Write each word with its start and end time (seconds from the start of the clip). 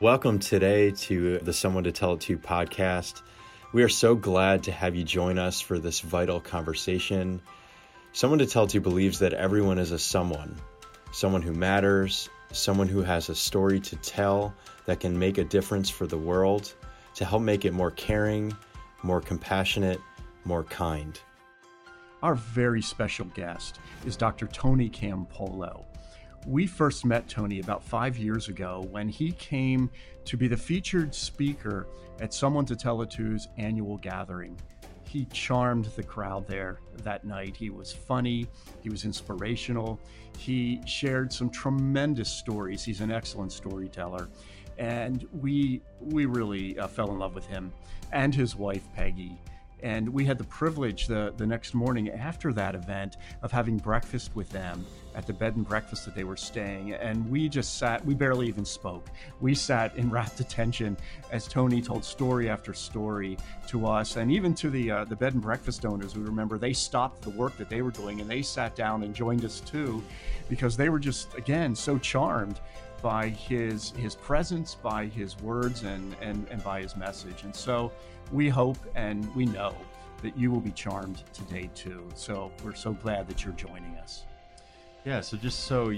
Welcome 0.00 0.38
today 0.38 0.92
to 0.92 1.40
the 1.40 1.52
Someone 1.52 1.84
to 1.84 1.92
Tell 1.92 2.14
It 2.14 2.22
To 2.22 2.38
podcast. 2.38 3.20
We 3.74 3.82
are 3.82 3.90
so 3.90 4.14
glad 4.14 4.62
to 4.62 4.72
have 4.72 4.96
you 4.96 5.04
join 5.04 5.38
us 5.38 5.60
for 5.60 5.78
this 5.78 6.00
vital 6.00 6.40
conversation. 6.40 7.42
Someone 8.12 8.38
to 8.38 8.46
Tell 8.46 8.64
It 8.64 8.70
To 8.70 8.80
believes 8.80 9.18
that 9.18 9.34
everyone 9.34 9.78
is 9.78 9.90
a 9.90 9.98
someone, 9.98 10.56
someone 11.12 11.42
who 11.42 11.52
matters, 11.52 12.30
someone 12.50 12.88
who 12.88 13.02
has 13.02 13.28
a 13.28 13.34
story 13.34 13.78
to 13.78 13.96
tell 13.96 14.54
that 14.86 15.00
can 15.00 15.18
make 15.18 15.36
a 15.36 15.44
difference 15.44 15.90
for 15.90 16.06
the 16.06 16.16
world, 16.16 16.72
to 17.16 17.26
help 17.26 17.42
make 17.42 17.66
it 17.66 17.74
more 17.74 17.90
caring, 17.90 18.56
more 19.02 19.20
compassionate, 19.20 20.00
more 20.46 20.64
kind. 20.64 21.20
Our 22.22 22.36
very 22.36 22.80
special 22.80 23.26
guest 23.26 23.80
is 24.06 24.16
Dr. 24.16 24.46
Tony 24.46 24.88
Campolo. 24.88 25.84
We 26.46 26.66
first 26.66 27.04
met 27.04 27.28
Tony 27.28 27.60
about 27.60 27.84
five 27.84 28.16
years 28.16 28.48
ago 28.48 28.86
when 28.90 29.08
he 29.08 29.32
came 29.32 29.90
to 30.24 30.36
be 30.38 30.48
the 30.48 30.56
featured 30.56 31.14
speaker 31.14 31.86
at 32.20 32.32
Someone 32.32 32.64
to 32.66 32.76
Tell 32.76 33.02
It 33.02 33.10
To's 33.10 33.48
annual 33.58 33.98
gathering. 33.98 34.56
He 35.06 35.26
charmed 35.26 35.86
the 35.96 36.02
crowd 36.02 36.46
there 36.46 36.80
that 37.02 37.24
night. 37.24 37.56
He 37.56 37.68
was 37.68 37.92
funny, 37.92 38.46
he 38.80 38.88
was 38.88 39.04
inspirational, 39.04 40.00
he 40.38 40.80
shared 40.86 41.32
some 41.32 41.50
tremendous 41.50 42.30
stories. 42.30 42.84
He's 42.84 43.00
an 43.00 43.10
excellent 43.10 43.52
storyteller. 43.52 44.28
And 44.78 45.26
we, 45.40 45.82
we 46.00 46.24
really 46.24 46.78
uh, 46.78 46.86
fell 46.86 47.10
in 47.10 47.18
love 47.18 47.34
with 47.34 47.46
him 47.46 47.70
and 48.12 48.34
his 48.34 48.56
wife, 48.56 48.88
Peggy. 48.94 49.38
And 49.82 50.08
we 50.08 50.24
had 50.24 50.38
the 50.38 50.44
privilege 50.44 51.06
the, 51.06 51.32
the 51.36 51.46
next 51.46 51.74
morning 51.74 52.10
after 52.10 52.52
that 52.52 52.74
event 52.74 53.16
of 53.42 53.52
having 53.52 53.76
breakfast 53.76 54.30
with 54.34 54.48
them 54.50 54.86
at 55.14 55.26
the 55.26 55.32
bed 55.32 55.56
and 55.56 55.66
breakfast 55.66 56.04
that 56.04 56.14
they 56.14 56.24
were 56.24 56.36
staying. 56.36 56.92
And 56.92 57.28
we 57.30 57.48
just 57.48 57.78
sat, 57.78 58.04
we 58.04 58.14
barely 58.14 58.46
even 58.46 58.64
spoke. 58.64 59.08
We 59.40 59.54
sat 59.54 59.96
in 59.96 60.10
rapt 60.20 60.40
attention 60.40 60.96
as 61.32 61.46
Tony 61.46 61.82
told 61.82 62.04
story 62.04 62.48
after 62.48 62.72
story 62.74 63.36
to 63.68 63.86
us 63.86 64.16
and 64.16 64.30
even 64.30 64.54
to 64.54 64.70
the, 64.70 64.90
uh, 64.90 65.04
the 65.04 65.16
bed 65.16 65.34
and 65.34 65.42
breakfast 65.42 65.84
owners. 65.84 66.16
We 66.16 66.22
remember 66.22 66.58
they 66.58 66.72
stopped 66.72 67.22
the 67.22 67.30
work 67.30 67.56
that 67.56 67.68
they 67.68 67.82
were 67.82 67.90
doing 67.90 68.20
and 68.20 68.30
they 68.30 68.42
sat 68.42 68.76
down 68.76 69.02
and 69.02 69.14
joined 69.14 69.44
us 69.44 69.60
too 69.60 70.02
because 70.48 70.76
they 70.76 70.88
were 70.88 71.00
just, 71.00 71.34
again, 71.34 71.74
so 71.74 71.98
charmed 71.98 72.60
by 73.02 73.28
his 73.28 73.92
his 73.92 74.14
presence, 74.14 74.74
by 74.74 75.06
his 75.06 75.38
words, 75.40 75.82
and 75.82 76.14
and 76.20 76.46
and 76.50 76.62
by 76.62 76.82
his 76.82 76.96
message. 76.96 77.44
And 77.44 77.54
so 77.54 77.92
we 78.32 78.48
hope 78.48 78.78
and 78.94 79.34
we 79.34 79.46
know 79.46 79.74
that 80.22 80.36
you 80.36 80.50
will 80.50 80.60
be 80.60 80.72
charmed 80.72 81.22
today 81.32 81.70
too. 81.74 82.06
So 82.14 82.52
we're 82.62 82.74
so 82.74 82.92
glad 82.92 83.28
that 83.28 83.44
you're 83.44 83.54
joining 83.54 83.96
us. 83.96 84.24
Yeah. 85.04 85.20
So 85.20 85.36
just 85.36 85.60
so 85.60 85.92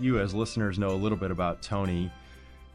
you 0.00 0.18
as 0.18 0.34
listeners 0.34 0.78
know 0.78 0.90
a 0.90 0.96
little 0.96 1.18
bit 1.18 1.30
about 1.30 1.62
Tony. 1.62 2.10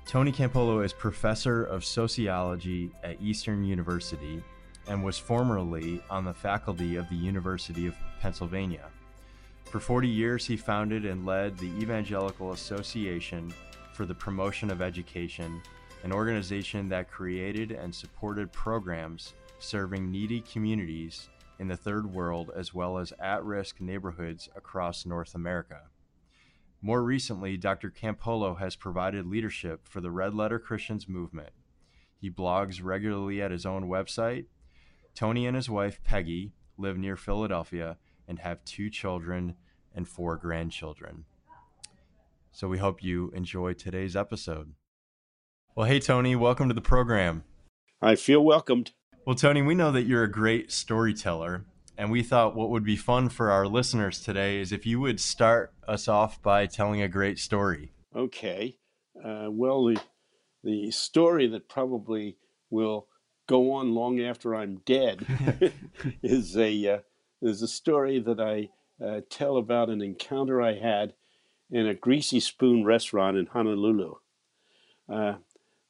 Tony 0.05 0.31
Campolo 0.31 0.83
is 0.83 0.93
professor 0.93 1.63
of 1.63 1.83
sociology 1.83 2.91
at 3.03 3.21
Eastern 3.21 3.63
University 3.63 4.43
and 4.87 5.03
was 5.03 5.17
formerly 5.17 6.01
on 6.09 6.25
the 6.25 6.33
faculty 6.33 6.95
of 6.95 7.09
the 7.09 7.15
University 7.15 7.87
of 7.87 7.95
Pennsylvania. 8.21 8.85
For 9.65 9.79
40 9.79 10.07
years, 10.07 10.45
he 10.45 10.57
founded 10.57 11.05
and 11.05 11.25
led 11.25 11.57
the 11.57 11.71
Evangelical 11.81 12.51
Association 12.51 13.51
for 13.93 14.05
the 14.05 14.13
Promotion 14.13 14.69
of 14.69 14.81
Education, 14.81 15.61
an 16.05 16.13
organization 16.13 16.87
that 16.87 17.09
created 17.09 17.71
and 17.71 17.93
supported 17.93 18.51
programs 18.51 19.33
serving 19.57 20.11
needy 20.11 20.39
communities 20.41 21.29
in 21.57 21.67
the 21.67 21.75
third 21.75 22.13
world 22.13 22.51
as 22.55 22.75
well 22.75 22.99
as 22.99 23.11
at 23.19 23.43
risk 23.43 23.81
neighborhoods 23.81 24.47
across 24.55 25.03
North 25.03 25.33
America. 25.33 25.81
More 26.79 27.01
recently, 27.01 27.57
Dr. 27.57 27.89
Campolo 27.89 28.59
has 28.59 28.75
provided 28.75 29.25
leadership 29.25 29.87
for 29.87 29.99
the 29.99 30.11
Red 30.11 30.35
Letter 30.35 30.59
Christians 30.59 31.09
movement. 31.09 31.49
He 32.21 32.29
blogs 32.29 32.83
regularly 32.83 33.41
at 33.41 33.49
his 33.49 33.65
own 33.65 33.89
website. 33.89 34.45
Tony 35.15 35.47
and 35.47 35.55
his 35.55 35.71
wife, 35.71 36.03
Peggy, 36.03 36.53
live 36.77 36.99
near 36.99 37.15
Philadelphia 37.15 37.97
and 38.27 38.37
have 38.37 38.63
two 38.63 38.91
children 38.91 39.55
and 39.95 40.07
four 40.07 40.37
grandchildren. 40.37 41.25
So 42.51 42.67
we 42.67 42.77
hope 42.77 43.03
you 43.03 43.31
enjoy 43.33 43.73
today's 43.73 44.15
episode. 44.15 44.75
Well, 45.77 45.87
hey, 45.87 45.99
Tony, 45.99 46.37
welcome 46.37 46.69
to 46.69 46.73
the 46.73 46.79
program. 46.79 47.43
I 48.01 48.15
feel 48.15 48.39
welcomed. 48.39 48.93
Well, 49.27 49.35
Tony, 49.35 49.61
we 49.61 49.75
know 49.75 49.91
that 49.91 50.05
you're 50.05 50.23
a 50.23 50.31
great 50.31 50.71
storyteller, 50.71 51.65
and 51.97 52.09
we 52.09 52.23
thought 52.23 52.55
what 52.55 52.69
would 52.69 52.85
be 52.85 52.95
fun 52.95 53.27
for 53.27 53.51
our 53.51 53.67
listeners 53.67 54.23
today 54.23 54.61
is 54.61 54.71
if 54.71 54.85
you 54.85 55.01
would 55.01 55.19
start 55.19 55.73
us 55.85 56.07
off 56.07 56.41
by 56.41 56.65
telling 56.65 57.01
a 57.01 57.09
great 57.09 57.39
story. 57.39 57.91
Okay. 58.15 58.77
Uh, 59.21 59.47
well, 59.49 59.83
the, 59.83 59.99
the 60.63 60.91
story 60.91 61.45
that 61.47 61.67
probably 61.67 62.37
will 62.69 63.07
go 63.45 63.73
on 63.73 63.93
long 63.93 64.21
after 64.21 64.55
I'm 64.55 64.77
dead 64.85 65.25
is 66.23 66.55
a 66.55 66.87
uh, 66.87 66.99
is 67.41 67.61
a 67.61 67.67
story 67.67 68.19
that 68.19 68.39
I 68.39 68.69
uh, 69.05 69.19
tell 69.29 69.57
about 69.57 69.89
an 69.89 70.01
encounter 70.01 70.61
I 70.61 70.79
had 70.79 71.15
in 71.69 71.85
a 71.85 71.93
Greasy 71.93 72.39
Spoon 72.39 72.85
restaurant 72.85 73.35
in 73.35 73.47
Honolulu. 73.47 74.13
Uh, 75.11 75.33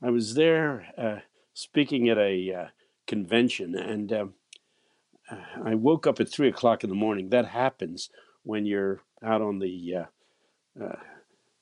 I 0.02 0.10
was 0.10 0.36
there 0.36 0.88
uh, 0.98 1.20
speaking 1.54 2.10
at 2.10 2.18
a 2.18 2.54
uh, 2.54 2.68
convention, 3.08 3.76
and 3.76 4.12
um, 4.14 4.34
I 5.64 5.76
woke 5.76 6.06
up 6.06 6.20
at 6.20 6.30
three 6.30 6.50
o'clock 6.50 6.84
in 6.84 6.90
the 6.90 6.96
morning. 6.96 7.30
That 7.30 7.48
happens 7.48 8.10
when 8.44 8.66
you're 8.66 9.02
out 9.24 9.42
on 9.42 9.60
the 9.60 9.96
uh, 9.96 10.84
uh, 10.84 11.00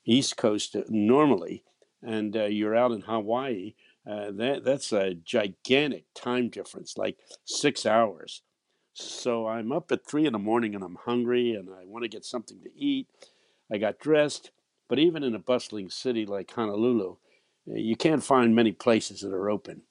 East 0.05 0.37
Coast 0.37 0.75
normally, 0.89 1.63
and 2.01 2.35
uh, 2.35 2.45
you're 2.45 2.75
out 2.75 2.91
in 2.91 3.01
Hawaii. 3.01 3.75
that 4.05 4.61
that's 4.65 4.91
a 4.91 5.13
gigantic 5.13 6.05
time 6.13 6.49
difference, 6.49 6.97
like 6.97 7.17
six 7.45 7.85
hours. 7.85 8.41
So 8.93 9.47
I'm 9.47 9.71
up 9.71 9.91
at 9.91 10.05
three 10.05 10.27
in 10.27 10.33
the 10.33 10.39
morning 10.39 10.75
and 10.75 10.83
I'm 10.83 10.97
hungry 11.03 11.53
and 11.53 11.69
I 11.69 11.85
want 11.85 12.03
to 12.03 12.09
get 12.09 12.25
something 12.25 12.61
to 12.61 12.69
eat. 12.77 13.07
I 13.71 13.77
got 13.77 13.99
dressed, 13.99 14.51
but 14.87 14.99
even 14.99 15.23
in 15.23 15.33
a 15.33 15.39
bustling 15.39 15.89
city 15.89 16.25
like 16.27 16.51
Honolulu, 16.51 17.15
you 17.65 17.95
can't 17.95 18.23
find 18.23 18.55
many 18.55 18.71
places 18.71 19.21
that 19.21 19.33
are 19.33 19.49
open. 19.49 19.81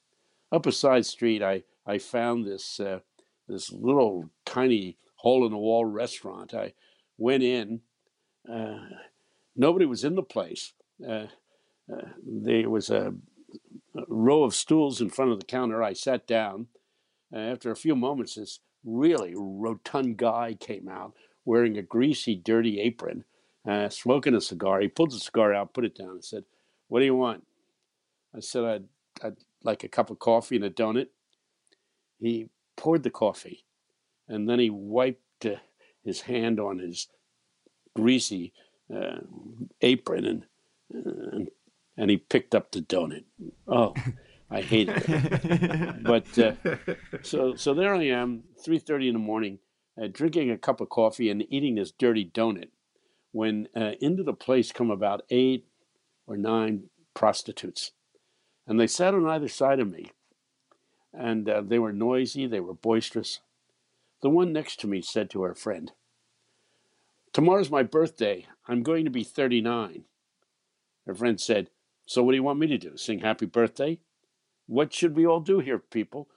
Up 0.51 0.67
a 0.67 0.73
side 0.73 1.07
street, 1.07 1.43
I, 1.43 1.63
I 1.87 1.99
found 1.99 2.47
this 2.47 2.79
uh, 2.79 3.01
this 3.49 3.73
little 3.73 4.31
tiny 4.45 4.97
hole 5.17 5.45
in 5.47 5.53
the 5.53 5.59
wall 5.59 5.85
restaurant. 5.85 6.55
I 6.55 6.75
went 7.19 7.43
in. 7.43 7.81
Uh, 8.51 8.79
nobody 9.57 9.87
was 9.87 10.05
in 10.05 10.15
the 10.15 10.23
place. 10.23 10.73
Uh, 11.07 11.27
uh 11.93 12.09
there 12.25 12.69
was 12.69 12.91
a, 12.91 13.15
a, 13.97 14.03
row 14.09 14.45
of 14.45 14.55
stools 14.55 15.01
in 15.01 15.11
front 15.11 15.33
of 15.33 15.39
the 15.39 15.47
counter. 15.47 15.83
I 15.83 15.93
sat 15.95 16.27
down. 16.27 16.67
after 17.35 17.71
a 17.71 17.77
few 17.77 17.97
moments, 17.97 18.35
this 18.35 18.61
really 18.85 19.33
rotund 19.37 20.17
guy 20.17 20.55
came 20.55 20.89
out 20.89 21.15
wearing 21.45 21.79
a 21.79 21.83
greasy, 21.83 22.37
dirty 22.37 22.81
apron 22.81 23.25
uh, 23.67 23.89
smoking 23.89 24.35
a 24.35 24.41
cigar. 24.41 24.81
He 24.81 24.89
pulled 24.89 25.13
the 25.13 25.19
cigar 25.19 25.55
out, 25.55 25.75
put 25.75 25.85
it 25.85 25.97
down, 25.97 26.11
and 26.11 26.25
said, 26.25 26.45
"What 26.89 27.01
do 27.01 27.05
you 27.05 27.15
want?" 27.15 27.45
I 28.35 28.41
said, 28.41 28.65
"I'd, 28.65 28.85
I'd 29.23 29.37
like 29.63 29.85
a 29.85 29.89
cup 29.89 30.11
of 30.11 30.19
coffee 30.19 30.57
and 30.57 30.65
a 30.65 30.71
donut." 30.71 31.09
He 32.19 32.49
poured 32.77 33.03
the 33.03 33.11
coffee, 33.11 33.65
and 34.29 34.49
then 34.49 34.59
he 34.59 34.71
wiped 34.71 35.47
uh, 35.47 35.57
his 36.05 36.23
hand 36.23 36.61
on 36.61 36.79
his 36.79 37.09
greasy 37.95 38.53
uh, 38.95 39.21
apron, 39.81 40.25
and, 40.25 40.45
and 40.91 41.49
and 41.97 42.11
he 42.11 42.17
picked 42.17 42.55
up 42.55 42.73
the 42.73 42.81
donut. 42.81 43.25
Oh, 43.67 43.95
I 44.51 44.61
hate 44.61 44.89
it. 44.91 46.03
but 46.03 46.39
uh, 46.39 46.55
so 47.23 47.55
so 47.55 47.75
there 47.75 47.95
I 47.95 48.05
am, 48.05 48.45
three 48.63 48.79
thirty 48.79 49.09
in 49.09 49.15
the 49.15 49.19
morning, 49.19 49.59
uh, 50.01 50.09
drinking 50.11 50.51
a 50.51 50.59
cup 50.59 50.81
of 50.81 50.89
coffee 50.89 51.31
and 51.31 51.45
eating 51.51 51.75
this 51.75 51.93
dirty 51.93 52.25
donut 52.25 52.69
when 53.33 53.69
uh, 53.75 53.93
into 54.01 54.23
the 54.23 54.35
place 54.35 54.73
come 54.73 54.91
about 54.91 55.23
eight 55.31 55.67
or 56.27 56.37
nine 56.37 56.85
prostitutes. 57.15 57.93
And 58.73 58.81
they 58.81 58.87
sat 58.87 59.13
on 59.13 59.27
either 59.27 59.49
side 59.49 59.81
of 59.81 59.93
me. 59.93 60.13
And 61.13 61.47
uh, 61.47 61.61
they 61.61 61.79
were 61.79 61.93
noisy, 61.93 62.47
they 62.47 62.61
were 62.61 62.73
boisterous. 62.73 63.41
The 64.23 64.31
one 64.31 64.51
next 64.51 64.81
to 64.81 64.87
me 64.87 65.03
said 65.03 65.29
to 65.29 65.43
her 65.43 65.55
friend, 65.55 65.93
Tomorrow's 67.35 67.71
my 67.71 67.83
birthday. 67.83 68.47
I'm 68.67 68.83
going 68.83 69.05
to 69.05 69.11
be 69.11 69.25
39. 69.25 70.05
Her 71.07 71.15
friend 71.15 71.39
said, 71.39 71.69
So 72.07 72.23
what 72.23 72.33
do 72.33 72.37
you 72.37 72.43
want 72.43 72.61
me 72.61 72.67
to 72.69 72.79
do? 72.79 72.97
Sing 72.97 73.19
happy 73.19 73.45
birthday? 73.45 73.99
What 74.65 74.95
should 74.95 75.17
we 75.17 75.27
all 75.27 75.41
do 75.41 75.59
here, 75.59 75.79
people? 75.79 76.31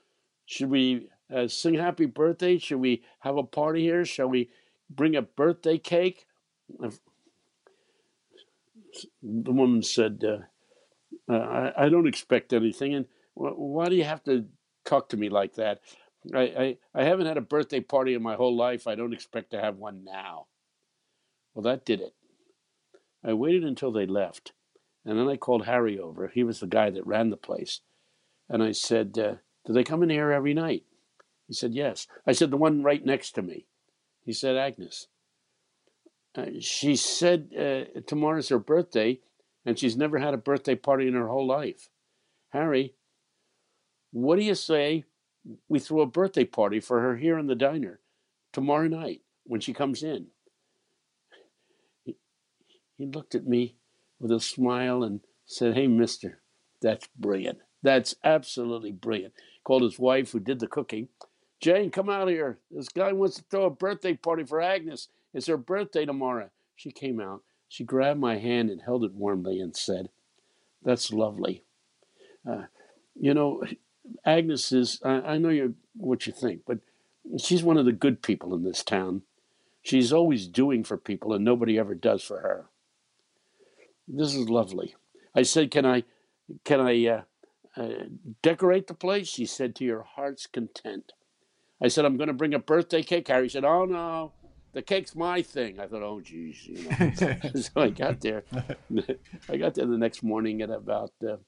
Should 0.44 0.68
we 0.68 1.08
uh, 1.34 1.48
sing 1.48 1.76
happy 1.76 2.04
birthday? 2.04 2.58
Should 2.58 2.80
we 2.80 3.02
have 3.20 3.38
a 3.38 3.44
party 3.44 3.80
here? 3.80 4.04
Shall 4.04 4.28
we 4.28 4.50
bring 4.90 5.16
a 5.16 5.22
birthday 5.22 5.78
cake? 5.78 6.26
the 6.78 7.00
woman 9.22 9.82
said, 9.82 10.22
uh, 10.22 10.44
uh, 11.28 11.34
I, 11.76 11.86
I, 11.86 11.88
don't 11.88 12.06
expect 12.06 12.52
anything. 12.52 12.94
And 12.94 13.06
why 13.34 13.88
do 13.88 13.96
you 13.96 14.04
have 14.04 14.22
to 14.24 14.46
talk 14.84 15.08
to 15.10 15.16
me 15.16 15.28
like 15.28 15.54
that? 15.54 15.80
I, 16.34 16.40
I, 16.40 16.78
I 16.94 17.04
haven't 17.04 17.26
had 17.26 17.36
a 17.36 17.42
birthday 17.42 17.80
party 17.80 18.14
in 18.14 18.22
my 18.22 18.34
whole 18.34 18.56
life. 18.56 18.86
I 18.86 18.94
don't 18.94 19.12
expect 19.12 19.50
to 19.50 19.60
have 19.60 19.76
one 19.76 20.04
now. 20.04 20.46
Well, 21.54 21.62
that 21.62 21.84
did 21.84 22.00
it. 22.00 22.14
I 23.24 23.32
waited 23.32 23.64
until 23.64 23.92
they 23.92 24.06
left. 24.06 24.52
And 25.04 25.18
then 25.18 25.28
I 25.28 25.36
called 25.36 25.66
Harry 25.66 25.98
over. 25.98 26.28
He 26.28 26.42
was 26.42 26.60
the 26.60 26.66
guy 26.66 26.90
that 26.90 27.06
ran 27.06 27.30
the 27.30 27.36
place. 27.36 27.80
And 28.48 28.62
I 28.62 28.72
said, 28.72 29.18
uh, 29.18 29.34
Do 29.64 29.72
they 29.72 29.84
come 29.84 30.02
in 30.02 30.10
here 30.10 30.32
every 30.32 30.54
night? 30.54 30.84
He 31.46 31.54
said, 31.54 31.74
Yes. 31.74 32.06
I 32.26 32.32
said, 32.32 32.50
The 32.50 32.56
one 32.56 32.82
right 32.82 33.04
next 33.04 33.32
to 33.32 33.42
me. 33.42 33.66
He 34.24 34.32
said, 34.32 34.56
Agnes. 34.56 35.06
Uh, 36.36 36.46
she 36.60 36.96
said 36.96 37.50
uh, 37.58 38.00
tomorrow's 38.06 38.50
her 38.50 38.58
birthday, 38.58 39.20
and 39.66 39.78
she's 39.78 39.96
never 39.96 40.18
had 40.18 40.32
a 40.32 40.38
birthday 40.38 40.76
party 40.76 41.08
in 41.08 41.14
her 41.14 41.28
whole 41.28 41.46
life. 41.46 41.90
Harry, 42.50 42.94
what 44.12 44.38
do 44.38 44.44
you 44.44 44.54
say 44.54 45.04
we 45.68 45.80
throw 45.80 46.00
a 46.00 46.06
birthday 46.06 46.44
party 46.44 46.80
for 46.80 47.00
her 47.00 47.16
here 47.16 47.36
in 47.36 47.48
the 47.48 47.56
diner 47.56 48.00
tomorrow 48.52 48.86
night 48.86 49.22
when 49.44 49.60
she 49.60 49.74
comes 49.74 50.02
in? 50.04 50.28
He, 52.04 52.16
he 52.96 53.06
looked 53.06 53.34
at 53.34 53.46
me 53.46 53.76
with 54.20 54.30
a 54.30 54.40
smile 54.40 55.02
and 55.02 55.20
said, 55.44 55.74
Hey, 55.74 55.88
mister, 55.88 56.40
that's 56.80 57.08
brilliant. 57.18 57.58
That's 57.82 58.14
absolutely 58.24 58.92
brilliant. 58.92 59.34
Called 59.64 59.82
his 59.82 59.98
wife, 59.98 60.32
who 60.32 60.40
did 60.40 60.60
the 60.60 60.68
cooking. 60.68 61.08
Jane, 61.60 61.90
come 61.90 62.08
out 62.08 62.28
here. 62.28 62.58
This 62.70 62.88
guy 62.88 63.12
wants 63.12 63.36
to 63.36 63.44
throw 63.50 63.64
a 63.64 63.70
birthday 63.70 64.14
party 64.14 64.44
for 64.44 64.60
Agnes. 64.60 65.08
It's 65.34 65.46
her 65.48 65.56
birthday 65.56 66.04
tomorrow. 66.04 66.50
She 66.76 66.90
came 66.90 67.20
out. 67.20 67.42
She 67.68 67.84
grabbed 67.84 68.20
my 68.20 68.38
hand 68.38 68.70
and 68.70 68.82
held 68.82 69.04
it 69.04 69.14
warmly 69.14 69.60
and 69.60 69.76
said, 69.76 70.08
That's 70.82 71.12
lovely. 71.12 71.64
Uh, 72.48 72.64
you 73.18 73.34
know, 73.34 73.62
Agnes 74.24 74.72
is, 74.72 75.00
I, 75.04 75.20
I 75.20 75.38
know 75.38 75.48
you 75.48 75.74
what 75.96 76.26
you 76.26 76.32
think, 76.32 76.62
but 76.66 76.78
she's 77.38 77.62
one 77.62 77.76
of 77.76 77.84
the 77.84 77.92
good 77.92 78.22
people 78.22 78.54
in 78.54 78.62
this 78.62 78.84
town. 78.84 79.22
She's 79.82 80.12
always 80.12 80.46
doing 80.46 80.84
for 80.84 80.96
people, 80.96 81.32
and 81.32 81.44
nobody 81.44 81.78
ever 81.78 81.94
does 81.94 82.22
for 82.22 82.40
her. 82.40 82.66
This 84.08 84.34
is 84.34 84.48
lovely. 84.48 84.94
I 85.34 85.42
said, 85.42 85.70
Can 85.70 85.84
I, 85.84 86.04
can 86.64 86.80
I 86.80 87.06
uh, 87.06 87.22
uh, 87.76 88.04
decorate 88.42 88.86
the 88.86 88.94
place? 88.94 89.28
She 89.28 89.46
said, 89.46 89.74
To 89.76 89.84
your 89.84 90.02
heart's 90.02 90.46
content. 90.46 91.12
I 91.82 91.88
said, 91.88 92.04
I'm 92.04 92.16
going 92.16 92.28
to 92.28 92.34
bring 92.34 92.54
a 92.54 92.58
birthday 92.58 93.02
cake. 93.02 93.28
Harry 93.28 93.48
said, 93.48 93.64
Oh, 93.64 93.84
no, 93.84 94.32
the 94.76 94.82
cake's 94.82 95.14
my 95.16 95.40
thing. 95.40 95.80
I 95.80 95.86
thought, 95.86 96.02
Oh, 96.02 96.20
geez. 96.20 96.66
You 96.66 96.86
know. 96.90 97.36
so 97.54 97.80
I 97.80 97.88
got 97.88 98.20
there. 98.20 98.44
I 99.48 99.56
got 99.56 99.74
there 99.74 99.86
the 99.86 99.96
next 99.96 100.22
morning 100.22 100.60
at 100.60 100.68
about 100.68 101.12
uh, 101.22 101.38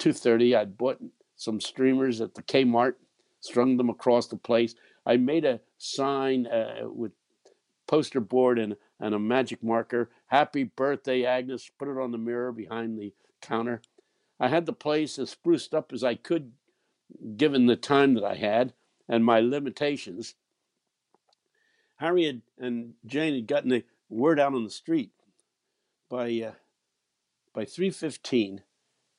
2.30. 0.00 0.56
I'd 0.56 0.76
bought 0.76 1.00
some 1.36 1.60
streamers 1.60 2.20
at 2.20 2.34
the 2.34 2.42
Kmart, 2.42 2.94
strung 3.38 3.76
them 3.76 3.88
across 3.88 4.26
the 4.26 4.36
place. 4.36 4.74
I 5.06 5.16
made 5.16 5.44
a 5.44 5.60
sign 5.78 6.48
uh, 6.48 6.88
with 6.88 7.12
poster 7.86 8.18
board 8.18 8.58
and, 8.58 8.74
and 8.98 9.14
a 9.14 9.20
magic 9.20 9.62
marker. 9.62 10.10
Happy 10.26 10.64
birthday, 10.64 11.24
Agnes. 11.24 11.70
Put 11.78 11.86
it 11.86 12.00
on 12.00 12.10
the 12.10 12.18
mirror 12.18 12.50
behind 12.50 12.98
the 12.98 13.14
counter. 13.40 13.80
I 14.40 14.48
had 14.48 14.66
the 14.66 14.72
place 14.72 15.20
as 15.20 15.30
spruced 15.30 15.72
up 15.72 15.92
as 15.92 16.02
I 16.02 16.16
could, 16.16 16.50
given 17.36 17.66
the 17.66 17.76
time 17.76 18.14
that 18.14 18.24
I 18.24 18.34
had 18.34 18.72
and 19.08 19.24
my 19.24 19.38
limitations. 19.38 20.34
Harry 21.96 22.42
and 22.58 22.94
Jane 23.06 23.34
had 23.34 23.46
gotten 23.46 23.70
the 23.70 23.84
word 24.08 24.38
out 24.38 24.54
on 24.54 24.64
the 24.64 24.70
street. 24.70 25.10
By 26.08 26.40
uh, 26.40 26.52
by 27.52 27.64
three 27.64 27.90
fifteen, 27.90 28.62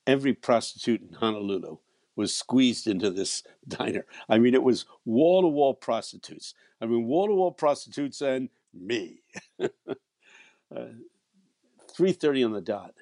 every 0.05 0.33
prostitute 0.33 1.01
in 1.01 1.15
Honolulu 1.15 1.77
was 2.15 2.35
squeezed 2.35 2.87
into 2.87 3.11
this 3.11 3.43
diner. 3.67 4.05
I 4.29 4.37
mean, 4.37 4.53
it 4.53 4.63
was 4.63 4.85
wall 5.05 5.41
to 5.41 5.47
wall 5.47 5.73
prostitutes. 5.73 6.53
I 6.79 6.85
mean, 6.85 7.05
wall 7.05 7.27
to 7.27 7.33
wall 7.33 7.51
prostitutes 7.51 8.21
and 8.21 8.49
me. 8.73 9.21
uh, 9.61 9.67
three 11.91 12.13
thirty 12.13 12.43
on 12.43 12.53
the 12.53 12.61
dot. 12.61 12.93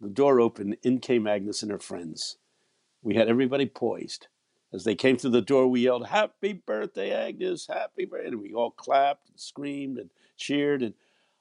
The 0.00 0.10
door 0.10 0.40
opened. 0.40 0.76
In 0.82 1.00
came 1.00 1.26
Agnes 1.26 1.62
and 1.62 1.70
her 1.72 1.78
friends. 1.78 2.36
We 3.02 3.14
had 3.14 3.28
everybody 3.28 3.66
poised. 3.66 4.26
As 4.72 4.84
they 4.84 4.94
came 4.94 5.16
through 5.16 5.30
the 5.30 5.40
door, 5.40 5.66
we 5.66 5.80
yelled, 5.82 6.08
Happy 6.08 6.52
birthday, 6.52 7.10
Agnes! 7.10 7.66
Happy 7.66 8.04
birthday! 8.04 8.28
And 8.28 8.40
we 8.40 8.52
all 8.52 8.70
clapped 8.70 9.28
and 9.30 9.40
screamed 9.40 9.98
and 9.98 10.10
cheered. 10.36 10.82
And 10.82 10.94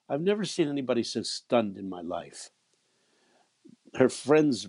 I've 0.07 0.21
never 0.21 0.45
seen 0.45 0.69
anybody 0.69 1.03
so 1.03 1.24
stunned 1.24 1.77
in 1.77 1.89
my 1.89 2.01
life. 2.01 2.51
Her 3.95 4.09
friends 4.09 4.68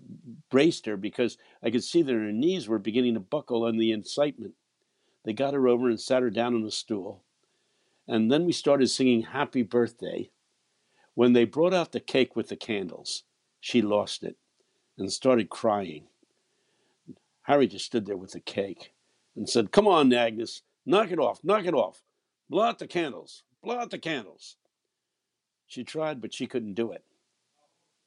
braced 0.50 0.87
her 0.87 0.96
because 0.96 1.38
I 1.62 1.70
could 1.70 1.84
see 1.84 2.02
that 2.02 2.12
her 2.12 2.32
knees 2.32 2.69
were 2.69 2.78
beginning 2.78 3.14
to 3.14 3.20
buckle 3.20 3.64
on 3.64 3.76
the 3.76 3.93
incitement. 3.93 4.55
They 5.25 5.32
got 5.32 5.55
her 5.55 5.69
over 5.69 5.88
and 5.88 6.00
sat 6.00 6.22
her 6.22 6.31
down 6.31 6.55
on 6.55 6.64
a 6.64 6.70
stool. 6.70 7.22
And 8.08 8.32
then 8.32 8.44
we 8.44 8.52
started 8.52 8.88
singing 8.88 9.22
Happy 9.22 9.62
Birthday. 9.62 10.31
When 11.14 11.32
they 11.32 11.44
brought 11.44 11.75
out 11.75 11.93
the 11.93 12.00
cake 12.00 12.34
with 12.34 12.49
the 12.49 12.56
candles, 12.56 13.25
she 13.60 13.82
lost 13.82 14.25
it 14.25 14.37
and 14.96 15.12
started 15.12 15.50
crying. 15.50 16.06
Harry 17.49 17.67
just 17.67 17.87
stood 17.87 18.05
there 18.05 18.17
with 18.17 18.33
the 18.33 18.41
cake 18.41 18.93
and 19.35 19.49
said, 19.49 19.73
Come 19.73 19.89
on, 19.89 20.12
Agnes, 20.12 20.61
knock 20.85 21.11
it 21.11 21.19
off, 21.19 21.43
knock 21.43 21.65
it 21.65 21.73
off. 21.73 22.03
Blow 22.50 22.65
out 22.65 22.79
the 22.79 22.87
candles, 22.87 23.43
blow 23.65 23.79
out 23.79 23.91
the 23.91 23.99
candles. 23.99 24.56
She 25.67 25.83
tried, 25.83 26.21
but 26.21 26.35
she 26.35 26.47
couldn't 26.47 26.75
do 26.75 26.93
it. 26.93 27.05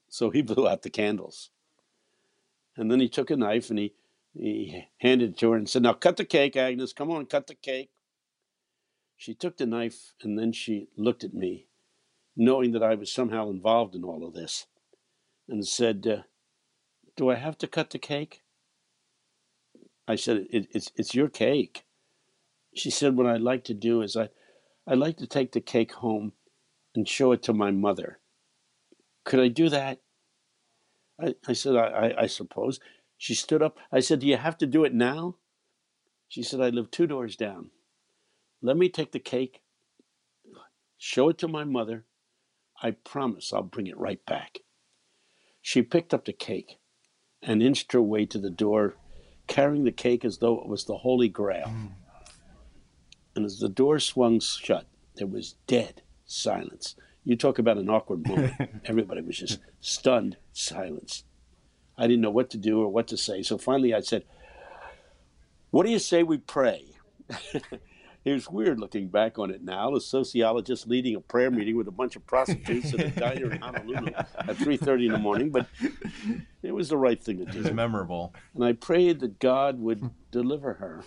So 0.09 0.29
he 0.29 0.41
blew 0.43 0.67
out 0.67 0.83
the 0.83 0.91
candles. 0.91 1.49
And 2.77 2.91
then 2.91 2.99
he 2.99 3.09
took 3.09 3.31
a 3.31 3.35
knife 3.35 3.71
and 3.71 3.79
he, 3.79 3.93
he 4.37 4.85
handed 4.99 5.31
it 5.31 5.37
to 5.39 5.51
her 5.51 5.57
and 5.57 5.67
said, 5.67 5.81
Now 5.81 5.93
cut 5.93 6.17
the 6.17 6.25
cake, 6.25 6.55
Agnes. 6.55 6.93
Come 6.93 7.09
on, 7.09 7.25
cut 7.25 7.47
the 7.47 7.55
cake. 7.55 7.89
She 9.17 9.33
took 9.33 9.57
the 9.57 9.65
knife 9.65 10.13
and 10.21 10.37
then 10.37 10.51
she 10.51 10.87
looked 10.95 11.23
at 11.23 11.33
me, 11.33 11.65
knowing 12.35 12.73
that 12.73 12.83
I 12.83 12.93
was 12.93 13.11
somehow 13.11 13.49
involved 13.49 13.95
in 13.95 14.03
all 14.03 14.23
of 14.23 14.35
this, 14.35 14.67
and 15.49 15.67
said, 15.67 16.05
uh, 16.05 16.21
Do 17.15 17.31
I 17.31 17.35
have 17.35 17.57
to 17.57 17.67
cut 17.67 17.89
the 17.89 17.97
cake? 17.99 18.43
I 20.11 20.15
said, 20.15 20.45
it, 20.49 20.67
it's, 20.71 20.91
it's 20.97 21.15
your 21.15 21.29
cake. 21.29 21.85
She 22.75 22.91
said, 22.91 23.15
What 23.15 23.27
I'd 23.27 23.39
like 23.39 23.63
to 23.65 23.73
do 23.73 24.01
is 24.01 24.17
I, 24.17 24.27
I'd 24.85 24.97
like 24.97 25.15
to 25.17 25.27
take 25.27 25.53
the 25.53 25.61
cake 25.61 25.93
home 25.93 26.33
and 26.93 27.07
show 27.07 27.31
it 27.31 27.41
to 27.43 27.53
my 27.53 27.71
mother. 27.71 28.19
Could 29.23 29.39
I 29.39 29.47
do 29.47 29.69
that? 29.69 29.99
I, 31.17 31.35
I 31.47 31.53
said, 31.53 31.77
I, 31.77 31.85
I, 31.85 32.21
I 32.23 32.27
suppose. 32.27 32.81
She 33.17 33.33
stood 33.33 33.61
up. 33.61 33.77
I 33.89 34.01
said, 34.01 34.19
Do 34.19 34.27
you 34.27 34.35
have 34.35 34.57
to 34.57 34.67
do 34.67 34.83
it 34.83 34.93
now? 34.93 35.35
She 36.27 36.43
said, 36.43 36.59
I 36.59 36.69
live 36.69 36.91
two 36.91 37.07
doors 37.07 37.37
down. 37.37 37.69
Let 38.61 38.75
me 38.75 38.89
take 38.89 39.13
the 39.13 39.19
cake, 39.19 39.61
show 40.97 41.29
it 41.29 41.37
to 41.37 41.47
my 41.47 41.63
mother. 41.63 42.03
I 42.83 42.91
promise 42.91 43.53
I'll 43.53 43.63
bring 43.63 43.87
it 43.87 43.97
right 43.97 44.25
back. 44.25 44.59
She 45.61 45.81
picked 45.81 46.13
up 46.13 46.25
the 46.25 46.33
cake 46.33 46.79
and 47.41 47.63
inched 47.63 47.93
her 47.93 48.01
way 48.01 48.25
to 48.25 48.37
the 48.37 48.49
door 48.49 48.95
carrying 49.51 49.83
the 49.83 49.91
cake 49.91 50.23
as 50.23 50.37
though 50.37 50.61
it 50.61 50.67
was 50.67 50.85
the 50.85 50.95
Holy 50.95 51.27
Grail. 51.27 51.67
Mm. 51.67 51.89
And 53.35 53.45
as 53.45 53.59
the 53.59 53.67
door 53.67 53.99
swung 53.99 54.39
shut, 54.39 54.85
there 55.15 55.27
was 55.27 55.55
dead 55.67 56.01
silence. 56.25 56.95
You 57.25 57.35
talk 57.35 57.59
about 57.59 57.77
an 57.77 57.89
awkward 57.89 58.25
moment. 58.25 58.53
Everybody 58.85 59.19
was 59.19 59.37
just 59.37 59.59
stunned 59.81 60.37
silence. 60.53 61.25
I 61.97 62.03
didn't 62.03 62.21
know 62.21 62.31
what 62.31 62.49
to 62.51 62.57
do 62.57 62.81
or 62.81 62.87
what 62.87 63.07
to 63.09 63.17
say. 63.17 63.43
So 63.43 63.57
finally 63.57 63.93
I 63.93 63.99
said, 63.99 64.23
What 65.69 65.85
do 65.85 65.91
you 65.91 65.99
say 65.99 66.23
we 66.23 66.37
pray? 66.37 66.85
it 68.23 68.33
was 68.33 68.49
weird 68.49 68.79
looking 68.79 69.07
back 69.07 69.39
on 69.39 69.49
it 69.49 69.63
now. 69.63 69.95
A 69.95 70.01
sociologist 70.01 70.87
leading 70.87 71.15
a 71.15 71.19
prayer 71.19 71.49
meeting 71.49 71.75
with 71.75 71.87
a 71.87 71.91
bunch 71.91 72.15
of 72.15 72.25
prostitutes 72.27 72.93
at 72.93 72.99
a 72.99 73.09
diner 73.09 73.51
in 73.51 73.61
Honolulu 73.61 74.11
at 74.15 74.57
3.30 74.57 75.07
in 75.07 75.11
the 75.11 75.17
morning, 75.17 75.49
but 75.49 75.67
it 76.61 76.71
was 76.71 76.89
the 76.89 76.97
right 76.97 77.21
thing 77.21 77.39
to 77.39 77.45
do. 77.45 77.59
It 77.59 77.63
was 77.63 77.73
memorable. 77.73 78.33
And 78.53 78.63
I 78.63 78.73
prayed 78.73 79.21
that 79.21 79.39
God 79.39 79.79
would 79.79 80.11
deliver 80.31 80.75
her 80.75 81.03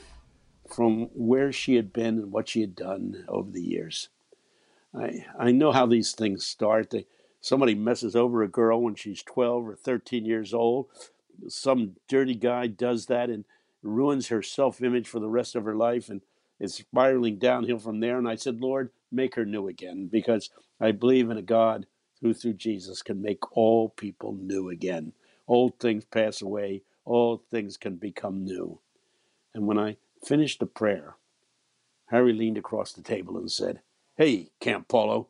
from 0.69 1.11
where 1.15 1.53
she 1.53 1.77
had 1.77 1.93
been 1.93 2.19
and 2.19 2.33
what 2.33 2.49
she 2.49 2.61
had 2.61 2.75
done 2.75 3.25
over 3.29 3.51
the 3.51 3.63
years. 3.63 4.09
I, 4.93 5.27
I 5.39 5.53
know 5.53 5.73
how 5.73 5.87
these 5.87 6.13
things 6.13 6.47
start. 6.47 6.91
They, 6.91 7.07
somebody 7.41 7.75
messes 7.75 8.17
over 8.17 8.43
a 8.43 8.49
girl 8.49 8.81
when 8.83 8.95
she's 8.97 9.23
12 9.23 9.69
or 9.69 9.77
13 9.77 10.25
years 10.25 10.53
old. 10.53 10.87
Some 11.49 11.97
dirty 12.09 12.35
guy 12.35 12.67
does 12.67 13.07
that 13.07 13.31
and 13.31 13.45
ruins 13.83 14.29
her 14.29 14.43
self 14.43 14.83
image 14.83 15.09
for 15.09 15.21
the 15.21 15.29
rest 15.29 15.55
of 15.55 15.65
her 15.65 15.77
life. 15.77 16.09
And 16.09 16.23
it's 16.61 16.75
spiraling 16.75 17.39
downhill 17.39 17.79
from 17.79 18.01
there. 18.01 18.19
And 18.19 18.29
I 18.29 18.37
said, 18.37 18.61
Lord, 18.61 18.91
make 19.11 19.35
her 19.35 19.45
new 19.45 19.69
again 19.69 20.09
because 20.11 20.51
I 20.81 20.93
believe 20.93 21.31
in 21.31 21.37
a 21.37 21.43
God 21.43 21.87
who 22.23 22.33
through 22.33 22.55
Jesus 22.55 23.03
can 23.03 23.21
make 23.21 23.57
all 23.57 23.91
people 23.91 24.35
new 24.41 24.71
again. 24.71 25.13
Old 25.47 25.79
things 25.79 26.05
pass 26.05 26.41
away, 26.41 26.83
all 27.05 27.43
things 27.51 27.77
can 27.77 27.97
become 27.97 28.45
new. 28.45 28.81
And 29.55 29.67
when 29.67 29.79
I 29.79 29.97
finished 30.25 30.61
the 30.61 30.67
prayer, 30.67 31.17
Harry 32.07 32.33
leaned 32.33 32.59
across 32.59 32.93
the 32.93 33.03
table 33.03 33.37
and 33.37 33.51
said, 33.51 33.81
Hey, 34.17 34.51
Campolo, 34.61 35.27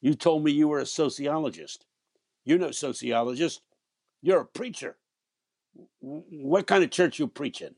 you 0.00 0.14
told 0.14 0.44
me 0.44 0.52
you 0.52 0.68
were 0.68 0.78
a 0.78 0.86
sociologist. 0.86 1.84
You're 2.44 2.58
no 2.58 2.70
sociologist. 2.70 3.62
You're 4.22 4.42
a 4.42 4.46
preacher. 4.46 4.96
What 6.00 6.66
kind 6.66 6.84
of 6.84 6.90
church 6.90 7.18
you 7.18 7.26
preach 7.26 7.60
in? 7.60 7.74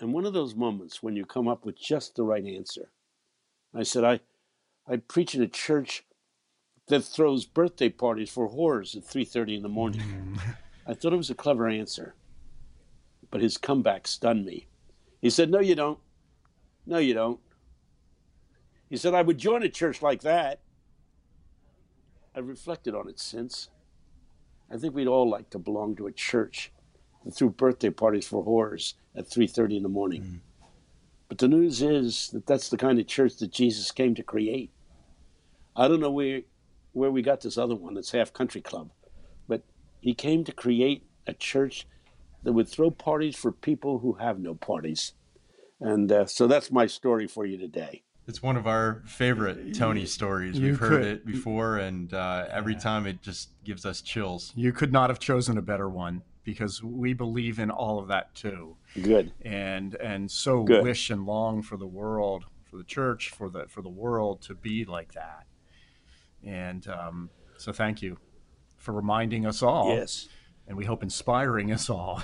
And 0.00 0.14
one 0.14 0.24
of 0.24 0.32
those 0.32 0.54
moments 0.54 1.02
when 1.02 1.14
you 1.14 1.26
come 1.26 1.46
up 1.46 1.66
with 1.66 1.78
just 1.78 2.16
the 2.16 2.22
right 2.22 2.44
answer. 2.44 2.90
I 3.74 3.82
said, 3.82 4.02
I, 4.02 4.20
I 4.88 4.96
preach 4.96 5.34
in 5.34 5.42
a 5.42 5.46
church 5.46 6.04
that 6.88 7.04
throws 7.04 7.44
birthday 7.44 7.90
parties 7.90 8.30
for 8.30 8.50
whores 8.50 8.96
at 8.96 9.04
3:30 9.04 9.56
in 9.58 9.62
the 9.62 9.68
morning. 9.68 10.00
Mm-hmm. 10.00 10.50
I 10.86 10.94
thought 10.94 11.12
it 11.12 11.18
was 11.18 11.30
a 11.30 11.34
clever 11.34 11.68
answer, 11.68 12.14
but 13.30 13.42
his 13.42 13.58
comeback 13.58 14.08
stunned 14.08 14.44
me. 14.44 14.66
He 15.20 15.30
said, 15.30 15.50
"No, 15.50 15.60
you 15.60 15.76
don't. 15.76 16.00
No, 16.86 16.98
you 16.98 17.14
don't." 17.14 17.38
He 18.88 18.96
said, 18.96 19.14
"I 19.14 19.22
would 19.22 19.38
join 19.38 19.62
a 19.62 19.68
church 19.68 20.02
like 20.02 20.22
that." 20.22 20.60
I've 22.34 22.48
reflected 22.48 22.94
on 22.94 23.08
it 23.08 23.20
since. 23.20 23.68
I 24.70 24.76
think 24.76 24.94
we'd 24.94 25.06
all 25.06 25.28
like 25.28 25.50
to 25.50 25.58
belong 25.58 25.94
to 25.96 26.06
a 26.06 26.12
church 26.12 26.72
that 27.24 27.32
threw 27.32 27.50
birthday 27.50 27.90
parties 27.90 28.26
for 28.26 28.44
whores 28.44 28.94
at 29.14 29.28
3:30 29.28 29.76
in 29.76 29.82
the 29.82 29.88
morning. 29.88 30.22
Mm. 30.22 30.40
But 31.28 31.38
the 31.38 31.48
news 31.48 31.80
is 31.80 32.30
that 32.30 32.46
that's 32.46 32.68
the 32.68 32.76
kind 32.76 32.98
of 32.98 33.06
church 33.06 33.36
that 33.36 33.52
Jesus 33.52 33.92
came 33.92 34.14
to 34.16 34.22
create. 34.22 34.70
I 35.76 35.88
don't 35.88 36.00
know 36.00 36.10
where 36.10 36.42
where 36.92 37.10
we 37.10 37.22
got 37.22 37.40
this 37.40 37.56
other 37.56 37.76
one 37.76 37.94
that's 37.94 38.10
half 38.10 38.32
country 38.32 38.60
club, 38.60 38.90
but 39.46 39.62
he 40.00 40.12
came 40.12 40.42
to 40.44 40.52
create 40.52 41.06
a 41.26 41.32
church 41.32 41.86
that 42.42 42.52
would 42.52 42.68
throw 42.68 42.90
parties 42.90 43.36
for 43.36 43.52
people 43.52 44.00
who 44.00 44.14
have 44.14 44.40
no 44.40 44.54
parties. 44.54 45.12
And 45.80 46.10
uh, 46.10 46.26
so 46.26 46.46
that's 46.46 46.70
my 46.70 46.86
story 46.86 47.26
for 47.26 47.46
you 47.46 47.56
today. 47.56 48.02
It's 48.26 48.42
one 48.42 48.56
of 48.56 48.66
our 48.66 49.02
favorite 49.06 49.74
Tony 49.74 50.06
stories. 50.06 50.58
You 50.58 50.68
We've 50.68 50.78
heard 50.78 51.04
it 51.04 51.26
before, 51.26 51.78
and 51.78 52.12
uh, 52.12 52.46
every 52.50 52.74
yeah. 52.74 52.78
time 52.78 53.06
it 53.06 53.22
just 53.22 53.50
gives 53.64 53.86
us 53.86 54.00
chills. 54.00 54.52
You 54.54 54.72
could 54.72 54.92
not 54.92 55.10
have 55.10 55.18
chosen 55.18 55.58
a 55.58 55.62
better 55.62 55.88
one 55.88 56.22
because 56.44 56.82
we 56.82 57.12
believe 57.12 57.58
in 57.58 57.70
all 57.70 57.98
of 57.98 58.08
that 58.08 58.34
too. 58.34 58.76
Good. 59.00 59.32
And 59.42 59.94
and 59.96 60.30
so 60.30 60.64
Good. 60.64 60.82
wish 60.82 61.10
and 61.10 61.26
long 61.26 61.62
for 61.62 61.76
the 61.76 61.86
world, 61.86 62.44
for 62.64 62.76
the 62.76 62.84
church, 62.84 63.30
for 63.30 63.50
the 63.50 63.66
for 63.68 63.82
the 63.82 63.90
world 63.90 64.42
to 64.42 64.54
be 64.54 64.84
like 64.84 65.12
that. 65.12 65.46
And 66.44 66.86
um, 66.88 67.30
so 67.56 67.72
thank 67.72 68.02
you 68.02 68.18
for 68.76 68.92
reminding 68.92 69.46
us 69.46 69.62
all. 69.62 69.94
Yes. 69.94 70.28
And 70.66 70.76
we 70.76 70.84
hope 70.84 71.02
inspiring 71.02 71.72
us 71.72 71.90
all 71.90 72.22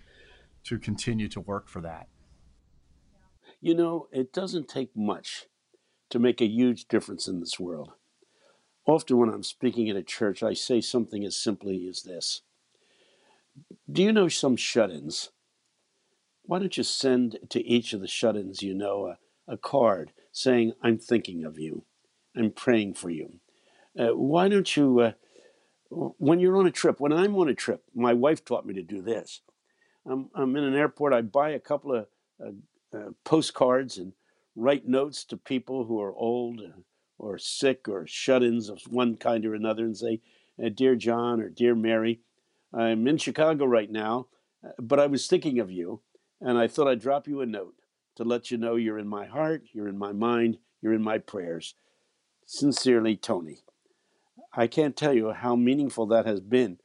to 0.64 0.78
continue 0.78 1.28
to 1.28 1.40
work 1.40 1.68
for 1.68 1.80
that. 1.80 2.08
You 3.60 3.74
know, 3.74 4.08
it 4.12 4.32
doesn't 4.32 4.68
take 4.68 4.90
much 4.94 5.46
to 6.10 6.18
make 6.18 6.40
a 6.40 6.46
huge 6.46 6.86
difference 6.86 7.26
in 7.26 7.40
this 7.40 7.58
world. 7.58 7.92
Often, 8.84 9.16
when 9.18 9.28
I'm 9.30 9.42
speaking 9.42 9.88
at 9.88 9.96
a 9.96 10.02
church, 10.02 10.42
I 10.42 10.52
say 10.52 10.80
something 10.80 11.24
as 11.24 11.36
simply 11.36 11.86
as 11.88 12.02
this 12.02 12.42
do 13.90 14.02
you 14.02 14.12
know 14.12 14.28
some 14.28 14.56
shut 14.56 14.90
ins? 14.90 15.30
Why 16.42 16.58
don't 16.58 16.76
you 16.76 16.82
send 16.82 17.38
to 17.50 17.64
each 17.64 17.92
of 17.92 18.00
the 18.00 18.08
shut 18.08 18.36
ins 18.36 18.62
you 18.62 18.74
know 18.74 19.06
a, 19.48 19.52
a 19.52 19.56
card 19.56 20.12
saying, 20.32 20.72
I'm 20.82 20.98
thinking 20.98 21.44
of 21.44 21.58
you, 21.58 21.84
I'm 22.36 22.50
praying 22.50 22.94
for 22.94 23.10
you? 23.10 23.40
Uh, 23.98 24.14
why 24.14 24.48
don't 24.48 24.76
you, 24.76 25.00
uh, 25.00 25.12
when 25.90 26.40
you're 26.40 26.58
on 26.58 26.66
a 26.66 26.72
trip, 26.72 27.00
when 27.00 27.12
I'm 27.12 27.34
on 27.36 27.48
a 27.48 27.54
trip, 27.54 27.84
my 27.94 28.12
wife 28.12 28.44
taught 28.44 28.66
me 28.66 28.74
to 28.74 28.82
do 28.82 29.00
this. 29.00 29.40
I'm, 30.04 30.30
I'm 30.34 30.54
in 30.56 30.64
an 30.64 30.74
airport, 30.74 31.12
I 31.12 31.22
buy 31.22 31.50
a 31.50 31.60
couple 31.60 31.94
of 31.94 32.06
uh, 32.40 32.96
uh 32.96 33.10
postcards 33.24 33.98
and 33.98 34.12
write 34.54 34.86
notes 34.86 35.24
to 35.24 35.36
people 35.36 35.84
who 35.84 36.00
are 36.00 36.14
old 36.14 36.60
or 37.18 37.38
sick 37.38 37.88
or 37.88 38.06
shut 38.06 38.42
ins 38.42 38.68
of 38.68 38.80
one 38.88 39.16
kind 39.16 39.44
or 39.46 39.54
another 39.54 39.84
and 39.84 39.96
say, 39.96 40.20
uh, 40.62 40.68
Dear 40.68 40.96
John 40.96 41.40
or 41.40 41.48
Dear 41.48 41.74
Mary, 41.74 42.20
I'm 42.76 43.08
in 43.08 43.16
Chicago 43.16 43.64
right 43.64 43.90
now, 43.90 44.26
uh, 44.64 44.72
but 44.78 45.00
I 45.00 45.06
was 45.06 45.26
thinking 45.26 45.58
of 45.60 45.70
you, 45.70 46.02
and 46.40 46.58
I 46.58 46.68
thought 46.68 46.88
I'd 46.88 47.00
drop 47.00 47.26
you 47.26 47.40
a 47.40 47.46
note 47.46 47.74
to 48.16 48.24
let 48.24 48.50
you 48.50 48.58
know 48.58 48.76
you're 48.76 48.98
in 48.98 49.08
my 49.08 49.26
heart, 49.26 49.64
you're 49.72 49.88
in 49.88 49.98
my 49.98 50.12
mind, 50.12 50.58
you're 50.82 50.92
in 50.92 51.02
my 51.02 51.18
prayers. 51.18 51.74
Sincerely, 52.44 53.16
Tony. 53.16 53.62
I 54.52 54.66
can't 54.66 54.96
tell 54.96 55.14
you 55.14 55.32
how 55.32 55.56
meaningful 55.56 56.06
that 56.06 56.26
has 56.26 56.40
been 56.40 56.78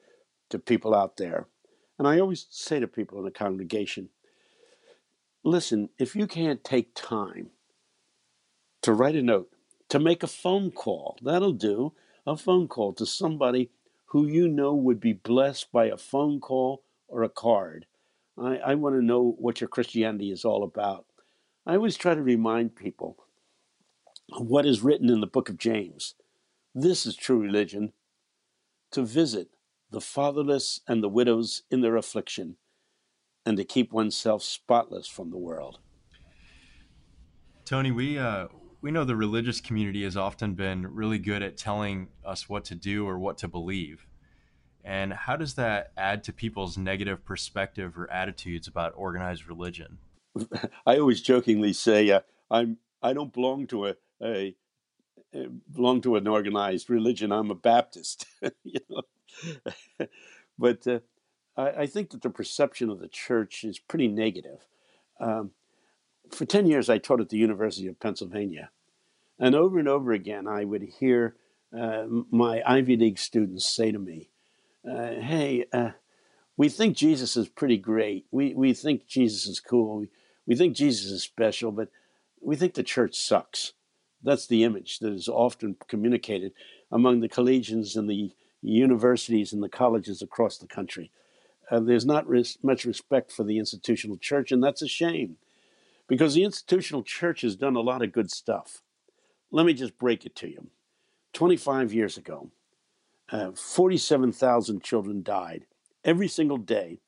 to 0.49 0.59
people 0.59 0.95
out 0.95 1.17
there. 1.17 1.47
And 1.99 2.07
I 2.07 2.19
always 2.19 2.47
say 2.49 2.79
to 2.79 2.87
people 2.87 3.17
in 3.19 3.25
the 3.25 3.31
congregation 3.31 4.09
listen, 5.43 5.89
if 5.97 6.15
you 6.15 6.27
can't 6.27 6.63
take 6.63 6.93
time 6.93 7.49
to 8.81 8.93
write 8.93 9.15
a 9.15 9.21
note, 9.21 9.49
to 9.89 9.99
make 9.99 10.23
a 10.23 10.27
phone 10.27 10.71
call, 10.71 11.17
that'll 11.21 11.51
do, 11.51 11.93
a 12.25 12.37
phone 12.37 12.67
call 12.67 12.93
to 12.93 13.05
somebody 13.05 13.71
who 14.11 14.27
you 14.27 14.45
know 14.45 14.73
would 14.73 14.99
be 14.99 15.13
blessed 15.13 15.71
by 15.71 15.85
a 15.85 15.95
phone 15.95 16.41
call 16.41 16.83
or 17.07 17.23
a 17.23 17.29
card. 17.29 17.85
I, 18.37 18.57
I 18.57 18.75
want 18.75 18.95
to 18.95 19.01
know 19.01 19.35
what 19.39 19.61
your 19.61 19.69
Christianity 19.69 20.31
is 20.31 20.43
all 20.43 20.63
about. 20.63 21.05
I 21.65 21.75
always 21.75 21.95
try 21.95 22.13
to 22.13 22.21
remind 22.21 22.75
people 22.75 23.15
what 24.37 24.65
is 24.65 24.81
written 24.81 25.09
in 25.09 25.21
the 25.21 25.27
book 25.27 25.47
of 25.47 25.57
James. 25.57 26.15
This 26.75 27.05
is 27.05 27.15
true 27.15 27.39
religion 27.39 27.93
to 28.91 29.03
visit 29.03 29.47
the 29.91 30.01
fatherless 30.01 30.81
and 30.89 31.01
the 31.01 31.09
widows 31.09 31.63
in 31.71 31.79
their 31.79 31.95
affliction, 31.95 32.57
and 33.45 33.55
to 33.55 33.63
keep 33.63 33.93
oneself 33.93 34.43
spotless 34.43 35.07
from 35.07 35.29
the 35.31 35.37
world. 35.37 35.79
Tony, 37.63 37.91
we 37.91 38.17
uh, 38.17 38.47
we 38.81 38.91
know 38.91 39.03
the 39.03 39.15
religious 39.15 39.61
community 39.61 40.03
has 40.03 40.17
often 40.17 40.55
been 40.55 40.93
really 40.93 41.19
good 41.19 41.43
at 41.43 41.57
telling 41.57 42.07
us 42.25 42.49
what 42.49 42.65
to 42.65 42.75
do 42.75 43.07
or 43.07 43.19
what 43.19 43.37
to 43.39 43.47
believe. 43.47 44.07
And 44.83 45.13
how 45.13 45.35
does 45.35 45.53
that 45.55 45.91
add 45.95 46.23
to 46.23 46.33
people's 46.33 46.77
negative 46.77 47.23
perspective 47.23 47.97
or 47.97 48.11
attitudes 48.11 48.67
about 48.67 48.93
organized 48.95 49.47
religion? 49.47 49.99
I 50.85 50.97
always 50.97 51.21
jokingly 51.21 51.73
say 51.73 52.09
uh, 52.09 52.21
I'm 52.49 52.77
I 53.03 53.13
don't 53.13 53.33
belong 53.33 53.67
to 53.67 53.87
a, 53.87 53.95
a, 54.23 54.55
belong 55.71 56.01
to 56.01 56.15
an 56.15 56.27
organized 56.27 56.89
religion. 56.89 57.31
I'm 57.31 57.51
a 57.51 57.55
Baptist, 57.55 58.25
you 58.63 58.79
know. 58.89 59.03
but 60.59 60.85
uh, 60.87 60.99
I, 61.55 61.69
I, 61.69 61.87
think 61.87 62.11
that 62.11 62.21
the 62.21 62.29
perception 62.29 62.89
of 62.89 62.99
the 62.99 63.07
church 63.07 63.63
is 63.63 63.79
pretty 63.79 64.07
negative. 64.07 64.67
Um, 65.19 65.51
for 66.31 66.45
10 66.45 66.65
years, 66.65 66.89
I 66.89 66.97
taught 66.97 67.21
at 67.21 67.29
the 67.29 67.37
University 67.37 67.87
of 67.87 67.99
Pennsylvania. 67.99 68.69
And 69.39 69.55
over 69.55 69.79
and 69.79 69.87
over 69.87 70.11
again, 70.11 70.47
I 70.47 70.65
would 70.65 70.83
hear 70.83 71.35
uh, 71.77 72.05
my 72.29 72.61
Ivy 72.65 72.97
League 72.97 73.19
students 73.19 73.65
say 73.65 73.91
to 73.91 73.99
me, 73.99 74.29
uh, 74.89 75.15
Hey, 75.15 75.65
uh, 75.73 75.91
we 76.57 76.69
think 76.69 76.95
Jesus 76.95 77.35
is 77.35 77.49
pretty 77.49 77.77
great. 77.77 78.25
We, 78.31 78.53
we 78.53 78.73
think 78.73 79.07
Jesus 79.07 79.47
is 79.47 79.59
cool. 79.59 79.97
We, 79.99 80.09
we 80.45 80.55
think 80.55 80.75
Jesus 80.75 81.09
is 81.11 81.23
special, 81.23 81.71
but 81.71 81.89
we 82.41 82.55
think 82.55 82.73
the 82.73 82.83
church 82.83 83.15
sucks. 83.15 83.73
That's 84.23 84.47
the 84.47 84.63
image 84.63 84.99
that 84.99 85.13
is 85.13 85.27
often 85.27 85.75
communicated 85.87 86.53
among 86.91 87.21
the 87.21 87.29
collegians 87.29 87.95
and 87.95 88.09
the 88.09 88.31
universities 88.61 89.53
and 89.53 89.63
the 89.63 89.69
colleges 89.69 90.21
across 90.21 90.57
the 90.57 90.67
country. 90.67 91.11
Uh, 91.71 91.79
there's 91.79 92.05
not 92.05 92.27
res- 92.27 92.57
much 92.61 92.85
respect 92.85 93.31
for 93.31 93.43
the 93.43 93.57
institutional 93.57 94.17
church, 94.17 94.51
and 94.51 94.63
that's 94.63 94.81
a 94.81 94.87
shame 94.87 95.37
because 96.11 96.33
the 96.33 96.43
institutional 96.43 97.03
church 97.03 97.39
has 97.39 97.55
done 97.55 97.77
a 97.77 97.79
lot 97.79 98.01
of 98.01 98.11
good 98.11 98.29
stuff. 98.29 98.81
Let 99.49 99.65
me 99.65 99.73
just 99.73 99.97
break 99.97 100.25
it 100.25 100.35
to 100.35 100.49
you. 100.49 100.67
25 101.31 101.93
years 101.93 102.17
ago, 102.17 102.51
uh, 103.31 103.51
47,000 103.51 104.83
children 104.83 105.23
died 105.23 105.67
every 106.03 106.27
single 106.27 106.57
day 106.57 106.99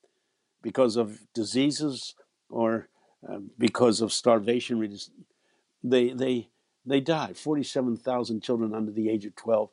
because 0.62 0.96
of 0.96 1.20
diseases 1.34 2.14
or 2.48 2.88
uh, 3.28 3.40
because 3.58 4.00
of 4.00 4.10
starvation. 4.10 4.98
They, 5.82 6.08
they, 6.14 6.48
they 6.86 7.00
died. 7.00 7.36
47,000 7.36 8.42
children 8.42 8.74
under 8.74 8.90
the 8.90 9.10
age 9.10 9.26
of 9.26 9.36
12 9.36 9.68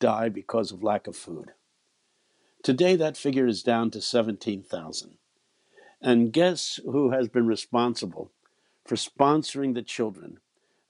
die 0.00 0.28
because 0.28 0.72
of 0.72 0.82
lack 0.82 1.06
of 1.06 1.14
food. 1.14 1.52
Today, 2.64 2.96
that 2.96 3.16
figure 3.16 3.46
is 3.46 3.62
down 3.62 3.92
to 3.92 4.02
17,000. 4.02 5.18
And 6.00 6.32
guess 6.32 6.80
who 6.84 7.12
has 7.12 7.28
been 7.28 7.46
responsible 7.46 8.32
for 8.84 8.96
sponsoring 8.96 9.74
the 9.74 9.82
children 9.82 10.38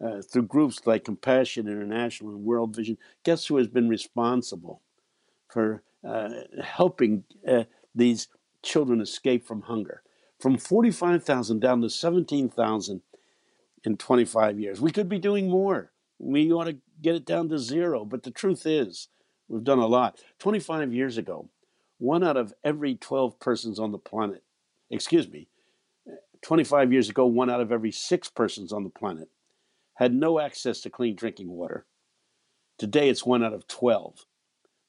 uh, 0.03 0.23
through 0.23 0.45
groups 0.45 0.81
like 0.85 1.05
Compassion 1.05 1.69
International 1.69 2.31
and 2.31 2.45
World 2.45 2.75
Vision. 2.75 2.99
Guess 3.25 3.47
who 3.47 3.57
has 3.57 3.69
been 3.69 3.89
responsible 3.89 4.81
for 5.49 5.83
uh, 6.07 6.31
helping 6.63 7.25
uh, 7.47 7.65
these 7.95 8.29
children 8.63 9.01
escape 9.01 9.47
from 9.47 9.63
hunger? 9.63 10.03
From 10.41 10.59
45,000 10.59 11.61
down 11.61 11.83
to 11.83 11.91
17,000 11.91 13.03
in 13.85 13.97
25 13.97 14.59
years. 14.59 14.81
We 14.81 14.91
could 14.91 15.09
be 15.09 15.19
doing 15.19 15.49
more. 15.49 15.93
We 16.19 16.53
ought 16.53 16.65
to 16.65 16.79
get 17.01 17.15
it 17.15 17.25
down 17.25 17.49
to 17.51 17.59
zero. 17.59 18.05
But 18.05 18.23
the 18.23 18.31
truth 18.31 18.67
is, 18.67 19.09
we've 19.49 19.65
done 19.65 19.79
a 19.79 19.87
lot. 19.87 20.21
25 20.39 20.93
years 20.93 21.19
ago, 21.19 21.49
one 21.99 22.25
out 22.25 22.37
of 22.37 22.53
every 22.65 22.97
12 22.97 23.39
persons 23.39 23.79
on 23.79 23.93
the 23.93 23.99
planet, 23.99 24.43
excuse 24.91 25.29
me, 25.29 25.49
25 26.43 26.93
years 26.93 27.09
ago, 27.09 27.25
one 27.25 27.49
out 27.49 27.61
of 27.61 27.73
every 27.73 27.93
six 27.93 28.29
persons 28.29 28.73
on 28.73 28.85
the 28.85 28.91
planet 28.91 29.29
had 29.95 30.15
no 30.15 30.41
access 30.41 30.81
to 30.81 30.91
clean 30.91 31.15
drinking 31.15 31.49
water. 31.49 31.87
Today, 32.79 33.09
it's 33.09 33.25
one 33.25 33.45
out 33.45 33.53
of 33.53 33.69
12. 33.69 34.27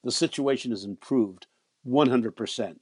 The 0.02 0.10
situation 0.10 0.72
has 0.72 0.84
improved 0.84 1.46
100%. 1.86 2.76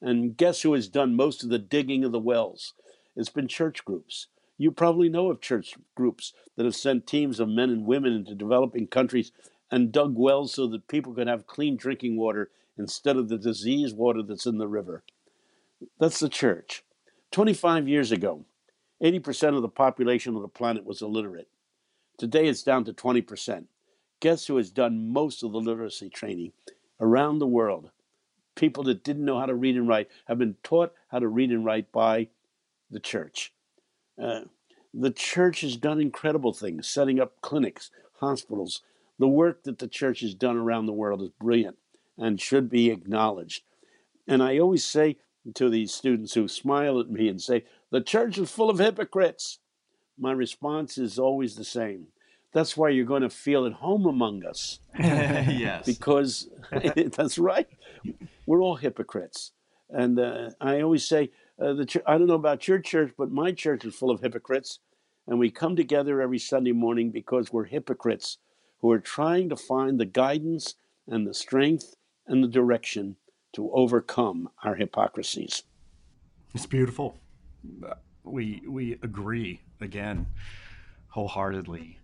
And 0.00 0.36
guess 0.36 0.62
who 0.62 0.72
has 0.74 0.88
done 0.88 1.16
most 1.16 1.42
of 1.42 1.50
the 1.50 1.58
digging 1.58 2.04
of 2.04 2.12
the 2.12 2.18
wells? 2.18 2.74
It's 3.16 3.28
been 3.28 3.48
church 3.48 3.84
groups. 3.84 4.28
You 4.56 4.70
probably 4.70 5.08
know 5.08 5.30
of 5.30 5.40
church 5.40 5.74
groups 5.94 6.32
that 6.56 6.64
have 6.64 6.76
sent 6.76 7.06
teams 7.06 7.40
of 7.40 7.48
men 7.48 7.70
and 7.70 7.84
women 7.84 8.12
into 8.12 8.34
developing 8.34 8.86
countries 8.86 9.32
and 9.70 9.92
dug 9.92 10.14
wells 10.16 10.54
so 10.54 10.66
that 10.68 10.88
people 10.88 11.12
could 11.12 11.28
have 11.28 11.46
clean 11.46 11.76
drinking 11.76 12.16
water 12.16 12.50
instead 12.78 13.16
of 13.16 13.28
the 13.28 13.38
diseased 13.38 13.96
water 13.96 14.22
that's 14.22 14.46
in 14.46 14.58
the 14.58 14.68
river. 14.68 15.02
That's 15.98 16.20
the 16.20 16.28
church. 16.28 16.84
25 17.32 17.88
years 17.88 18.12
ago, 18.12 18.44
80% 19.02 19.54
of 19.54 19.62
the 19.62 19.68
population 19.68 20.34
of 20.34 20.42
the 20.42 20.48
planet 20.48 20.84
was 20.84 21.02
illiterate. 21.02 21.48
Today 22.18 22.48
it's 22.48 22.62
down 22.62 22.84
to 22.84 22.92
20%. 22.92 23.64
Guess 24.20 24.46
who 24.46 24.56
has 24.56 24.70
done 24.70 25.12
most 25.12 25.42
of 25.42 25.52
the 25.52 25.60
literacy 25.60 26.08
training 26.08 26.52
around 27.00 27.38
the 27.38 27.46
world? 27.46 27.90
People 28.56 28.82
that 28.84 29.04
didn't 29.04 29.24
know 29.24 29.38
how 29.38 29.46
to 29.46 29.54
read 29.54 29.76
and 29.76 29.86
write 29.86 30.08
have 30.26 30.38
been 30.38 30.56
taught 30.64 30.92
how 31.08 31.20
to 31.20 31.28
read 31.28 31.50
and 31.50 31.64
write 31.64 31.92
by 31.92 32.28
the 32.90 32.98
church. 32.98 33.52
Uh, 34.20 34.40
the 34.92 35.12
church 35.12 35.60
has 35.60 35.76
done 35.76 36.00
incredible 36.00 36.52
things, 36.52 36.88
setting 36.88 37.20
up 37.20 37.40
clinics, 37.40 37.90
hospitals. 38.14 38.82
The 39.18 39.28
work 39.28 39.62
that 39.62 39.78
the 39.78 39.86
church 39.86 40.20
has 40.20 40.34
done 40.34 40.56
around 40.56 40.86
the 40.86 40.92
world 40.92 41.22
is 41.22 41.30
brilliant 41.38 41.76
and 42.16 42.40
should 42.40 42.68
be 42.68 42.90
acknowledged. 42.90 43.62
And 44.26 44.42
I 44.42 44.58
always 44.58 44.84
say 44.84 45.18
to 45.54 45.68
these 45.68 45.92
students 45.92 46.34
who 46.34 46.48
smile 46.48 47.00
at 47.00 47.10
me 47.10 47.28
and 47.28 47.40
say, 47.40 47.64
The 47.90 48.00
church 48.00 48.38
is 48.38 48.50
full 48.50 48.70
of 48.70 48.78
hypocrites. 48.78 49.58
My 50.18 50.32
response 50.32 50.98
is 50.98 51.18
always 51.18 51.56
the 51.56 51.64
same. 51.64 52.08
That's 52.52 52.76
why 52.76 52.88
you're 52.88 53.04
going 53.04 53.22
to 53.22 53.30
feel 53.30 53.66
at 53.66 53.74
home 53.74 54.06
among 54.06 54.44
us. 54.44 54.80
yes. 54.98 55.86
Because 55.86 56.48
that's 57.16 57.38
right. 57.38 57.68
We're 58.46 58.62
all 58.62 58.76
hypocrites. 58.76 59.52
And 59.90 60.18
uh, 60.18 60.50
I 60.60 60.80
always 60.80 61.06
say, 61.06 61.30
uh, 61.60 61.74
the 61.74 61.86
ch- 61.86 61.98
I 62.06 62.18
don't 62.18 62.26
know 62.26 62.34
about 62.34 62.68
your 62.68 62.78
church, 62.78 63.12
but 63.16 63.30
my 63.30 63.52
church 63.52 63.84
is 63.84 63.94
full 63.94 64.10
of 64.10 64.20
hypocrites. 64.20 64.80
And 65.26 65.38
we 65.38 65.50
come 65.50 65.76
together 65.76 66.22
every 66.22 66.38
Sunday 66.38 66.72
morning 66.72 67.10
because 67.10 67.52
we're 67.52 67.64
hypocrites 67.64 68.38
who 68.80 68.90
are 68.90 68.98
trying 68.98 69.48
to 69.50 69.56
find 69.56 69.98
the 70.00 70.06
guidance 70.06 70.76
and 71.06 71.26
the 71.26 71.34
strength 71.34 71.96
and 72.26 72.42
the 72.42 72.48
direction 72.48 73.16
to 73.52 73.70
overcome 73.72 74.48
our 74.62 74.74
hypocrisies. 74.74 75.62
It's 76.54 76.66
beautiful. 76.66 77.16
We 78.24 78.62
we 78.66 78.92
agree 79.02 79.60
again 79.80 80.26
wholeheartedly. 81.08 81.98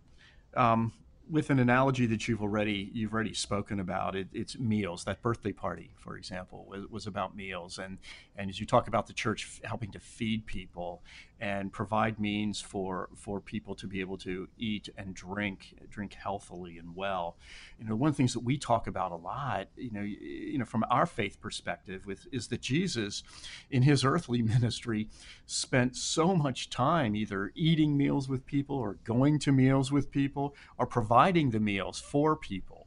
Um, 0.56 0.92
with 1.30 1.48
an 1.50 1.58
analogy 1.58 2.06
that 2.06 2.28
you've 2.28 2.42
already 2.42 2.90
you've 2.92 3.14
already 3.14 3.34
spoken 3.34 3.80
about 3.80 4.14
it, 4.14 4.28
it's 4.32 4.58
meals 4.58 5.04
that 5.04 5.22
birthday 5.22 5.52
party 5.52 5.90
for 5.96 6.16
example 6.16 6.66
was, 6.68 6.86
was, 6.90 7.06
about 7.06 7.34
meals 7.34 7.78
and 7.78 7.98
and 8.36 8.50
as 8.50 8.60
you 8.60 8.66
talk 8.66 8.88
about 8.88 9.06
the 9.06 9.12
church 9.12 9.60
helping 9.64 9.90
to 9.92 9.98
feed 9.98 10.46
people 10.46 11.02
and 11.40 11.72
provide 11.72 12.18
means 12.20 12.60
for 12.60 13.08
for 13.16 13.40
people 13.40 13.74
to 13.74 13.86
be 13.86 14.00
able 14.00 14.16
to 14.16 14.48
eat 14.56 14.88
and 14.96 15.14
drink 15.14 15.74
drink 15.90 16.14
healthily 16.14 16.78
and 16.78 16.94
well. 16.94 17.36
You 17.78 17.86
know 17.86 17.96
one 17.96 18.08
of 18.08 18.14
the 18.14 18.16
things 18.16 18.32
that 18.34 18.40
we 18.44 18.56
talk 18.56 18.86
about 18.86 19.12
a 19.12 19.16
lot 19.16 19.68
you 19.76 19.90
know 19.90 20.02
you 20.02 20.58
know 20.58 20.64
from 20.64 20.84
our 20.90 21.06
faith 21.06 21.40
perspective 21.40 22.06
with 22.06 22.26
is 22.32 22.48
that 22.48 22.60
Jesus 22.60 23.22
in 23.70 23.82
his 23.82 24.04
earthly 24.04 24.42
ministry 24.54 25.08
spent 25.46 25.96
so 25.96 26.34
much 26.34 26.70
time 26.70 27.16
either 27.16 27.52
eating 27.54 27.96
meals 27.96 28.28
with 28.28 28.46
people 28.46 28.76
or 28.76 28.94
going 29.04 29.38
to 29.40 29.52
meals 29.52 29.90
with 29.90 30.10
people 30.10 30.54
or 30.78 30.86
providing 30.86 31.50
the 31.50 31.60
meals 31.60 32.00
for 32.00 32.36
people. 32.36 32.86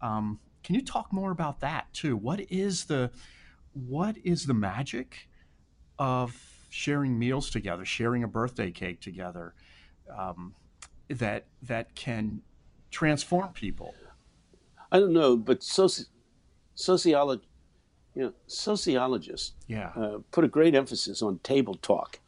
Um, 0.00 0.40
can 0.62 0.74
you 0.74 0.82
talk 0.82 1.12
more 1.12 1.30
about 1.30 1.60
that 1.60 1.92
too? 1.92 2.16
What 2.16 2.40
is 2.50 2.84
the 2.84 3.10
what 3.72 4.16
is 4.24 4.46
the 4.46 4.54
magic 4.54 5.28
of 5.98 6.49
sharing 6.70 7.18
meals 7.18 7.50
together, 7.50 7.84
sharing 7.84 8.22
a 8.22 8.28
birthday 8.28 8.70
cake 8.70 9.00
together, 9.00 9.54
um, 10.16 10.54
that 11.08 11.44
that 11.62 11.94
can 11.94 12.40
transform 12.90 13.52
people. 13.52 13.94
I 14.90 14.98
don't 14.98 15.12
know, 15.12 15.36
but 15.36 15.60
soci- 15.60 16.06
sociology, 16.74 17.46
you 18.14 18.22
know, 18.22 18.32
sociologists 18.46 19.52
yeah. 19.66 19.90
uh, 19.96 20.18
put 20.30 20.44
a 20.44 20.48
great 20.48 20.74
emphasis 20.74 21.22
on 21.22 21.38
table 21.40 21.74
talk. 21.74 22.18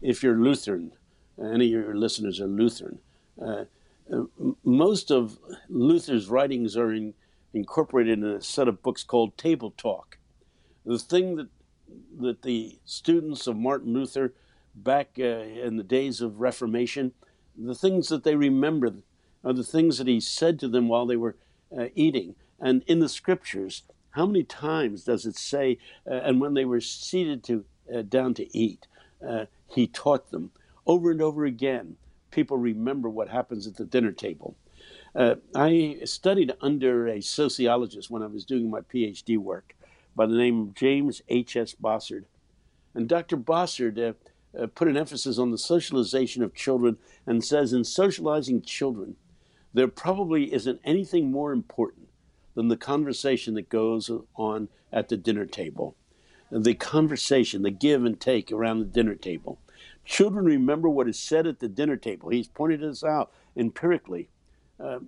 If 0.00 0.22
you're 0.22 0.36
Lutheran, 0.36 0.92
any 1.38 1.66
of 1.66 1.70
your 1.70 1.96
listeners 1.96 2.40
are 2.40 2.46
Lutheran. 2.46 2.98
Uh, 3.40 3.64
uh 4.12 4.24
most 4.64 5.10
of 5.10 5.38
Luther's 5.68 6.28
writings 6.28 6.76
are 6.76 6.92
in, 6.92 7.14
incorporated 7.52 8.18
in 8.18 8.24
a 8.24 8.40
set 8.40 8.68
of 8.68 8.82
books 8.82 9.02
called 9.04 9.36
Table 9.36 9.72
Talk. 9.76 10.18
The 10.86 10.98
thing 10.98 11.36
that 11.36 11.48
that 12.20 12.42
the 12.42 12.78
students 12.84 13.46
of 13.46 13.56
Martin 13.56 13.92
Luther 13.92 14.34
back 14.74 15.10
uh, 15.18 15.22
in 15.22 15.76
the 15.76 15.82
days 15.82 16.20
of 16.20 16.40
Reformation, 16.40 17.12
the 17.56 17.74
things 17.74 18.08
that 18.08 18.24
they 18.24 18.36
remember 18.36 18.92
are 19.44 19.52
the 19.52 19.64
things 19.64 19.98
that 19.98 20.06
he 20.06 20.20
said 20.20 20.58
to 20.60 20.68
them 20.68 20.88
while 20.88 21.06
they 21.06 21.16
were 21.16 21.36
uh, 21.76 21.86
eating. 21.94 22.34
And 22.60 22.82
in 22.86 22.98
the 22.98 23.08
scriptures, 23.08 23.82
how 24.10 24.26
many 24.26 24.42
times 24.42 25.04
does 25.04 25.26
it 25.26 25.36
say, 25.36 25.78
uh, 26.06 26.14
and 26.14 26.40
when 26.40 26.54
they 26.54 26.64
were 26.64 26.80
seated 26.80 27.44
to 27.44 27.64
uh, 27.94 28.02
down 28.02 28.34
to 28.34 28.56
eat, 28.56 28.86
uh, 29.26 29.46
he 29.68 29.86
taught 29.86 30.30
them 30.30 30.50
over 30.86 31.10
and 31.10 31.22
over 31.22 31.44
again. 31.44 31.96
People 32.30 32.56
remember 32.58 33.08
what 33.08 33.28
happens 33.28 33.66
at 33.66 33.76
the 33.76 33.84
dinner 33.84 34.12
table. 34.12 34.56
Uh, 35.14 35.36
I 35.54 35.98
studied 36.04 36.52
under 36.60 37.08
a 37.08 37.20
sociologist 37.20 38.10
when 38.10 38.22
I 38.22 38.26
was 38.26 38.44
doing 38.44 38.70
my 38.70 38.80
PhD 38.80 39.38
work, 39.38 39.74
by 40.18 40.26
the 40.26 40.36
name 40.36 40.60
of 40.60 40.74
James 40.74 41.22
H.S. 41.28 41.76
Bossard. 41.80 42.24
And 42.92 43.08
Dr. 43.08 43.36
Bossard 43.36 43.96
uh, 43.96 44.60
uh, 44.60 44.66
put 44.66 44.88
an 44.88 44.96
emphasis 44.96 45.38
on 45.38 45.52
the 45.52 45.58
socialization 45.58 46.42
of 46.42 46.56
children 46.56 46.98
and 47.24 47.44
says 47.44 47.72
in 47.72 47.84
socializing 47.84 48.62
children, 48.62 49.14
there 49.72 49.86
probably 49.86 50.52
isn't 50.52 50.80
anything 50.84 51.30
more 51.30 51.52
important 51.52 52.08
than 52.56 52.66
the 52.66 52.76
conversation 52.76 53.54
that 53.54 53.68
goes 53.68 54.10
on 54.34 54.68
at 54.92 55.08
the 55.08 55.16
dinner 55.16 55.46
table. 55.46 55.94
The 56.50 56.74
conversation, 56.74 57.62
the 57.62 57.70
give 57.70 58.04
and 58.04 58.18
take 58.18 58.50
around 58.50 58.80
the 58.80 58.86
dinner 58.86 59.14
table. 59.14 59.60
Children 60.04 60.46
remember 60.46 60.88
what 60.88 61.08
is 61.08 61.20
said 61.20 61.46
at 61.46 61.60
the 61.60 61.68
dinner 61.68 61.96
table. 61.96 62.30
He's 62.30 62.48
pointed 62.48 62.80
this 62.80 63.04
out 63.04 63.30
empirically 63.56 64.30
uh, 64.80 64.98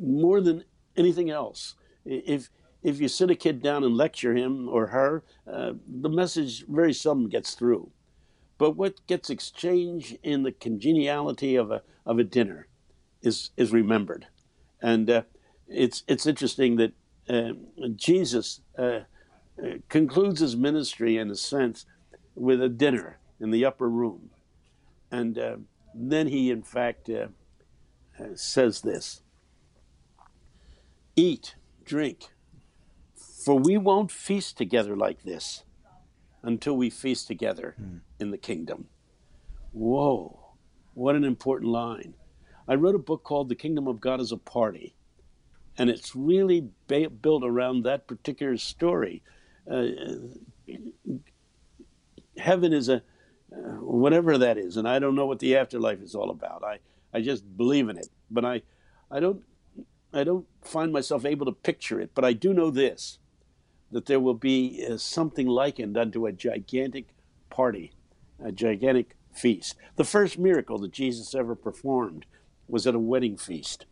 more 0.00 0.40
than 0.40 0.64
anything 0.96 1.28
else. 1.28 1.74
If 2.06 2.48
if 2.82 3.00
you 3.00 3.08
sit 3.08 3.30
a 3.30 3.34
kid 3.34 3.62
down 3.62 3.84
and 3.84 3.96
lecture 3.96 4.34
him 4.34 4.68
or 4.68 4.88
her, 4.88 5.22
uh, 5.50 5.72
the 5.86 6.08
message 6.08 6.64
very 6.66 6.92
seldom 6.92 7.28
gets 7.28 7.54
through. 7.54 7.90
But 8.58 8.76
what 8.76 9.06
gets 9.06 9.30
exchanged 9.30 10.18
in 10.22 10.42
the 10.42 10.52
congeniality 10.52 11.56
of 11.56 11.70
a, 11.70 11.82
of 12.04 12.18
a 12.18 12.24
dinner 12.24 12.68
is, 13.22 13.50
is 13.56 13.72
remembered. 13.72 14.26
And 14.82 15.08
uh, 15.10 15.22
it's, 15.68 16.04
it's 16.08 16.26
interesting 16.26 16.76
that 16.76 16.92
uh, 17.28 17.52
Jesus 17.96 18.60
uh, 18.78 19.00
concludes 19.88 20.40
his 20.40 20.56
ministry, 20.56 21.16
in 21.16 21.30
a 21.30 21.36
sense, 21.36 21.86
with 22.34 22.62
a 22.62 22.68
dinner 22.68 23.18
in 23.40 23.50
the 23.50 23.64
upper 23.64 23.88
room. 23.88 24.30
And 25.10 25.38
uh, 25.38 25.56
then 25.94 26.28
he, 26.28 26.50
in 26.50 26.62
fact, 26.62 27.08
uh, 27.08 27.28
says 28.34 28.80
this 28.80 29.22
Eat, 31.16 31.54
drink, 31.84 32.30
for 33.44 33.58
we 33.58 33.78
won't 33.78 34.10
feast 34.10 34.58
together 34.58 34.96
like 34.96 35.22
this 35.22 35.64
until 36.42 36.76
we 36.76 36.90
feast 36.90 37.26
together 37.26 37.74
mm. 37.80 38.00
in 38.18 38.30
the 38.30 38.38
kingdom. 38.38 38.86
Whoa, 39.72 40.54
what 40.94 41.14
an 41.16 41.24
important 41.24 41.70
line. 41.70 42.14
I 42.68 42.74
wrote 42.74 42.94
a 42.94 42.98
book 42.98 43.24
called 43.24 43.48
The 43.48 43.54
Kingdom 43.54 43.88
of 43.88 44.00
God 44.00 44.20
as 44.20 44.32
a 44.32 44.36
Party, 44.36 44.94
and 45.76 45.90
it's 45.90 46.14
really 46.14 46.68
ba- 46.86 47.10
built 47.10 47.42
around 47.44 47.82
that 47.82 48.06
particular 48.06 48.56
story. 48.56 49.22
Uh, 49.70 49.86
heaven 52.36 52.72
is 52.72 52.88
a 52.88 53.02
uh, 53.52 53.80
whatever 53.80 54.38
that 54.38 54.56
is, 54.58 54.76
and 54.76 54.88
I 54.88 55.00
don't 55.00 55.16
know 55.16 55.26
what 55.26 55.40
the 55.40 55.56
afterlife 55.56 56.00
is 56.00 56.14
all 56.14 56.30
about. 56.30 56.62
I, 56.64 56.78
I 57.12 57.20
just 57.20 57.56
believe 57.56 57.88
in 57.88 57.98
it, 57.98 58.08
but 58.30 58.44
I, 58.44 58.62
I 59.10 59.18
don't 59.18 59.42
I 60.12 60.24
don't 60.24 60.46
find 60.62 60.92
myself 60.92 61.24
able 61.24 61.46
to 61.46 61.52
picture 61.52 62.00
it. 62.00 62.10
But 62.14 62.24
I 62.24 62.32
do 62.32 62.54
know 62.54 62.70
this: 62.70 63.18
that 63.90 64.06
there 64.06 64.20
will 64.20 64.34
be 64.34 64.86
uh, 64.88 64.96
something 64.96 65.46
likened 65.46 65.96
unto 65.96 66.26
a 66.26 66.32
gigantic 66.32 67.08
party, 67.48 67.92
a 68.42 68.52
gigantic 68.52 69.16
feast. 69.32 69.76
The 69.96 70.04
first 70.04 70.38
miracle 70.38 70.78
that 70.78 70.92
Jesus 70.92 71.34
ever 71.34 71.54
performed 71.54 72.26
was 72.68 72.86
at 72.86 72.94
a 72.94 73.00
wedding 73.00 73.36
feast. 73.36 73.86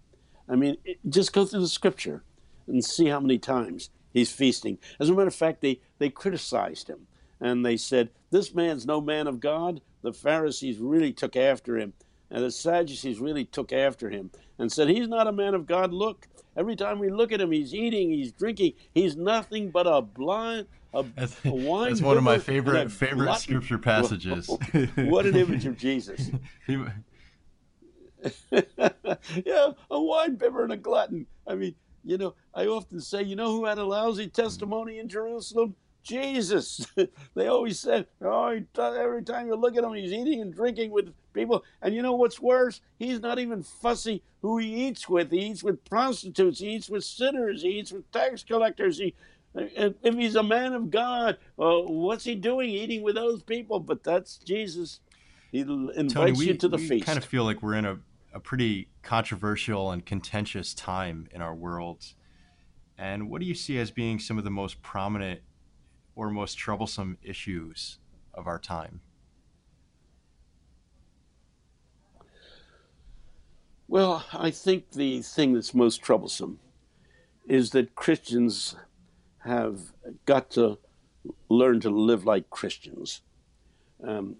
I 0.49 0.57
mean, 0.57 0.77
it, 0.85 0.99
just 1.09 1.33
go 1.33 1.45
through 1.45 1.61
the 1.61 1.69
scripture 1.69 2.23
and 2.67 2.85
see 2.85 3.07
how 3.07 3.21
many 3.21 3.39
times 3.39 3.91
he's 4.13 4.33
feasting. 4.33 4.79
As 5.01 5.09
a 5.09 5.13
matter 5.13 5.29
of 5.29 5.35
fact, 5.35 5.61
they, 5.61 5.81
they 5.99 6.11
criticized 6.11 6.89
him 6.89 7.07
and 7.41 7.65
they 7.65 7.77
said, 7.77 8.11
This 8.31 8.55
man's 8.55 8.87
no 8.87 9.01
man 9.01 9.27
of 9.27 9.41
God. 9.41 9.81
The 10.03 10.13
Pharisees 10.13 10.79
really 10.79 11.13
took 11.13 11.37
after 11.37 11.77
him, 11.77 11.93
and 12.31 12.45
the 12.45 12.51
Sadducees 12.51 13.21
really 13.21 13.45
took 13.45 13.73
after 13.73 14.11
him 14.11 14.31
and 14.59 14.71
said, 14.71 14.89
He's 14.89 15.09
not 15.09 15.27
a 15.27 15.33
man 15.33 15.55
of 15.55 15.67
God. 15.67 15.93
Look, 15.93 16.27
Every 16.59 16.75
time 16.75 16.99
we 16.99 17.09
look 17.09 17.31
at 17.31 17.41
him, 17.41 17.53
he's 17.53 17.73
eating, 17.73 18.11
he's 18.11 18.33
drinking. 18.33 18.73
He's 18.93 19.17
nothing 19.17 19.71
but 19.71 19.87
a 19.87 20.03
blind, 20.03 20.67
a, 20.93 21.05
that's, 21.17 21.37
a 21.45 21.53
wine. 21.53 21.91
That's 21.91 22.03
one 22.03 22.17
of 22.17 22.25
my 22.25 22.39
favorite 22.39 22.91
favorite 22.91 23.27
glutton. 23.27 23.41
scripture 23.41 23.79
passages. 23.79 24.49
what 24.97 25.25
an 25.25 25.37
image 25.37 25.67
of 25.67 25.79
Jesus. 25.79 26.33
yeah, 26.67 26.91
a 29.89 30.03
wine 30.03 30.35
bibber 30.35 30.65
and 30.65 30.73
a 30.73 30.77
glutton. 30.77 31.27
I 31.47 31.55
mean, 31.55 31.77
you 32.05 32.19
know, 32.19 32.35
I 32.53 32.67
often 32.67 33.01
say, 33.01 33.23
you 33.23 33.37
know 33.37 33.53
who 33.53 33.67
had 33.67 33.79
a 33.79 33.85
lousy 33.85 34.27
testimony 34.27 34.99
in 34.99 35.09
Jerusalem? 35.09 35.77
Jesus. 36.03 36.85
they 37.37 37.47
always 37.47 37.79
said, 37.79 38.09
oh, 38.21 38.61
every 38.77 39.23
time 39.23 39.47
you 39.47 39.55
look 39.55 39.77
at 39.77 39.85
him, 39.85 39.95
he's 39.95 40.13
eating 40.13 40.41
and 40.41 40.53
drinking 40.53 40.91
with 40.91 41.15
people. 41.39 41.65
And 41.81 41.95
you 41.95 42.03
know 42.03 42.15
what's 42.15 42.41
worse? 42.41 42.81
He's 42.99 43.21
not 43.21 43.39
even 43.39 43.63
fussy 43.63 44.23
who 44.43 44.59
he 44.59 44.87
eats 44.87 45.09
with. 45.09 45.31
He 45.31 45.39
eats 45.39 45.63
with 45.63 45.85
prostitutes. 45.85 46.59
He 46.59 46.71
eats 46.71 46.89
with 46.89 47.05
sinners. 47.05 47.63
He 47.63 47.79
eats 47.79 47.93
with 47.93 48.11
tax 48.11 48.43
collectors. 48.43 48.99
He, 48.99 49.15
if 49.55 50.15
he's 50.15 50.37
a 50.37 50.43
man 50.43 50.73
of 50.73 50.91
God, 50.91 51.39
well, 51.57 51.87
what's 51.87 52.25
he 52.25 52.35
doing 52.35 52.71
eating 52.71 53.03
with 53.03 53.15
those 53.15 53.43
people? 53.43 53.81
But 53.81 54.03
that's 54.03 54.37
Jesus. 54.39 55.01
He 55.53 55.61
invites 55.61 56.13
Tony, 56.13 56.33
we, 56.33 56.49
you 56.49 56.55
to 56.55 56.69
the 56.69 56.77
we 56.77 56.89
feast. 56.89 57.07
kind 57.07 57.19
of 57.19 57.25
feel 57.25 57.45
like 57.45 57.63
we're 57.63 57.75
in 57.75 57.87
a, 57.87 57.99
a 58.35 58.41
pretty 58.41 58.89
controversial 59.03 59.91
and 59.91 60.05
contentious 60.05 60.75
time 60.75 61.29
in 61.33 61.41
our 61.41 61.55
world. 61.55 62.05
And 62.99 63.31
what 63.31 63.41
do 63.41 63.47
you 63.47 63.55
see 63.55 63.79
as 63.79 63.91
being 63.91 64.19
some 64.19 64.39
of 64.39 64.45
the 64.45 64.51
most 64.51 64.83
prominent 64.83 65.41
or 66.17 66.31
most 66.31 66.59
troublesome 66.59 67.17
issues 67.23 67.99
of 68.35 68.47
our 68.47 68.59
time? 68.59 69.01
Well, 73.91 74.23
I 74.35 74.51
think 74.51 74.91
the 74.91 75.23
thing 75.23 75.55
that's 75.55 75.73
most 75.73 76.03
troublesome 76.03 76.59
is 77.47 77.71
that 77.71 77.95
Christians 77.95 78.77
have 79.39 79.81
got 80.27 80.51
to 80.51 80.77
learn 81.49 81.81
to 81.81 81.89
live 81.89 82.27
like 82.27 82.51
Christians. 82.51 83.23
Um, 84.07 84.37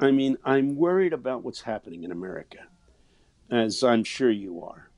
I 0.00 0.10
mean, 0.10 0.38
I'm 0.44 0.74
worried 0.74 1.12
about 1.12 1.44
what's 1.44 1.60
happening 1.60 2.02
in 2.02 2.10
America, 2.10 2.66
as 3.48 3.84
I'm 3.84 4.02
sure 4.02 4.32
you 4.32 4.64
are. 4.64 4.90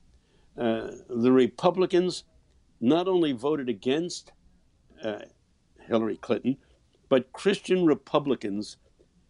Uh, 0.57 0.91
the 1.07 1.31
Republicans 1.31 2.23
not 2.81 3.07
only 3.07 3.31
voted 3.31 3.69
against 3.69 4.31
uh, 5.03 5.19
Hillary 5.87 6.17
Clinton, 6.17 6.57
but 7.09 7.31
Christian 7.31 7.85
Republicans 7.85 8.77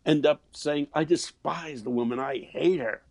end 0.05 0.25
up 0.25 0.41
saying, 0.53 0.87
I 0.93 1.03
despise 1.03 1.83
the 1.83 1.89
woman, 1.89 2.17
I 2.17 2.37
hate 2.37 2.79
her. 2.79 3.01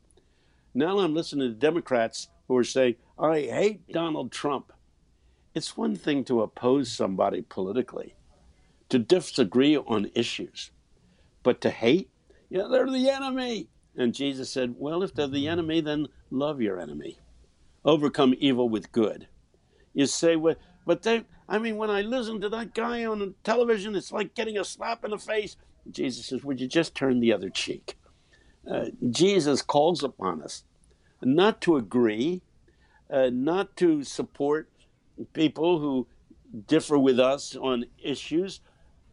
Now 0.75 0.99
I'm 0.99 1.15
listening 1.15 1.49
to 1.49 1.55
Democrats 1.55 2.29
who 2.49 2.57
are 2.57 2.65
saying, 2.65 2.97
I 3.19 3.43
hate 3.43 3.89
Donald 3.93 4.33
Trump. 4.33 4.73
It's 5.55 5.77
one 5.77 5.95
thing 5.95 6.25
to 6.25 6.43
oppose 6.43 6.91
somebody 6.91 7.43
politically, 7.43 8.17
to 8.89 8.99
disagree 8.99 9.77
on 9.77 10.11
issues, 10.15 10.73
but 11.45 11.61
to 11.61 11.71
hate, 11.71 12.11
yeah, 12.51 12.67
they're 12.69 12.91
the 12.91 13.09
enemy. 13.09 13.69
And 13.97 14.13
Jesus 14.13 14.51
said, 14.51 14.75
Well, 14.77 15.05
if 15.05 15.15
they're 15.15 15.29
the 15.29 15.47
enemy, 15.47 15.81
then 15.81 16.09
love 16.31 16.61
your 16.61 16.81
enemy. 16.81 17.21
Overcome 17.85 18.35
evil 18.39 18.69
with 18.69 18.91
good. 18.91 19.29
You 19.93 20.07
say, 20.07 20.35
well, 20.35 20.57
but 20.85 21.03
they, 21.03 21.25
I 21.49 21.59
mean, 21.59 21.77
when 21.77 21.91
I 21.91 22.03
listen 22.03 22.41
to 22.41 22.49
that 22.49 22.75
guy 22.75 23.05
on 23.05 23.35
television, 23.45 23.95
it's 23.95 24.11
like 24.11 24.35
getting 24.35 24.59
a 24.59 24.65
slap 24.65 25.05
in 25.05 25.13
the 25.13 25.19
face. 25.19 25.57
Jesus 25.91 26.27
says, 26.27 26.45
Would 26.45 26.61
you 26.61 26.67
just 26.67 26.95
turn 26.95 27.21
the 27.21 27.33
other 27.33 27.51
cheek? 27.51 27.97
Uh, 28.71 28.87
Jesus 29.11 29.63
calls 29.63 30.03
upon 30.03 30.43
us 30.43 30.65
not 31.23 31.61
to 31.63 31.77
agree, 31.77 32.43
uh, 33.11 33.31
not 33.33 33.77
to 33.77 34.03
support 34.05 34.71
people 35.33 35.79
who 35.79 36.07
differ 36.67 36.99
with 36.99 37.19
us 37.19 37.57
on 37.57 37.85
issues, 38.03 38.61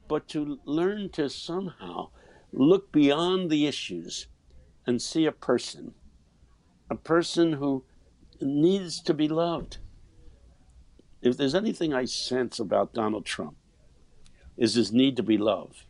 but 0.07 0.27
to 0.29 0.59
learn 0.65 1.09
to 1.09 1.29
somehow 1.29 2.09
look 2.51 2.91
beyond 2.91 3.49
the 3.49 3.65
issues 3.65 4.27
and 4.85 5.01
see 5.01 5.25
a 5.25 5.31
person, 5.31 5.93
a 6.89 6.95
person 6.95 7.53
who 7.53 7.83
needs 8.41 9.01
to 9.01 9.13
be 9.13 9.27
loved. 9.27 9.77
If 11.21 11.37
there's 11.37 11.55
anything 11.55 11.93
I 11.93 12.05
sense 12.05 12.59
about 12.59 12.93
Donald 12.93 13.25
Trump, 13.25 13.55
is 14.57 14.73
his 14.75 14.91
need 14.91 15.15
to 15.17 15.23
be 15.23 15.37
loved. 15.37 15.85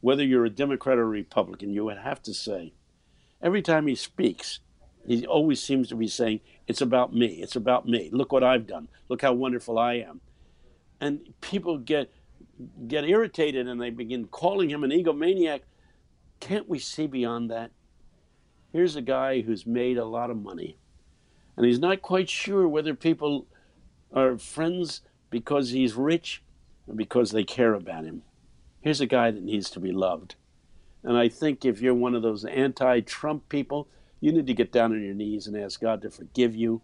Whether 0.00 0.24
you're 0.24 0.44
a 0.44 0.50
Democrat 0.50 0.98
or 0.98 1.02
a 1.02 1.06
Republican, 1.06 1.70
you 1.70 1.84
would 1.84 1.98
have 1.98 2.22
to 2.22 2.34
say, 2.34 2.72
every 3.42 3.62
time 3.62 3.86
he 3.86 3.94
speaks, 3.94 4.60
he 5.06 5.26
always 5.26 5.62
seems 5.62 5.88
to 5.88 5.96
be 5.96 6.06
saying, 6.06 6.40
It's 6.66 6.80
about 6.80 7.14
me. 7.14 7.40
It's 7.40 7.56
about 7.56 7.88
me. 7.88 8.10
Look 8.12 8.30
what 8.30 8.44
I've 8.44 8.66
done. 8.66 8.88
Look 9.08 9.22
how 9.22 9.32
wonderful 9.32 9.78
I 9.78 9.94
am. 9.94 10.20
And 11.00 11.34
people 11.40 11.78
get 11.78 12.12
get 12.86 13.04
irritated 13.04 13.68
and 13.68 13.80
they 13.80 13.90
begin 13.90 14.26
calling 14.26 14.68
him 14.68 14.84
an 14.84 14.90
egomaniac. 14.90 15.60
Can't 16.40 16.68
we 16.68 16.78
see 16.78 17.06
beyond 17.06 17.50
that? 17.50 17.70
Here's 18.72 18.96
a 18.96 19.02
guy 19.02 19.40
who's 19.40 19.66
made 19.66 19.96
a 19.96 20.04
lot 20.04 20.30
of 20.30 20.36
money, 20.36 20.76
and 21.56 21.64
he's 21.64 21.78
not 21.78 22.02
quite 22.02 22.28
sure 22.28 22.68
whether 22.68 22.94
people 22.94 23.46
are 24.12 24.36
friends 24.36 25.00
because 25.30 25.70
he's 25.70 25.94
rich 25.94 26.42
or 26.86 26.94
because 26.94 27.30
they 27.30 27.44
care 27.44 27.74
about 27.74 28.04
him. 28.04 28.22
Here's 28.80 29.00
a 29.00 29.06
guy 29.06 29.30
that 29.30 29.42
needs 29.42 29.70
to 29.70 29.80
be 29.80 29.92
loved. 29.92 30.36
And 31.02 31.16
I 31.16 31.28
think 31.28 31.64
if 31.64 31.80
you're 31.80 31.94
one 31.94 32.14
of 32.14 32.22
those 32.22 32.44
anti 32.44 33.00
Trump 33.00 33.48
people, 33.48 33.88
you 34.20 34.32
need 34.32 34.46
to 34.46 34.54
get 34.54 34.72
down 34.72 34.92
on 34.92 35.02
your 35.02 35.14
knees 35.14 35.46
and 35.46 35.56
ask 35.56 35.80
God 35.80 36.02
to 36.02 36.10
forgive 36.10 36.54
you 36.54 36.82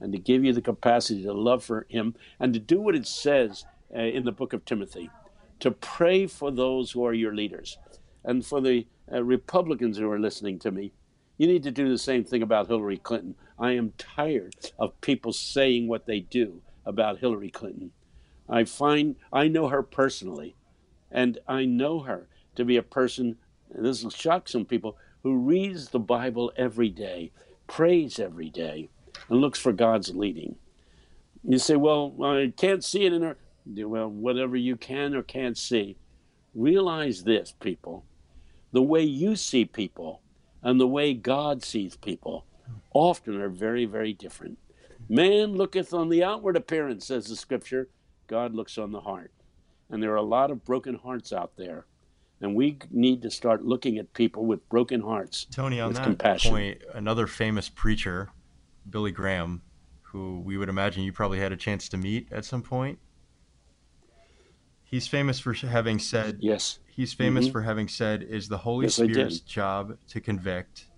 and 0.00 0.12
to 0.12 0.18
give 0.18 0.44
you 0.44 0.52
the 0.52 0.62
capacity 0.62 1.22
to 1.24 1.32
love 1.32 1.62
for 1.62 1.86
Him 1.88 2.14
and 2.38 2.54
to 2.54 2.60
do 2.60 2.80
what 2.80 2.94
it 2.94 3.06
says 3.06 3.64
uh, 3.94 4.00
in 4.00 4.24
the 4.24 4.32
book 4.32 4.52
of 4.52 4.64
Timothy 4.64 5.10
to 5.60 5.70
pray 5.70 6.26
for 6.26 6.50
those 6.50 6.90
who 6.90 7.04
are 7.04 7.12
your 7.12 7.34
leaders. 7.34 7.78
And 8.24 8.44
for 8.44 8.60
the 8.60 8.86
uh, 9.12 9.22
Republicans 9.22 9.98
who 9.98 10.10
are 10.10 10.18
listening 10.18 10.58
to 10.60 10.70
me, 10.70 10.92
you 11.38 11.46
need 11.46 11.62
to 11.62 11.70
do 11.70 11.88
the 11.88 11.98
same 11.98 12.24
thing 12.24 12.42
about 12.42 12.68
Hillary 12.68 12.98
Clinton. 12.98 13.34
I 13.58 13.72
am 13.72 13.92
tired 13.96 14.54
of 14.78 15.00
people 15.00 15.32
saying 15.32 15.88
what 15.88 16.06
they 16.06 16.20
do 16.20 16.60
about 16.84 17.18
Hillary 17.18 17.50
Clinton. 17.50 17.92
I 18.48 18.64
find 18.64 19.16
I 19.32 19.48
know 19.48 19.68
her 19.68 19.82
personally, 19.82 20.56
and 21.10 21.38
I 21.48 21.64
know 21.64 22.00
her 22.00 22.28
to 22.56 22.64
be 22.64 22.76
a 22.76 22.82
person, 22.82 23.36
and 23.72 23.84
this 23.84 24.02
will 24.02 24.10
shock 24.10 24.48
some 24.48 24.64
people, 24.64 24.96
who 25.22 25.36
reads 25.36 25.88
the 25.88 25.98
Bible 25.98 26.52
every 26.56 26.88
day, 26.88 27.30
prays 27.66 28.18
every 28.18 28.50
day, 28.50 28.88
and 29.28 29.40
looks 29.40 29.58
for 29.58 29.72
God's 29.72 30.14
leading. 30.14 30.56
You 31.42 31.58
say, 31.58 31.76
well, 31.76 32.14
I 32.22 32.52
can't 32.56 32.84
see 32.84 33.06
it 33.06 33.12
in 33.12 33.22
her. 33.22 33.36
Well, 33.66 34.08
whatever 34.08 34.56
you 34.56 34.76
can 34.76 35.14
or 35.14 35.22
can't 35.22 35.56
see, 35.56 35.96
realize 36.54 37.22
this, 37.22 37.54
people. 37.60 38.04
The 38.72 38.82
way 38.82 39.02
you 39.02 39.36
see 39.36 39.64
people 39.64 40.22
and 40.62 40.80
the 40.80 40.86
way 40.86 41.14
God 41.14 41.62
sees 41.62 41.96
people 41.96 42.46
often 42.92 43.40
are 43.40 43.48
very, 43.48 43.84
very 43.84 44.12
different. 44.12 44.58
Man 45.08 45.56
looketh 45.56 45.92
on 45.92 46.08
the 46.08 46.22
outward 46.22 46.56
appearance, 46.56 47.06
says 47.06 47.26
the 47.26 47.36
scripture. 47.36 47.88
God 48.26 48.54
looks 48.54 48.78
on 48.78 48.92
the 48.92 49.00
heart. 49.00 49.32
And 49.90 50.02
there 50.02 50.12
are 50.12 50.16
a 50.16 50.22
lot 50.22 50.50
of 50.50 50.64
broken 50.64 50.94
hearts 50.94 51.32
out 51.32 51.52
there 51.56 51.86
and 52.40 52.54
we 52.54 52.78
need 52.90 53.20
to 53.22 53.30
start 53.30 53.64
looking 53.64 53.98
at 53.98 54.12
people 54.14 54.46
with 54.46 54.66
broken 54.68 55.00
hearts. 55.02 55.44
Tony, 55.50 55.78
on 55.80 55.92
that 55.92 56.02
compassion. 56.04 56.50
point, 56.52 56.82
another 56.94 57.26
famous 57.26 57.68
preacher, 57.68 58.30
Billy 58.88 59.10
Graham, 59.10 59.62
who 60.02 60.40
we 60.40 60.56
would 60.56 60.68
imagine 60.70 61.02
you 61.02 61.12
probably 61.12 61.38
had 61.38 61.52
a 61.52 61.56
chance 61.56 61.88
to 61.90 61.96
meet 61.98 62.32
at 62.32 62.44
some 62.44 62.62
point. 62.62 62.98
He's 64.82 65.06
famous 65.06 65.38
for 65.38 65.52
having 65.52 65.98
said, 65.98 66.38
Yes. 66.40 66.78
He's 66.86 67.12
famous 67.14 67.48
Mhm. 67.48 67.52
for 67.52 67.62
having 67.62 67.88
said, 67.88 68.22
"Is 68.22 68.48
the 68.48 68.58
Holy 68.58 68.86
Yes, 68.86 68.96
Spirit's 68.96 69.40
job 69.40 69.96
to 70.08 70.20
convict, 70.20 70.88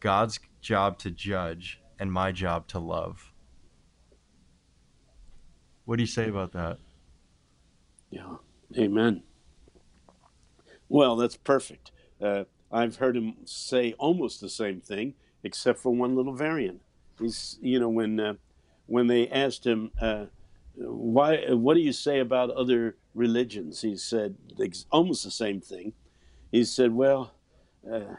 God's 0.00 0.40
job 0.60 0.98
to 1.00 1.10
judge, 1.10 1.80
and 1.98 2.10
my 2.12 2.32
job 2.32 2.66
to 2.68 2.78
love." 2.78 3.32
What 5.84 5.96
do 5.96 6.02
you 6.02 6.06
say 6.08 6.28
about 6.28 6.52
that? 6.52 6.78
Yeah. 8.12 8.36
Amen. 8.76 9.22
Well, 10.88 11.16
that's 11.16 11.36
perfect. 11.38 11.90
Uh, 12.20 12.44
I've 12.70 12.96
heard 12.96 13.16
him 13.16 13.36
say 13.46 13.94
almost 13.98 14.40
the 14.40 14.50
same 14.50 14.80
thing, 14.80 15.14
except 15.42 15.78
for 15.78 15.90
one 15.94 16.14
little 16.14 16.34
variant. 16.34 16.82
He's, 17.18 17.58
you 17.62 17.80
know, 17.80 17.88
when 17.88 18.20
uh, 18.20 18.34
when 18.86 19.06
they 19.06 19.28
asked 19.28 19.66
him, 19.66 19.92
uh, 20.00 20.26
"Why? 20.76 21.46
What 21.52 21.74
do 21.74 21.80
you 21.80 21.92
say 21.92 22.20
about 22.20 22.50
other 22.50 22.96
religions?" 23.14 23.80
He 23.80 23.96
said 23.96 24.36
ex- 24.60 24.86
almost 24.92 25.24
the 25.24 25.30
same 25.30 25.60
thing. 25.62 25.94
He 26.50 26.64
said, 26.64 26.94
"Well, 26.94 27.32
uh, 27.90 28.16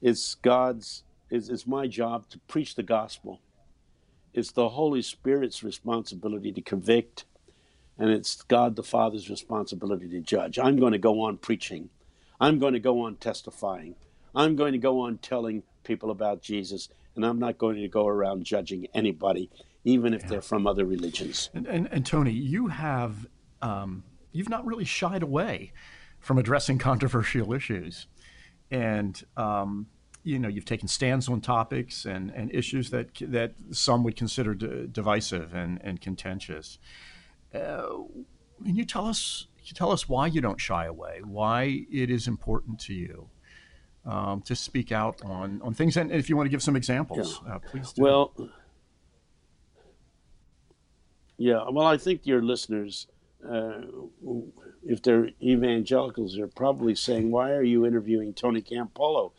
it's 0.00 0.34
God's. 0.36 1.04
It's, 1.30 1.50
it's 1.50 1.66
my 1.66 1.86
job 1.86 2.30
to 2.30 2.38
preach 2.48 2.76
the 2.76 2.82
gospel. 2.82 3.40
It's 4.32 4.52
the 4.52 4.70
Holy 4.70 5.02
Spirit's 5.02 5.62
responsibility 5.62 6.50
to 6.52 6.62
convict." 6.62 7.26
And 7.98 8.10
it's 8.10 8.42
God 8.42 8.76
the 8.76 8.82
Father's 8.82 9.30
responsibility 9.30 10.08
to 10.08 10.20
judge. 10.20 10.58
I'm 10.58 10.76
going 10.76 10.92
to 10.92 10.98
go 10.98 11.22
on 11.22 11.38
preaching. 11.38 11.90
I'm 12.40 12.58
going 12.58 12.72
to 12.74 12.80
go 12.80 13.02
on 13.02 13.16
testifying. 13.16 13.94
I'm 14.34 14.56
going 14.56 14.72
to 14.72 14.78
go 14.78 15.00
on 15.00 15.18
telling 15.18 15.62
people 15.84 16.10
about 16.10 16.42
Jesus, 16.42 16.88
and 17.14 17.24
I'm 17.24 17.38
not 17.38 17.58
going 17.58 17.80
to 17.80 17.88
go 17.88 18.06
around 18.06 18.44
judging 18.44 18.88
anybody, 18.94 19.50
even 19.84 20.12
if 20.12 20.22
yeah. 20.22 20.28
they're 20.28 20.42
from 20.42 20.66
other 20.66 20.84
religions. 20.84 21.50
And, 21.54 21.66
and, 21.66 21.88
and 21.92 22.04
Tony, 22.04 22.32
you 22.32 22.68
have 22.68 23.26
um, 23.62 24.02
you've 24.32 24.48
not 24.48 24.66
really 24.66 24.84
shied 24.84 25.22
away 25.22 25.72
from 26.18 26.38
addressing 26.38 26.78
controversial 26.90 27.52
issues, 27.52 28.06
and 28.70 29.22
um, 29.36 29.86
you 30.24 30.38
know 30.38 30.48
you've 30.48 30.64
taken 30.64 30.88
stands 30.88 31.28
on 31.28 31.40
topics 31.40 32.04
and, 32.04 32.30
and 32.30 32.52
issues 32.52 32.90
that 32.90 33.08
that 33.20 33.54
some 33.70 34.02
would 34.02 34.16
consider 34.16 34.54
d- 34.54 34.88
divisive 34.90 35.54
and, 35.54 35.80
and 35.84 36.00
contentious. 36.00 36.78
Uh, 37.54 38.04
can 38.64 38.76
you 38.76 38.84
tell 38.84 39.06
us 39.06 39.46
can 39.56 39.66
you 39.66 39.74
tell 39.74 39.92
us 39.92 40.08
why 40.08 40.26
you 40.26 40.40
don't 40.40 40.60
shy 40.60 40.86
away? 40.86 41.20
Why 41.24 41.86
it 41.90 42.10
is 42.10 42.26
important 42.26 42.78
to 42.80 42.94
you 42.94 43.28
um, 44.04 44.42
to 44.42 44.54
speak 44.54 44.92
out 44.92 45.22
on 45.24 45.60
on 45.62 45.74
things? 45.74 45.96
And 45.96 46.12
if 46.12 46.28
you 46.28 46.36
want 46.36 46.46
to 46.46 46.50
give 46.50 46.62
some 46.62 46.76
examples, 46.76 47.40
yeah. 47.46 47.54
uh, 47.54 47.58
please. 47.60 47.92
Do. 47.92 48.02
Well, 48.02 48.50
yeah. 51.36 51.64
Well, 51.70 51.86
I 51.86 51.96
think 51.96 52.26
your 52.26 52.42
listeners. 52.42 53.06
Uh, 53.46 53.82
if 54.86 55.02
they're 55.02 55.28
evangelicals, 55.42 56.36
they're 56.36 56.46
probably 56.46 56.94
saying, 56.94 57.30
"Why 57.30 57.50
are 57.52 57.62
you 57.62 57.86
interviewing 57.86 58.32
Tony 58.34 58.62
Campolo?" 58.62 59.32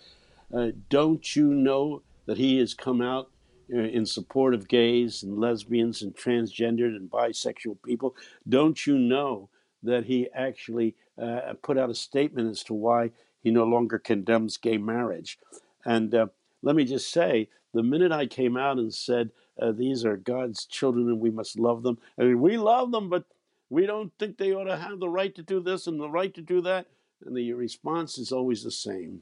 Uh, 0.54 0.70
don't 0.90 1.36
you 1.36 1.54
know 1.54 2.04
that 2.26 2.38
he 2.38 2.60
has 2.60 2.74
come 2.74 3.02
out 3.02 3.30
in 3.70 4.06
support 4.06 4.54
of 4.54 4.68
gays 4.68 5.24
and 5.24 5.38
lesbians 5.40 6.02
and 6.02 6.16
transgendered 6.16 6.96
and 6.96 7.10
bisexual 7.10 7.78
people? 7.84 8.16
Don't 8.48 8.86
you 8.86 8.98
know 8.98 9.50
that 9.84 10.06
he 10.06 10.30
actually 10.34 10.96
uh, 11.22 11.54
put 11.62 11.78
out 11.78 11.90
a 11.90 11.96
statement 11.96 12.50
as 12.50 12.64
to 12.64 12.74
why 12.74 13.12
he 13.42 13.52
no 13.52 13.64
longer 13.64 14.00
condemns 14.00 14.58
gay 14.58 14.78
marriage? 14.78 15.38
And 15.86 16.14
uh, 16.14 16.28
let 16.62 16.76
me 16.76 16.86
just 16.86 17.12
say, 17.12 17.50
the 17.74 17.84
minute 17.84 18.12
I 18.12 18.26
came 18.26 18.58
out 18.58 18.78
and 18.78 18.94
said, 18.94 19.32
uh, 19.62 19.72
these 19.72 20.06
are 20.06 20.18
God's 20.18 20.66
children 20.66 21.08
and 21.08 21.20
we 21.20 21.32
must 21.32 21.60
love 21.60 21.84
them, 21.84 21.98
I 22.20 22.24
mean, 22.24 22.42
we 22.42 22.58
love 22.58 22.92
them, 22.92 23.10
but 23.10 23.26
we 23.70 23.86
don't 23.86 24.12
think 24.20 24.38
they 24.38 24.54
ought 24.54 24.66
to 24.66 24.78
have 24.78 25.00
the 25.00 25.10
right 25.10 25.34
to 25.36 25.44
do 25.44 25.60
this 25.60 25.88
and 25.88 26.00
the 26.00 26.10
right 26.10 26.34
to 26.34 26.42
do 26.42 26.62
that. 26.62 26.88
And 27.26 27.36
the 27.36 27.54
response 27.54 28.18
is 28.18 28.32
always 28.32 28.64
the 28.64 28.72
same 28.72 29.22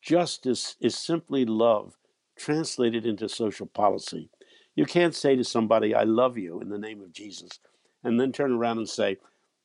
Justice 0.00 0.76
is 0.80 0.96
simply 0.96 1.44
love 1.44 1.96
translated 2.36 3.06
into 3.06 3.28
social 3.28 3.66
policy. 3.66 4.30
You 4.74 4.84
can't 4.84 5.14
say 5.14 5.36
to 5.36 5.44
somebody, 5.44 5.94
I 5.94 6.02
love 6.02 6.36
you 6.36 6.60
in 6.60 6.68
the 6.68 6.78
name 6.78 7.00
of 7.00 7.12
Jesus, 7.12 7.58
and 8.04 8.20
then 8.20 8.32
turn 8.32 8.52
around 8.52 8.78
and 8.78 8.88
say, 8.88 9.16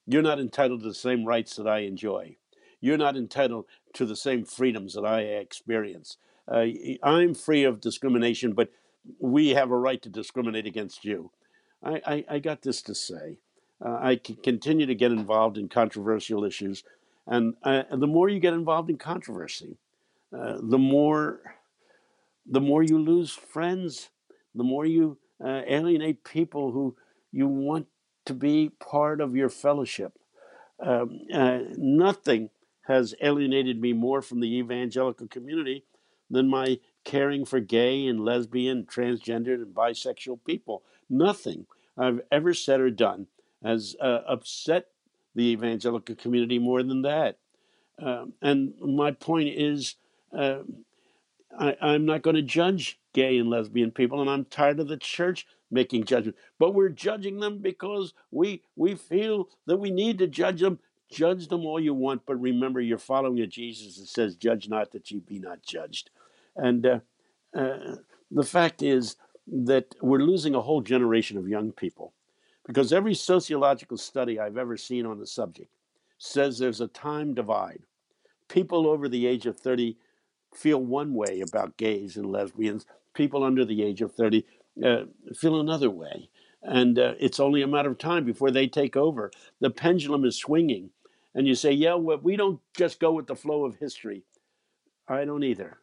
You're 0.08 0.22
not 0.22 0.40
entitled 0.40 0.82
to 0.82 0.88
the 0.88 0.94
same 0.94 1.26
rights 1.26 1.56
that 1.58 1.68
I 1.68 1.80
enjoy. 1.80 2.38
You're 2.80 2.98
not 2.98 3.16
entitled 3.16 3.66
to 3.94 4.06
the 4.06 4.16
same 4.16 4.46
freedoms 4.46 4.94
that 4.96 5.06
I 5.06 5.22
experience. 5.22 6.18
Uh, 6.48 6.66
I'm 7.04 7.36
free 7.36 7.64
of 7.64 7.82
discrimination, 7.82 8.54
but 8.54 8.72
we 9.20 9.50
have 9.50 9.72
a 9.72 9.78
right 9.78 10.02
to 10.02 10.10
discriminate 10.10 10.66
against 10.66 11.06
you. 11.06 11.32
I, 11.84 12.02
I, 12.06 12.26
I 12.30 12.40
got 12.40 12.62
this 12.62 12.82
to 12.84 12.96
say. 12.96 13.38
Uh, 13.84 13.98
I 14.02 14.16
continue 14.16 14.86
to 14.86 14.96
get 14.96 15.12
involved 15.12 15.58
in 15.58 15.68
controversial 15.68 16.44
issues, 16.44 16.84
and, 17.28 17.56
uh, 17.64 17.84
and 17.90 18.02
the 18.02 18.08
more 18.08 18.30
you 18.30 18.40
get 18.40 18.54
involved 18.54 18.90
in 18.90 18.98
controversy, 18.98 19.78
uh, 20.38 20.58
the 20.62 20.78
more 20.78 21.42
the 22.45 22.62
more 22.62 22.84
you 22.84 22.97
lose 22.97 23.32
friends, 23.32 24.10
the 24.56 24.63
more 24.63 24.86
you 24.86 25.17
uh, 25.43 25.62
alienate 25.67 26.23
people 26.23 26.71
who 26.71 26.95
you 27.32 27.47
want 27.47 27.88
to 28.25 28.34
be 28.34 28.69
part 28.80 29.21
of 29.21 29.36
your 29.36 29.49
fellowship. 29.49 30.13
Um, 30.80 31.21
uh, 31.34 31.60
nothing 31.77 32.49
has 32.88 33.13
alienated 33.21 33.80
me 33.80 33.93
more 33.93 34.21
from 34.21 34.39
the 34.39 34.58
evangelical 34.58 35.27
community 35.27 35.86
than 36.30 36.47
my 36.47 36.80
caring 37.04 37.45
for 37.45 37.60
gay 37.60 38.08
and 38.08 38.23
lesbian, 38.23 38.86
transgendered, 38.86 39.62
and 39.62 39.73
bisexual 39.73 40.39
people. 40.45 40.84
Nothing 41.10 41.65
I've 41.97 42.21
ever 42.32 42.54
said 42.54 42.80
or 42.80 42.89
done 42.89 43.27
has 43.63 43.95
uh, 44.01 44.21
upset 44.27 44.88
the 45.36 45.49
evangelical 45.51 46.15
community 46.15 46.60
more 46.60 46.84
than 46.84 47.04
that. 47.04 47.38
Um, 48.01 48.34
and 48.41 48.73
my 48.80 49.12
point 49.12 49.49
is 49.49 49.95
uh, 50.36 50.60
I, 51.58 51.76
I'm 51.82 52.06
not 52.06 52.22
going 52.22 52.36
to 52.36 52.42
judge 52.42 53.00
gay 53.14 53.38
and 53.38 53.50
lesbian 53.50 53.92
people, 53.92 54.22
and 54.22 54.30
I'm 54.30 54.46
tired 54.46 54.80
of 54.80 54.88
the 54.88 54.98
church 54.98 55.48
making 55.70 56.06
judgment. 56.06 56.38
But 56.60 56.74
we're 56.74 56.90
judging 56.90 57.40
them 57.40 57.60
because 57.60 58.14
we 58.32 58.64
we 58.76 58.96
feel 58.96 59.50
that 59.66 59.78
we 59.78 59.92
need 59.92 60.20
to 60.20 60.28
judge 60.28 60.62
them. 60.62 60.80
Judge 61.12 61.50
them 61.50 61.66
all 61.66 61.80
you 61.80 61.94
want, 61.94 62.26
but 62.26 62.40
remember, 62.40 62.80
you're 62.80 62.98
following 62.98 63.40
a 63.42 63.48
Jesus 63.48 63.98
that 63.98 64.08
says, 64.08 64.36
"Judge 64.36 64.70
not, 64.70 64.92
that 64.92 65.12
you 65.12 65.20
be 65.20 65.40
not 65.40 65.62
judged." 65.62 66.10
And 66.56 66.86
uh, 66.86 67.00
uh, 67.54 67.96
the 68.30 68.44
fact 68.44 68.82
is 68.82 69.18
that 69.48 69.96
we're 70.02 70.20
losing 70.20 70.56
a 70.56 70.62
whole 70.62 70.82
generation 70.82 71.38
of 71.38 71.50
young 71.50 71.72
people 71.72 72.14
because 72.66 72.94
every 72.94 73.14
sociological 73.14 73.98
study 73.98 74.40
I've 74.40 74.58
ever 74.58 74.78
seen 74.78 75.06
on 75.06 75.20
the 75.20 75.28
subject 75.28 75.72
says 76.18 76.58
there's 76.58 76.82
a 76.82 76.88
time 76.88 77.34
divide. 77.34 77.82
People 78.48 78.88
over 78.88 79.10
the 79.10 79.26
age 79.26 79.46
of 79.46 79.60
30 79.60 79.98
feel 80.54 80.80
one 80.80 81.14
way 81.14 81.42
about 81.42 81.78
gays 81.78 82.18
and 82.18 82.32
lesbians. 82.32 82.86
People 83.14 83.44
under 83.44 83.66
the 83.66 83.84
age 83.84 84.02
of 84.02 84.14
30 84.14 84.46
uh, 84.84 85.04
feel 85.36 85.60
another 85.60 85.90
way. 85.90 86.30
And 86.64 87.00
uh, 87.00 87.14
it's 87.20 87.40
only 87.40 87.62
a 87.62 87.68
matter 87.68 87.90
of 87.92 87.98
time 87.98 88.24
before 88.24 88.52
they 88.52 88.68
take 88.68 88.96
over. 88.96 89.32
The 89.60 89.70
pendulum 89.70 90.26
is 90.26 90.38
swinging. 90.38 90.92
And 91.34 91.48
you 91.48 91.56
say, 91.56 91.72
yeah, 91.72 91.96
well, 91.96 92.20
we 92.22 92.36
don't 92.36 92.60
just 92.76 93.00
go 93.00 93.12
with 93.14 93.28
the 93.28 93.36
flow 93.36 93.66
of 93.66 93.78
history. 93.78 94.24
I 95.08 95.26
don't 95.26 95.44
either. 95.44 95.78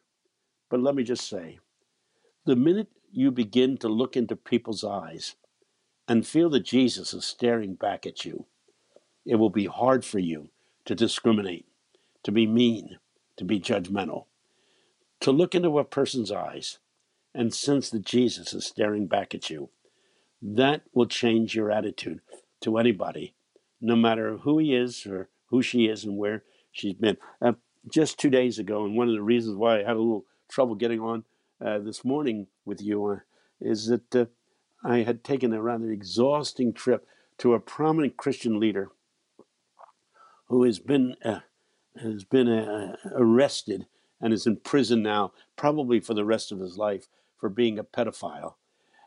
But 0.70 0.80
let 0.80 0.94
me 0.94 1.02
just 1.02 1.28
say 1.28 1.58
the 2.44 2.56
minute 2.56 2.88
you 3.10 3.30
begin 3.30 3.76
to 3.78 3.88
look 3.88 4.16
into 4.16 4.36
people's 4.36 4.84
eyes 4.84 5.34
and 6.06 6.26
feel 6.26 6.50
that 6.50 6.64
Jesus 6.64 7.12
is 7.12 7.24
staring 7.24 7.74
back 7.74 8.06
at 8.06 8.24
you, 8.24 8.46
it 9.26 9.36
will 9.36 9.50
be 9.50 9.66
hard 9.66 10.04
for 10.04 10.18
you 10.18 10.48
to 10.84 10.94
discriminate, 10.94 11.66
to 12.22 12.32
be 12.32 12.46
mean, 12.46 12.98
to 13.36 13.44
be 13.44 13.60
judgmental 13.60 14.27
to 15.20 15.32
look 15.32 15.54
into 15.54 15.78
a 15.78 15.84
person's 15.84 16.30
eyes 16.30 16.78
and 17.34 17.54
sense 17.54 17.90
that 17.90 18.04
Jesus 18.04 18.52
is 18.52 18.66
staring 18.66 19.06
back 19.06 19.34
at 19.34 19.50
you. 19.50 19.70
That 20.40 20.82
will 20.92 21.06
change 21.06 21.54
your 21.54 21.70
attitude 21.70 22.20
to 22.60 22.78
anybody, 22.78 23.34
no 23.80 23.96
matter 23.96 24.38
who 24.38 24.58
he 24.58 24.74
is 24.74 25.06
or 25.06 25.28
who 25.46 25.62
she 25.62 25.86
is 25.86 26.04
and 26.04 26.16
where 26.16 26.44
she's 26.70 26.94
been. 26.94 27.16
Uh, 27.40 27.52
just 27.92 28.18
two 28.18 28.30
days 28.30 28.58
ago, 28.58 28.84
and 28.84 28.96
one 28.96 29.08
of 29.08 29.14
the 29.14 29.22
reasons 29.22 29.56
why 29.56 29.76
I 29.76 29.78
had 29.78 29.96
a 29.96 29.98
little 29.98 30.26
trouble 30.48 30.74
getting 30.74 31.00
on 31.00 31.24
uh, 31.64 31.78
this 31.78 32.04
morning 32.04 32.46
with 32.64 32.80
you 32.80 33.04
uh, 33.06 33.16
is 33.60 33.86
that 33.86 34.14
uh, 34.14 34.26
I 34.84 34.98
had 34.98 35.24
taken 35.24 35.52
a 35.52 35.62
rather 35.62 35.90
exhausting 35.90 36.72
trip 36.72 37.06
to 37.38 37.54
a 37.54 37.60
prominent 37.60 38.16
Christian 38.16 38.60
leader 38.60 38.90
who 40.46 40.64
has 40.64 40.78
been 40.78 41.16
uh, 41.24 41.40
has 42.00 42.24
been 42.24 42.48
uh, 42.48 42.96
arrested 43.16 43.86
and 44.20 44.32
is 44.32 44.46
in 44.46 44.56
prison 44.56 45.02
now, 45.02 45.32
probably 45.56 46.00
for 46.00 46.14
the 46.14 46.24
rest 46.24 46.52
of 46.52 46.58
his 46.58 46.76
life, 46.76 47.08
for 47.36 47.48
being 47.48 47.78
a 47.78 47.84
pedophile. 47.84 48.54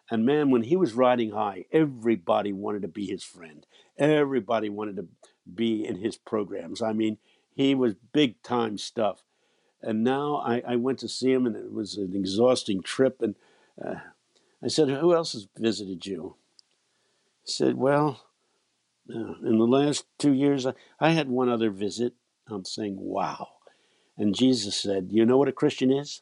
And 0.10 0.26
man, 0.26 0.52
when 0.52 0.64
he 0.64 0.76
was 0.76 0.94
riding 0.94 1.32
high, 1.32 1.66
everybody 1.72 2.52
wanted 2.52 2.82
to 2.82 2.88
be 2.88 3.06
his 3.06 3.24
friend. 3.24 3.66
Everybody 3.98 4.70
wanted 4.70 4.98
to 4.98 5.08
be 5.54 5.86
in 5.86 5.98
his 5.98 6.18
programs. 6.18 6.82
I 6.82 6.94
mean, 6.94 7.18
he 7.54 7.76
was 7.76 7.96
big 8.12 8.42
time 8.44 8.78
stuff. 8.78 9.24
And 9.82 10.04
now 10.04 10.36
I, 10.46 10.62
I 10.68 10.76
went 10.76 11.00
to 11.00 11.08
see 11.08 11.32
him, 11.32 11.46
and 11.46 11.56
it 11.56 11.72
was 11.72 11.98
an 11.98 12.14
exhausting 12.16 12.84
trip. 12.84 13.22
And 13.22 13.36
uh, 13.84 13.96
I 14.64 14.68
said, 14.68 14.90
Who 14.90 15.14
else 15.14 15.34
has 15.34 15.48
visited 15.58 16.06
you? 16.06 16.36
He 17.46 17.52
said, 17.52 17.76
Well, 17.78 18.22
uh, 19.10 19.34
in 19.44 19.58
the 19.58 19.66
last 19.66 20.06
two 20.20 20.34
years, 20.34 20.66
I, 20.66 20.74
I 21.00 21.12
had 21.12 21.30
one 21.30 21.50
other 21.50 21.72
visit. 21.72 22.14
I'm 22.48 22.66
saying, 22.66 22.98
Wow. 23.00 23.48
And 24.22 24.36
Jesus 24.36 24.78
said, 24.78 25.08
You 25.10 25.26
know 25.26 25.40
what 25.40 25.48
a 25.48 25.52
Christian 25.52 25.92
is? 25.92 26.22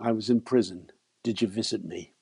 I 0.00 0.10
was 0.10 0.30
in 0.30 0.40
prison. 0.40 0.90
Did 1.22 1.42
you 1.42 1.48
visit 1.48 1.84
me? 1.84 2.14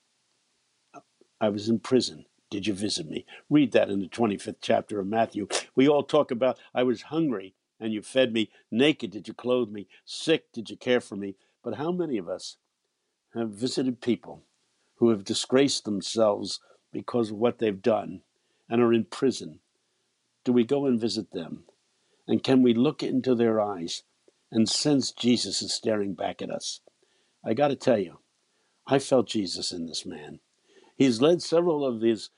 I 1.39 1.47
was 1.47 1.69
in 1.69 1.79
prison. 1.79 2.25
Did 2.51 2.67
you 2.67 2.73
visit 2.73 3.09
me? 3.09 3.25
Read 3.49 3.71
that 3.71 3.89
in 3.89 4.01
the 4.01 4.09
25th 4.09 4.57
chapter 4.59 4.99
of 4.99 5.07
Matthew. 5.07 5.47
We 5.73 5.87
all 5.87 6.03
talk 6.03 6.31
about, 6.31 6.59
I 6.73 6.83
was 6.83 7.03
hungry 7.03 7.55
and 7.79 7.93
you 7.93 8.01
fed 8.01 8.33
me. 8.33 8.49
Naked, 8.71 9.11
did 9.11 9.29
you 9.29 9.33
clothe 9.33 9.69
me? 9.69 9.87
Sick, 10.03 10.51
did 10.51 10.69
you 10.69 10.75
care 10.75 10.99
for 10.99 11.15
me? 11.15 11.37
But 11.63 11.75
how 11.75 11.93
many 11.93 12.17
of 12.17 12.27
us 12.27 12.57
have 13.33 13.51
visited 13.51 14.01
people 14.01 14.43
who 14.97 15.11
have 15.11 15.23
disgraced 15.23 15.85
themselves 15.85 16.59
because 16.91 17.31
of 17.31 17.37
what 17.37 17.59
they've 17.59 17.81
done 17.81 18.19
and 18.69 18.81
are 18.81 18.91
in 18.91 19.05
prison? 19.05 19.61
Do 20.43 20.51
we 20.51 20.65
go 20.65 20.85
and 20.87 20.99
visit 20.99 21.31
them? 21.31 21.63
And 22.27 22.43
can 22.43 22.63
we 22.63 22.73
look 22.73 23.03
into 23.03 23.35
their 23.35 23.61
eyes 23.61 24.03
and 24.51 24.67
sense 24.69 25.11
Jesus 25.11 25.61
is 25.61 25.73
staring 25.73 26.13
back 26.13 26.41
at 26.41 26.49
us? 26.49 26.81
I 27.43 27.53
got 27.53 27.67
to 27.67 27.75
tell 27.75 27.99
you, 27.99 28.19
I 28.87 28.99
felt 28.99 29.27
Jesus 29.27 29.71
in 29.71 29.85
this 29.85 30.05
man. 30.05 30.39
He's 30.95 31.21
led 31.21 31.41
several 31.41 31.85
of 31.85 32.01
these 32.01 32.29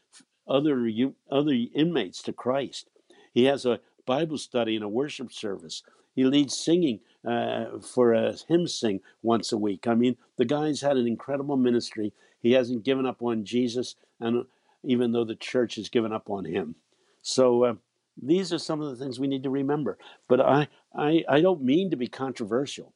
other 0.47 0.89
other 1.30 1.54
inmates 1.76 2.21
to 2.23 2.34
Christ. 2.34 2.89
He 3.34 3.45
has 3.45 3.65
a 3.65 3.80
Bible 4.06 4.38
study 4.38 4.76
and 4.76 4.84
a 4.84 4.89
worship 4.89 5.32
service. 5.32 5.84
He 6.15 6.23
leads 6.23 6.58
singing 6.58 7.02
uh, 7.28 7.80
for 7.80 8.13
a 8.13 8.36
hymn 8.47 8.67
sing 8.67 9.02
once 9.21 9.52
a 9.52 9.58
week. 9.58 9.86
I 9.86 9.93
mean, 9.93 10.17
the 10.38 10.45
guy's 10.45 10.82
had 10.82 10.97
an 10.97 11.06
incredible 11.06 11.58
ministry. 11.58 12.13
He 12.41 12.54
hasn't 12.54 12.84
given 12.84 13.06
up 13.06 13.21
on 13.21 13.45
Jesus, 13.45 13.95
and 14.19 14.45
even 14.84 15.12
though 15.12 15.26
the 15.26 15.36
church 15.36 15.76
has 15.76 15.89
given 15.89 16.13
up 16.13 16.30
on 16.30 16.45
him. 16.45 16.76
So 17.21 17.63
uh, 17.63 17.73
these 18.21 18.51
are 18.51 18.60
some 18.60 18.82
of 18.82 18.89
the 18.89 19.03
things 19.03 19.19
we 19.19 19.27
need 19.27 19.43
to 19.43 19.49
remember. 19.49 19.97
But 20.27 20.41
I, 20.41 20.67
I, 20.95 21.23
I 21.30 21.41
don't 21.41 21.63
mean 21.63 21.89
to 21.91 21.97
be 21.97 22.08
controversial. 22.08 22.93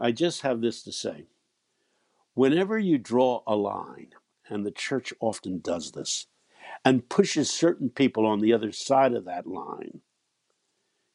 I 0.00 0.12
just 0.12 0.42
have 0.42 0.60
this 0.60 0.82
to 0.82 0.92
say. 0.92 1.26
Whenever 2.34 2.78
you 2.78 2.98
draw 2.98 3.42
a 3.46 3.54
line, 3.54 4.10
and 4.48 4.66
the 4.66 4.70
church 4.70 5.12
often 5.20 5.60
does 5.60 5.92
this, 5.92 6.26
and 6.84 7.08
pushes 7.08 7.50
certain 7.50 7.90
people 7.90 8.26
on 8.26 8.40
the 8.40 8.52
other 8.52 8.72
side 8.72 9.12
of 9.12 9.24
that 9.26 9.46
line, 9.46 10.00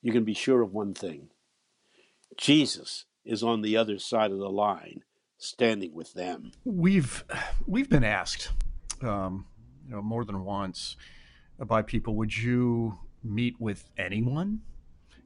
you 0.01 0.11
can 0.11 0.23
be 0.23 0.33
sure 0.33 0.61
of 0.61 0.73
one 0.73 0.93
thing 0.93 1.29
Jesus 2.37 3.05
is 3.25 3.43
on 3.43 3.61
the 3.61 3.75
other 3.75 3.99
side 3.99 4.31
of 4.31 4.37
the 4.37 4.49
line, 4.49 5.01
standing 5.37 5.93
with 5.93 6.13
them. 6.13 6.51
We've 6.63 7.23
we've 7.65 7.89
been 7.89 8.03
asked, 8.03 8.51
um, 9.01 9.47
you 9.85 9.95
know, 9.95 10.01
more 10.01 10.23
than 10.23 10.45
once 10.45 10.95
by 11.59 11.81
people, 11.81 12.15
would 12.15 12.37
you 12.37 12.99
meet 13.23 13.60
with 13.60 13.89
anyone? 13.97 14.62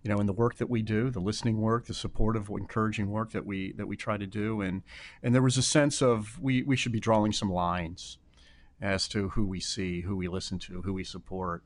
You 0.04 0.10
know, 0.10 0.20
in 0.20 0.26
the 0.26 0.34
work 0.34 0.56
that 0.56 0.70
we 0.70 0.82
do, 0.82 1.12
the 1.12 1.20
listening 1.20 1.62
work, 1.62 1.86
the 1.86 1.94
supportive, 1.94 2.50
encouraging 2.50 3.12
work 3.12 3.32
that 3.32 3.46
we 3.46 3.74
that 3.74 3.88
we 3.88 3.96
try 3.96 4.18
to 4.18 4.26
do, 4.26 4.62
and 4.62 4.82
and 5.22 5.36
there 5.36 5.44
was 5.44 5.58
a 5.58 5.64
sense 5.64 6.02
of 6.02 6.40
we 6.42 6.64
we 6.64 6.76
should 6.76 6.92
be 6.92 7.00
drawing 7.00 7.32
some 7.32 7.52
lines 7.52 8.18
as 8.82 9.08
to 9.10 9.30
who 9.30 9.46
we 9.46 9.60
see, 9.60 10.02
who 10.02 10.16
we 10.16 10.28
listen 10.28 10.58
to, 10.58 10.82
who 10.82 10.94
we 10.94 11.04
support, 11.04 11.64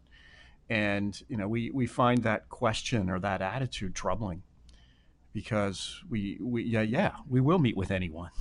and 0.70 1.22
you 1.30 1.38
know, 1.38 1.48
we 1.48 1.70
we 1.72 1.86
find 1.86 2.24
that 2.24 2.50
question 2.50 3.10
or 3.10 3.20
that 3.20 3.42
attitude 3.42 3.96
troubling 3.96 4.44
because 5.32 6.02
we, 6.10 6.40
we 6.42 6.64
yeah 6.64 6.82
yeah 6.82 7.12
we 7.30 7.42
will 7.42 7.60
meet 7.60 7.78
with 7.78 7.92
anyone. 7.92 8.32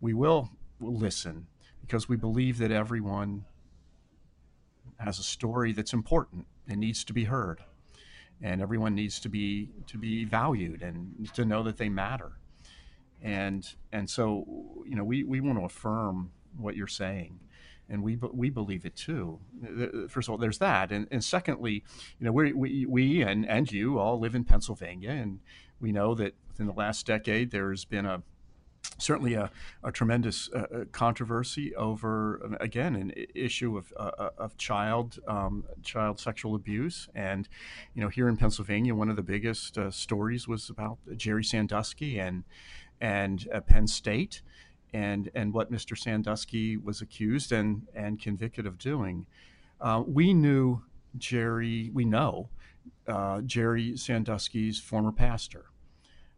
We 0.00 0.14
will 0.14 0.50
listen 0.80 1.46
because 1.80 2.08
we 2.08 2.16
believe 2.16 2.58
that 2.58 2.72
everyone 2.72 3.44
has 4.98 5.18
a 5.18 5.22
story 5.22 5.72
that's 5.72 5.92
important 5.92 6.46
and 6.68 6.80
needs 6.80 7.04
to 7.04 7.12
be 7.12 7.24
heard. 7.24 7.60
And 8.42 8.60
everyone 8.60 8.94
needs 8.94 9.20
to 9.20 9.28
be 9.28 9.70
to 9.86 9.96
be 9.96 10.24
valued 10.24 10.82
and 10.82 11.32
to 11.34 11.44
know 11.44 11.62
that 11.62 11.76
they 11.76 11.88
matter. 11.88 12.32
And 13.22 13.66
and 13.92 14.10
so 14.10 14.44
you 14.86 14.96
know 14.96 15.04
we, 15.04 15.24
we 15.24 15.40
want 15.40 15.58
to 15.58 15.64
affirm 15.64 16.32
what 16.56 16.76
you're 16.76 16.86
saying. 16.86 17.40
And 17.88 18.02
we 18.02 18.16
we 18.16 18.50
believe 18.50 18.86
it 18.86 18.96
too. 18.96 19.40
First 20.08 20.28
of 20.28 20.32
all, 20.32 20.38
there's 20.38 20.58
that, 20.58 20.90
and, 20.90 21.06
and 21.10 21.22
secondly, 21.22 21.84
you 22.18 22.24
know, 22.24 22.32
we 22.32 22.52
we 22.52 22.86
we 22.86 23.22
and 23.22 23.46
and 23.46 23.70
you 23.70 23.98
all 23.98 24.18
live 24.18 24.34
in 24.34 24.44
Pennsylvania, 24.44 25.10
and 25.10 25.40
we 25.80 25.92
know 25.92 26.14
that 26.14 26.34
within 26.48 26.66
the 26.66 26.72
last 26.72 27.06
decade, 27.06 27.50
there's 27.50 27.84
been 27.84 28.06
a 28.06 28.22
certainly 28.98 29.34
a, 29.34 29.50
a 29.82 29.92
tremendous 29.92 30.48
uh, 30.54 30.58
uh 30.58 30.84
controversy 30.92 31.74
over 31.76 32.56
again 32.60 32.94
an 32.94 33.12
issue 33.34 33.76
of, 33.76 33.92
uh, 33.96 34.10
uh, 34.18 34.30
of 34.38 34.56
child 34.56 35.18
um, 35.26 35.64
child 35.82 36.18
sexual 36.18 36.54
abuse 36.54 37.08
and 37.14 37.48
you 37.94 38.02
know 38.02 38.08
here 38.08 38.28
in 38.28 38.36
Pennsylvania 38.36 38.94
one 38.94 39.08
of 39.08 39.16
the 39.16 39.22
biggest 39.22 39.78
uh, 39.78 39.90
stories 39.90 40.46
was 40.46 40.70
about 40.70 40.98
Jerry 41.16 41.44
Sandusky 41.44 42.18
and 42.18 42.44
and 43.00 43.48
uh, 43.52 43.60
Penn 43.60 43.86
State 43.86 44.42
and 44.92 45.30
and 45.34 45.52
what 45.52 45.72
Mr. 45.72 45.98
Sandusky 45.98 46.76
was 46.76 47.00
accused 47.00 47.52
and 47.52 47.86
and 47.94 48.20
convicted 48.20 48.66
of 48.66 48.78
doing 48.78 49.26
we 50.06 50.32
knew 50.32 50.82
Jerry 51.18 51.90
we 51.92 52.04
know 52.04 52.48
Jerry 53.44 53.96
Sandusky's 53.96 54.78
former 54.78 55.12
pastor 55.12 55.66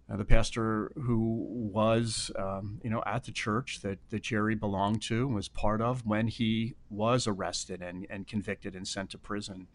uh, 0.09 0.17
the 0.17 0.25
pastor 0.25 0.93
who 0.95 1.47
was, 1.51 2.31
um, 2.39 2.81
you 2.85 2.91
know, 2.91 3.03
at 3.07 3.25
the 3.25 3.33
church 3.33 3.81
that, 3.83 3.99
that 4.11 4.23
Jerry 4.23 4.55
belonged 4.55 5.03
to 5.03 5.27
and 5.27 5.35
was 5.35 5.49
part 5.49 5.81
of 5.81 6.07
when 6.07 6.29
he 6.29 6.77
was 6.89 7.27
arrested 7.27 7.83
and, 7.83 8.07
and 8.09 8.27
convicted 8.27 8.77
and 8.77 8.87
sent 8.87 9.11
to 9.11 9.19
prison. 9.19 9.67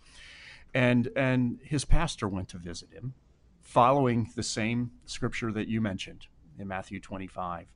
And, 0.74 1.10
and 1.18 1.60
his 1.64 1.84
pastor 1.84 2.30
went 2.30 2.48
to 2.50 2.58
visit 2.58 2.94
him, 2.94 3.14
following 3.60 4.30
the 4.36 4.44
same 4.44 4.92
scripture 5.06 5.52
that 5.52 5.68
you 5.68 5.82
mentioned 5.82 6.28
in 6.58 6.68
Matthew 6.68 7.02
25. 7.02 7.68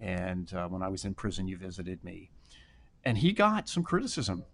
And 0.00 0.52
uh, 0.52 0.68
when 0.68 0.82
I 0.82 0.88
was 0.88 1.06
in 1.06 1.14
prison, 1.14 1.48
you 1.48 1.56
visited 1.56 2.04
me. 2.04 2.30
And 3.04 3.18
he 3.18 3.32
got 3.32 3.70
some 3.70 3.82
criticism 3.82 4.44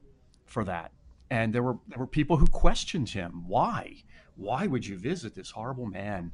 for 0.47 0.65
that. 0.65 0.93
And 1.29 1.53
there 1.53 1.63
were, 1.63 1.79
there 1.89 1.99
were 1.99 2.07
people 2.07 2.37
who 2.37 2.47
questioned 2.47 3.11
him. 3.11 3.45
Why? 3.47 4.05
Why 4.37 4.69
would 4.69 4.87
you 4.87 4.97
visit 4.97 5.35
this 5.35 5.51
horrible 5.51 5.87
man? 5.87 6.33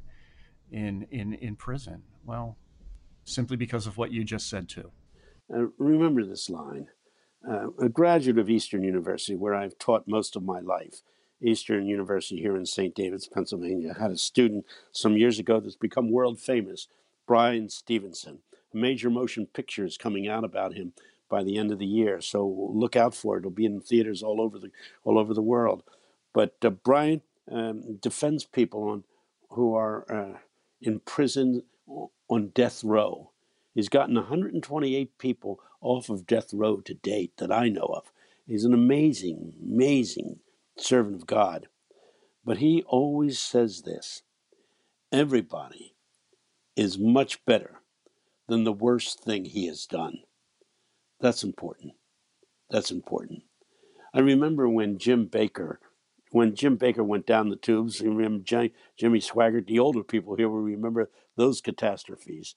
In 0.70 1.06
in 1.10 1.34
in 1.34 1.56
prison? 1.56 2.02
Well, 2.24 2.56
simply 3.24 3.56
because 3.56 3.86
of 3.86 3.96
what 3.96 4.12
you 4.12 4.24
just 4.24 4.48
said 4.48 4.68
too. 4.68 4.90
Uh, 5.52 5.66
remember 5.78 6.24
this 6.24 6.50
line. 6.50 6.88
Uh, 7.48 7.68
a 7.78 7.88
graduate 7.88 8.38
of 8.38 8.50
Eastern 8.50 8.82
University, 8.82 9.36
where 9.36 9.54
I've 9.54 9.78
taught 9.78 10.08
most 10.08 10.34
of 10.34 10.42
my 10.42 10.58
life, 10.58 11.02
Eastern 11.40 11.86
University 11.86 12.40
here 12.40 12.56
in 12.56 12.66
St. 12.66 12.94
David's, 12.94 13.28
Pennsylvania, 13.28 13.94
had 13.94 14.10
a 14.10 14.16
student 14.16 14.64
some 14.90 15.16
years 15.16 15.38
ago 15.38 15.60
that's 15.60 15.76
become 15.76 16.10
world 16.10 16.40
famous, 16.40 16.88
Bryan 17.26 17.68
Stevenson. 17.68 18.38
A 18.74 18.76
major 18.76 19.10
motion 19.10 19.46
picture 19.46 19.84
is 19.84 19.96
coming 19.96 20.26
out 20.26 20.44
about 20.44 20.74
him 20.74 20.92
by 21.28 21.44
the 21.44 21.56
end 21.56 21.70
of 21.70 21.78
the 21.78 21.86
year, 21.86 22.20
so 22.20 22.72
look 22.72 22.96
out 22.96 23.14
for 23.14 23.36
it. 23.36 23.40
It'll 23.40 23.50
be 23.50 23.66
in 23.66 23.80
theaters 23.80 24.22
all 24.22 24.40
over 24.40 24.58
the 24.58 24.70
all 25.04 25.18
over 25.18 25.34
the 25.34 25.42
world. 25.42 25.82
But 26.32 26.56
uh, 26.62 26.70
Bryan 26.70 27.22
um, 27.50 27.98
defends 28.00 28.44
people 28.44 28.88
on 28.88 29.04
who 29.50 29.74
are 29.74 30.04
uh, 30.12 30.38
in 30.80 31.00
prison 31.00 31.62
on 32.28 32.48
death 32.54 32.84
row. 32.84 33.30
He's 33.74 33.88
gotten 33.88 34.14
128 34.14 35.18
people 35.18 35.60
off 35.80 36.08
of 36.08 36.26
death 36.26 36.52
row 36.52 36.80
to 36.80 36.94
date 36.94 37.32
that 37.38 37.52
I 37.52 37.68
know 37.68 37.92
of. 37.94 38.10
He's 38.46 38.64
an 38.64 38.72
amazing, 38.72 39.54
amazing 39.62 40.40
servant 40.78 41.16
of 41.16 41.26
God. 41.26 41.68
But 42.44 42.58
he 42.58 42.82
always 42.86 43.38
says 43.38 43.82
this 43.82 44.22
everybody 45.12 45.94
is 46.76 46.98
much 46.98 47.44
better 47.44 47.80
than 48.48 48.64
the 48.64 48.72
worst 48.72 49.20
thing 49.20 49.44
he 49.44 49.66
has 49.66 49.86
done. 49.86 50.18
That's 51.20 51.42
important. 51.42 51.94
That's 52.70 52.90
important. 52.90 53.42
I 54.14 54.20
remember 54.20 54.68
when 54.68 54.98
Jim 54.98 55.26
Bakker 55.26 55.78
when 56.30 56.54
Jim 56.54 56.76
Bakker 56.76 57.04
went 57.04 57.26
down 57.26 57.48
the 57.48 57.56
tubes. 57.56 58.00
You 58.00 58.12
remember 58.12 58.44
Jimmy 58.44 59.20
Swaggart, 59.20 59.66
the 59.66 59.78
older 59.78 60.02
people 60.02 60.36
here 60.36 60.48
will 60.48 60.60
remember 60.60 61.10
those 61.36 61.60
catastrophes. 61.60 62.56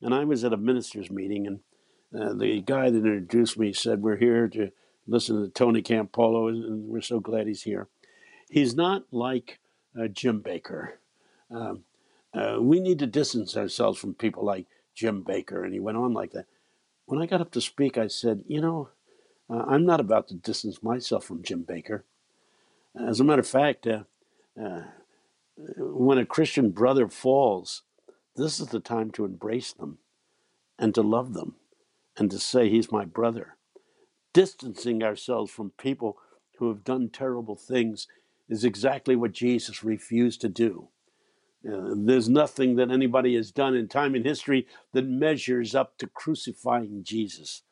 And 0.00 0.14
I 0.14 0.24
was 0.24 0.44
at 0.44 0.52
a 0.52 0.58
ministers' 0.58 1.10
meeting, 1.10 1.46
and 1.46 1.60
uh, 2.14 2.34
the 2.34 2.60
guy 2.60 2.90
that 2.90 2.98
introduced 2.98 3.58
me 3.58 3.72
said, 3.72 4.02
"We're 4.02 4.16
here 4.16 4.48
to 4.48 4.70
listen 5.06 5.40
to 5.40 5.48
Tony 5.48 5.82
Campolo, 5.82 6.48
and 6.48 6.88
we're 6.88 7.00
so 7.00 7.20
glad 7.20 7.46
he's 7.46 7.62
here." 7.62 7.88
He's 8.50 8.74
not 8.74 9.04
like 9.10 9.60
uh, 9.98 10.08
Jim 10.08 10.42
Bakker. 10.42 10.92
Um, 11.50 11.84
uh, 12.34 12.58
we 12.60 12.80
need 12.80 12.98
to 12.98 13.06
distance 13.06 13.56
ourselves 13.56 13.98
from 13.98 14.14
people 14.14 14.44
like 14.44 14.66
Jim 14.94 15.24
Bakker. 15.24 15.64
and 15.64 15.72
he 15.72 15.80
went 15.80 15.96
on 15.96 16.12
like 16.12 16.32
that. 16.32 16.46
When 17.06 17.22
I 17.22 17.26
got 17.26 17.40
up 17.40 17.52
to 17.52 17.60
speak, 17.60 17.96
I 17.96 18.08
said, 18.08 18.44
"You 18.46 18.60
know, 18.60 18.90
uh, 19.48 19.64
I'm 19.66 19.86
not 19.86 20.00
about 20.00 20.28
to 20.28 20.34
distance 20.34 20.82
myself 20.82 21.24
from 21.24 21.42
Jim 21.42 21.64
Bakker." 21.64 22.02
As 22.96 23.18
a 23.18 23.24
matter 23.24 23.40
of 23.40 23.48
fact, 23.48 23.86
uh, 23.86 24.04
uh, 24.60 24.82
when 25.56 26.18
a 26.18 26.26
Christian 26.26 26.70
brother 26.70 27.08
falls, 27.08 27.82
this 28.36 28.60
is 28.60 28.68
the 28.68 28.80
time 28.80 29.10
to 29.12 29.24
embrace 29.24 29.72
them 29.72 29.98
and 30.78 30.94
to 30.94 31.02
love 31.02 31.34
them 31.34 31.56
and 32.16 32.30
to 32.30 32.38
say, 32.38 32.68
He's 32.68 32.92
my 32.92 33.04
brother. 33.04 33.56
Distancing 34.32 35.02
ourselves 35.02 35.50
from 35.50 35.70
people 35.78 36.18
who 36.58 36.68
have 36.68 36.84
done 36.84 37.08
terrible 37.08 37.56
things 37.56 38.06
is 38.48 38.64
exactly 38.64 39.16
what 39.16 39.32
Jesus 39.32 39.82
refused 39.82 40.40
to 40.42 40.48
do. 40.48 40.88
Uh, 41.66 41.94
there's 41.96 42.28
nothing 42.28 42.76
that 42.76 42.90
anybody 42.90 43.34
has 43.34 43.50
done 43.50 43.74
in 43.74 43.88
time 43.88 44.14
and 44.14 44.24
history 44.24 44.66
that 44.92 45.06
measures 45.06 45.74
up 45.74 45.96
to 45.98 46.06
crucifying 46.06 47.02
Jesus. 47.02 47.62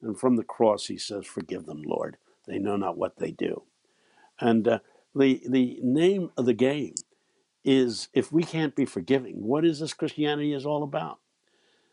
And 0.00 0.18
from 0.18 0.36
the 0.36 0.44
cross, 0.44 0.86
he 0.86 0.96
says, 0.96 1.26
Forgive 1.26 1.66
them, 1.66 1.82
Lord. 1.82 2.16
They 2.46 2.58
know 2.58 2.76
not 2.76 2.96
what 2.96 3.18
they 3.18 3.30
do. 3.30 3.62
And 4.40 4.66
uh, 4.66 4.78
the 5.14 5.42
the 5.48 5.78
name 5.82 6.30
of 6.36 6.46
the 6.46 6.54
game 6.54 6.94
is 7.64 8.08
if 8.12 8.32
we 8.32 8.44
can't 8.44 8.74
be 8.74 8.84
forgiving, 8.84 9.42
what 9.42 9.64
is 9.64 9.80
this 9.80 9.94
Christianity 9.94 10.52
is 10.52 10.66
all 10.66 10.82
about? 10.82 11.18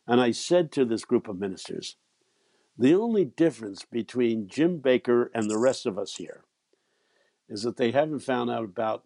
And 0.08 0.20
I 0.20 0.32
said 0.32 0.72
to 0.74 0.86
this 0.86 1.06
group 1.06 1.28
of 1.28 1.39
ministers, 1.39 1.96
the 2.78 2.96
only 2.96 3.26
difference 3.26 3.86
between 3.86 4.48
Jim 4.48 4.80
Bakker 4.80 5.30
and 5.34 5.50
the 5.50 5.58
rest 5.58 5.86
of 5.86 5.98
us 5.98 6.16
here 6.16 6.44
is 7.48 7.64
that 7.64 7.78
they 7.78 7.92
haven't 7.92 8.20
found 8.20 8.50
out 8.50 8.64
about 8.64 9.04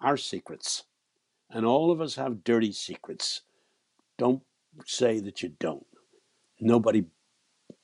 our 0.00 0.16
secrets. 0.16 0.84
And 1.50 1.66
all 1.66 1.90
of 1.90 2.00
us 2.00 2.14
have 2.16 2.44
dirty 2.44 2.72
secrets. 2.72 3.42
Don't 4.18 4.42
say 4.86 5.20
that 5.20 5.42
you 5.42 5.50
don't. 5.58 5.86
Nobody 6.60 7.06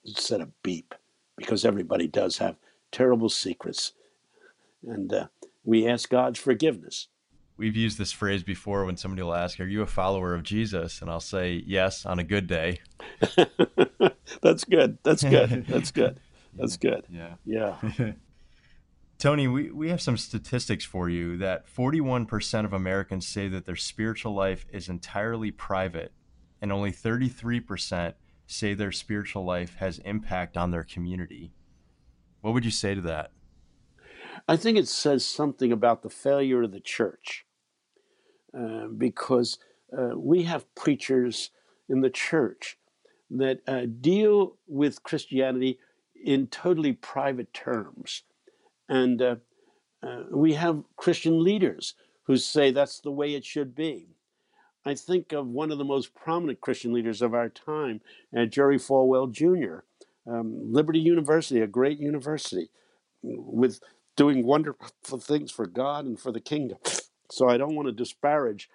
said 0.04 0.40
a 0.40 0.50
beep 0.62 0.94
because 1.36 1.64
everybody 1.64 2.06
does 2.06 2.38
have 2.38 2.56
terrible 2.92 3.28
secrets 3.28 3.92
and 4.86 5.12
uh, 5.12 5.26
we 5.64 5.88
ask 5.88 6.08
God's 6.08 6.38
forgiveness. 6.38 7.08
We've 7.56 7.76
used 7.76 7.98
this 7.98 8.10
phrase 8.10 8.42
before 8.42 8.84
when 8.84 8.96
somebody 8.96 9.22
will 9.22 9.34
ask, 9.34 9.60
Are 9.60 9.66
you 9.66 9.82
a 9.82 9.86
follower 9.86 10.34
of 10.34 10.42
Jesus? 10.42 11.00
And 11.00 11.10
I'll 11.10 11.20
say, 11.20 11.62
Yes, 11.66 12.04
on 12.04 12.18
a 12.18 12.24
good 12.24 12.46
day. 12.46 12.80
That's 14.42 14.64
good. 14.64 14.98
That's 15.04 15.22
good. 15.22 15.66
That's 15.68 15.90
good. 15.90 16.20
That's 16.54 16.76
good. 16.76 17.04
Yeah. 17.08 17.34
Yeah. 17.44 17.76
Tony, 19.18 19.46
we, 19.46 19.70
we 19.70 19.88
have 19.90 20.02
some 20.02 20.16
statistics 20.16 20.84
for 20.84 21.08
you 21.08 21.36
that 21.38 21.66
41% 21.66 22.64
of 22.64 22.72
Americans 22.72 23.26
say 23.26 23.48
that 23.48 23.64
their 23.64 23.76
spiritual 23.76 24.34
life 24.34 24.66
is 24.72 24.88
entirely 24.88 25.50
private 25.50 26.12
and 26.60 26.72
only 26.72 26.90
33% 26.90 28.14
say 28.46 28.74
their 28.74 28.92
spiritual 28.92 29.44
life 29.44 29.76
has 29.76 29.98
impact 30.00 30.56
on 30.56 30.70
their 30.70 30.82
community. 30.82 31.52
What 32.40 32.52
would 32.54 32.64
you 32.64 32.70
say 32.70 32.94
to 32.94 33.00
that? 33.02 33.30
I 34.46 34.56
think 34.56 34.76
it 34.76 34.88
says 34.88 35.24
something 35.24 35.72
about 35.72 36.02
the 36.02 36.10
failure 36.10 36.62
of 36.62 36.72
the 36.72 36.80
church 36.80 37.46
uh, 38.56 38.86
because 38.88 39.58
uh, 39.96 40.10
we 40.16 40.42
have 40.42 40.72
preachers 40.74 41.50
in 41.88 42.02
the 42.02 42.10
church 42.10 42.78
that 43.30 43.60
uh, 43.66 43.86
deal 44.00 44.56
with 44.66 45.02
Christianity 45.02 45.78
in 46.24 46.46
totally 46.46 46.92
private 46.92 47.52
terms. 47.54 48.22
And 48.88 49.22
uh, 49.22 49.36
uh, 50.02 50.24
we 50.30 50.54
have 50.54 50.84
Christian 50.96 51.42
leaders 51.42 51.94
who 52.24 52.36
say 52.36 52.70
that's 52.70 53.00
the 53.00 53.10
way 53.10 53.34
it 53.34 53.44
should 53.44 53.74
be. 53.74 54.08
I 54.84 54.94
think 54.94 55.32
of 55.32 55.46
one 55.46 55.72
of 55.72 55.78
the 55.78 55.84
most 55.84 56.14
prominent 56.14 56.60
Christian 56.60 56.92
leaders 56.92 57.22
of 57.22 57.32
our 57.32 57.48
time, 57.48 58.02
uh, 58.36 58.44
Jerry 58.44 58.78
Falwell 58.78 59.32
Jr., 59.32 59.84
um, 60.30 60.72
Liberty 60.72 61.00
University, 61.00 61.60
a 61.60 61.66
great 61.66 61.98
university, 61.98 62.68
with 63.22 63.80
doing 64.16 64.46
wonderful 64.46 65.18
things 65.18 65.50
for 65.50 65.66
God 65.66 66.04
and 66.04 66.18
for 66.18 66.32
the 66.32 66.40
kingdom. 66.40 66.78
So 67.30 67.48
I 67.48 67.56
don't 67.56 67.74
want 67.74 67.88
to 67.88 67.92
disparage 67.92 68.70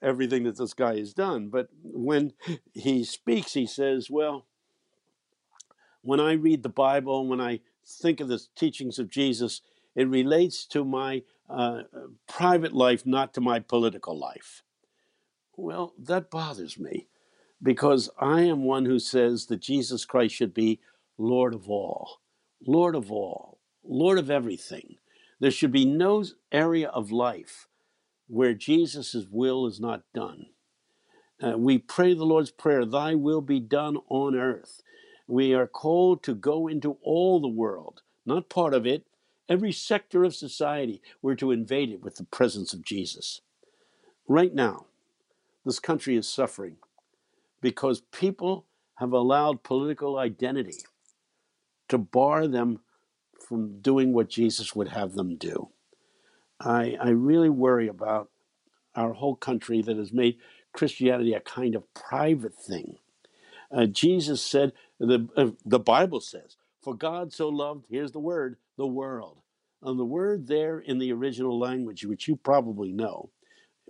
everything 0.00 0.44
that 0.44 0.58
this 0.58 0.74
guy 0.74 0.98
has 0.98 1.14
done, 1.14 1.48
but 1.48 1.68
when 1.82 2.32
he 2.74 3.04
speaks, 3.04 3.54
he 3.54 3.66
says, 3.66 4.10
Well, 4.10 4.46
when 6.02 6.20
I 6.20 6.32
read 6.32 6.62
the 6.62 6.68
Bible, 6.68 7.20
and 7.20 7.30
when 7.30 7.40
I 7.40 7.60
think 7.86 8.20
of 8.20 8.28
the 8.28 8.40
teachings 8.56 8.98
of 8.98 9.08
Jesus, 9.08 9.62
it 9.94 10.08
relates 10.08 10.66
to 10.66 10.84
my 10.84 11.22
uh, 11.48 11.82
private 12.28 12.72
life, 12.72 13.06
not 13.06 13.34
to 13.34 13.40
my 13.40 13.60
political 13.60 14.18
life. 14.18 14.62
Well, 15.56 15.92
that 15.98 16.30
bothers 16.30 16.78
me 16.78 17.06
because 17.62 18.10
I 18.18 18.42
am 18.42 18.64
one 18.64 18.86
who 18.86 18.98
says 18.98 19.46
that 19.46 19.60
Jesus 19.60 20.04
Christ 20.04 20.34
should 20.34 20.54
be 20.54 20.80
Lord 21.18 21.54
of 21.54 21.68
all, 21.68 22.20
Lord 22.66 22.96
of 22.96 23.12
all, 23.12 23.51
Lord 23.84 24.18
of 24.18 24.30
everything. 24.30 24.96
There 25.40 25.50
should 25.50 25.72
be 25.72 25.84
no 25.84 26.24
area 26.52 26.88
of 26.88 27.10
life 27.10 27.68
where 28.28 28.54
Jesus' 28.54 29.26
will 29.30 29.66
is 29.66 29.80
not 29.80 30.02
done. 30.14 30.46
Uh, 31.42 31.58
we 31.58 31.78
pray 31.78 32.14
the 32.14 32.24
Lord's 32.24 32.52
Prayer, 32.52 32.84
Thy 32.84 33.14
will 33.14 33.40
be 33.40 33.60
done 33.60 33.98
on 34.08 34.36
earth. 34.36 34.82
We 35.26 35.52
are 35.54 35.66
called 35.66 36.22
to 36.24 36.34
go 36.34 36.68
into 36.68 36.98
all 37.02 37.40
the 37.40 37.48
world, 37.48 38.02
not 38.24 38.48
part 38.48 38.74
of 38.74 38.86
it, 38.86 39.06
every 39.48 39.72
sector 39.72 40.24
of 40.24 40.34
society. 40.34 41.02
We're 41.20 41.34
to 41.36 41.50
invade 41.50 41.90
it 41.90 42.02
with 42.02 42.16
the 42.16 42.24
presence 42.24 42.72
of 42.72 42.84
Jesus. 42.84 43.40
Right 44.28 44.54
now, 44.54 44.86
this 45.64 45.80
country 45.80 46.16
is 46.16 46.28
suffering 46.28 46.76
because 47.60 48.02
people 48.12 48.66
have 48.96 49.12
allowed 49.12 49.62
political 49.64 50.18
identity 50.18 50.78
to 51.88 51.98
bar 51.98 52.46
them 52.46 52.80
from 53.48 53.80
doing 53.80 54.12
what 54.12 54.30
Jesus 54.30 54.74
would 54.74 54.88
have 54.88 55.14
them 55.14 55.36
do. 55.36 55.70
I, 56.60 56.96
I 57.00 57.10
really 57.10 57.50
worry 57.50 57.88
about 57.88 58.30
our 58.94 59.12
whole 59.12 59.36
country 59.36 59.82
that 59.82 59.96
has 59.96 60.12
made 60.12 60.38
Christianity 60.72 61.34
a 61.34 61.40
kind 61.40 61.74
of 61.74 61.92
private 61.94 62.54
thing. 62.54 62.96
Uh, 63.70 63.86
Jesus 63.86 64.42
said, 64.42 64.72
the, 64.98 65.28
uh, 65.36 65.50
the 65.64 65.78
Bible 65.78 66.20
says, 66.20 66.56
For 66.82 66.94
God 66.94 67.32
so 67.32 67.48
loved, 67.48 67.86
here's 67.90 68.12
the 68.12 68.20
word, 68.20 68.56
the 68.76 68.86
world. 68.86 69.38
And 69.82 69.98
the 69.98 70.04
word 70.04 70.46
there 70.46 70.78
in 70.78 70.98
the 70.98 71.12
original 71.12 71.58
language, 71.58 72.04
which 72.04 72.28
you 72.28 72.36
probably 72.36 72.92
know, 72.92 73.30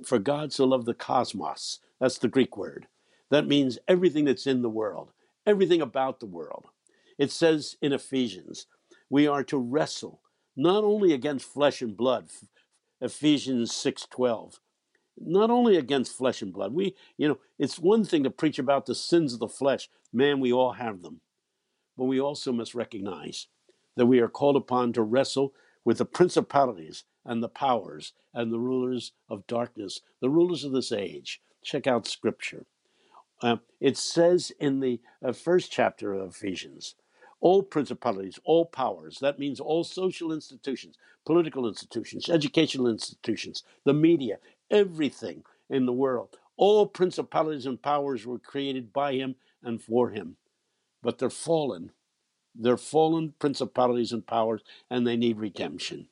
for 0.04 0.18
God 0.18 0.52
so 0.52 0.64
loved 0.64 0.86
the 0.86 0.94
cosmos, 0.94 1.80
that's 2.00 2.18
the 2.18 2.28
Greek 2.28 2.56
word. 2.56 2.86
That 3.30 3.46
means 3.46 3.78
everything 3.88 4.24
that's 4.24 4.46
in 4.46 4.62
the 4.62 4.70
world, 4.70 5.10
everything 5.46 5.82
about 5.82 6.20
the 6.20 6.26
world. 6.26 6.66
It 7.18 7.30
says 7.30 7.76
in 7.82 7.92
Ephesians, 7.92 8.66
we 9.12 9.26
are 9.26 9.44
to 9.44 9.58
wrestle 9.58 10.22
not 10.56 10.84
only 10.84 11.12
against 11.12 11.44
flesh 11.44 11.82
and 11.82 11.94
blood, 11.94 12.30
Ephesians 12.98 13.70
6:12. 13.70 14.58
Not 15.18 15.50
only 15.50 15.76
against 15.76 16.16
flesh 16.16 16.40
and 16.40 16.50
blood. 16.50 16.72
We, 16.72 16.96
you 17.18 17.28
know, 17.28 17.38
it's 17.58 17.78
one 17.78 18.04
thing 18.04 18.22
to 18.24 18.30
preach 18.30 18.58
about 18.58 18.86
the 18.86 18.94
sins 18.94 19.34
of 19.34 19.38
the 19.40 19.48
flesh. 19.48 19.90
Man, 20.14 20.40
we 20.40 20.50
all 20.50 20.72
have 20.72 21.02
them. 21.02 21.20
But 21.94 22.06
we 22.06 22.18
also 22.18 22.52
must 22.52 22.74
recognize 22.74 23.48
that 23.96 24.06
we 24.06 24.18
are 24.18 24.28
called 24.28 24.56
upon 24.56 24.94
to 24.94 25.02
wrestle 25.02 25.52
with 25.84 25.98
the 25.98 26.06
principalities 26.06 27.04
and 27.22 27.42
the 27.42 27.50
powers 27.50 28.14
and 28.32 28.50
the 28.50 28.60
rulers 28.60 29.12
of 29.28 29.46
darkness, 29.46 30.00
the 30.22 30.30
rulers 30.30 30.64
of 30.64 30.72
this 30.72 30.90
age. 30.90 31.42
Check 31.62 31.86
out 31.86 32.06
scripture. 32.06 32.64
Uh, 33.42 33.58
it 33.78 33.98
says 33.98 34.52
in 34.58 34.80
the 34.80 35.02
uh, 35.22 35.32
first 35.32 35.70
chapter 35.70 36.14
of 36.14 36.30
Ephesians, 36.30 36.94
all 37.42 37.60
principalities, 37.60 38.38
all 38.44 38.64
powers, 38.64 39.18
that 39.18 39.38
means 39.38 39.58
all 39.58 39.82
social 39.82 40.32
institutions, 40.32 40.96
political 41.26 41.66
institutions, 41.66 42.30
educational 42.30 42.86
institutions, 42.86 43.64
the 43.84 43.92
media, 43.92 44.38
everything 44.70 45.42
in 45.68 45.84
the 45.84 45.92
world, 45.92 46.38
all 46.56 46.86
principalities 46.86 47.66
and 47.66 47.82
powers 47.82 48.24
were 48.24 48.38
created 48.38 48.92
by 48.92 49.14
him 49.14 49.34
and 49.60 49.82
for 49.82 50.10
him. 50.10 50.36
But 51.02 51.18
they're 51.18 51.30
fallen. 51.30 51.90
They're 52.54 52.76
fallen 52.76 53.34
principalities 53.40 54.12
and 54.12 54.24
powers, 54.24 54.62
and 54.88 55.04
they 55.04 55.16
need 55.16 55.38
redemption. 55.38 56.06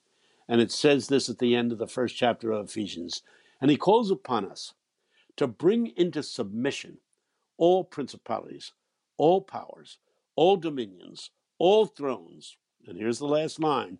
And 0.48 0.60
it 0.60 0.72
says 0.72 1.06
this 1.06 1.28
at 1.28 1.38
the 1.38 1.54
end 1.54 1.70
of 1.70 1.78
the 1.78 1.86
first 1.86 2.16
chapter 2.16 2.50
of 2.50 2.68
Ephesians. 2.68 3.22
And 3.60 3.70
he 3.70 3.76
calls 3.76 4.10
upon 4.10 4.50
us 4.50 4.74
to 5.36 5.46
bring 5.46 5.92
into 5.96 6.24
submission 6.24 6.98
all 7.56 7.84
principalities, 7.84 8.72
all 9.16 9.42
powers, 9.42 9.98
all 10.36 10.56
dominions, 10.56 11.30
all 11.58 11.86
thrones. 11.86 12.56
And 12.86 12.98
here's 12.98 13.18
the 13.18 13.26
last 13.26 13.60
line 13.60 13.98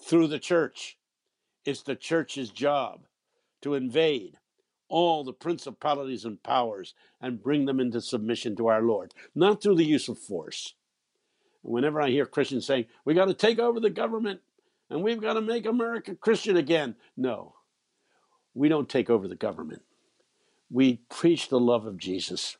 through 0.00 0.28
the 0.28 0.38
church. 0.38 0.98
It's 1.64 1.82
the 1.82 1.96
church's 1.96 2.50
job 2.50 3.06
to 3.62 3.74
invade 3.74 4.38
all 4.88 5.22
the 5.22 5.32
principalities 5.32 6.24
and 6.24 6.42
powers 6.42 6.94
and 7.20 7.42
bring 7.42 7.66
them 7.66 7.80
into 7.80 8.00
submission 8.00 8.56
to 8.56 8.68
our 8.68 8.82
Lord, 8.82 9.12
not 9.34 9.62
through 9.62 9.76
the 9.76 9.84
use 9.84 10.08
of 10.08 10.18
force. 10.18 10.74
Whenever 11.62 12.00
I 12.00 12.08
hear 12.08 12.24
Christians 12.24 12.66
saying, 12.66 12.86
we 13.04 13.14
got 13.14 13.26
to 13.26 13.34
take 13.34 13.58
over 13.58 13.80
the 13.80 13.90
government 13.90 14.40
and 14.88 15.02
we've 15.02 15.20
got 15.20 15.34
to 15.34 15.40
make 15.40 15.66
America 15.66 16.14
Christian 16.14 16.56
again, 16.56 16.96
no, 17.16 17.54
we 18.54 18.68
don't 18.68 18.88
take 18.88 19.10
over 19.10 19.28
the 19.28 19.34
government. 19.34 19.82
We 20.70 21.00
preach 21.10 21.48
the 21.48 21.60
love 21.60 21.86
of 21.86 21.98
Jesus 21.98 22.56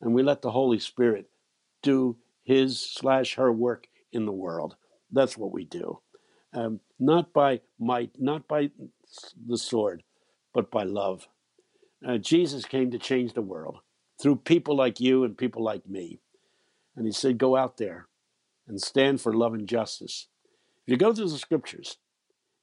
and 0.00 0.14
we 0.14 0.22
let 0.22 0.42
the 0.42 0.50
Holy 0.50 0.78
Spirit 0.78 1.28
do 1.82 2.16
his 2.48 2.80
slash 2.80 3.34
her 3.34 3.52
work 3.52 3.88
in 4.10 4.24
the 4.24 4.32
world. 4.32 4.74
That's 5.12 5.36
what 5.36 5.52
we 5.52 5.66
do. 5.66 6.00
Um, 6.54 6.80
not 6.98 7.34
by 7.34 7.60
might, 7.78 8.12
not 8.18 8.48
by 8.48 8.70
the 9.46 9.58
sword, 9.58 10.02
but 10.54 10.70
by 10.70 10.84
love. 10.84 11.28
Uh, 12.06 12.16
Jesus 12.16 12.64
came 12.64 12.90
to 12.90 12.98
change 12.98 13.34
the 13.34 13.42
world 13.42 13.80
through 14.18 14.36
people 14.36 14.74
like 14.74 14.98
you 14.98 15.24
and 15.24 15.36
people 15.36 15.62
like 15.62 15.86
me. 15.86 16.20
And 16.96 17.04
he 17.04 17.12
said, 17.12 17.36
Go 17.36 17.54
out 17.54 17.76
there 17.76 18.06
and 18.66 18.80
stand 18.80 19.20
for 19.20 19.34
love 19.34 19.52
and 19.52 19.68
justice. 19.68 20.28
If 20.86 20.92
you 20.92 20.96
go 20.96 21.12
through 21.12 21.28
the 21.28 21.36
scriptures, 21.36 21.98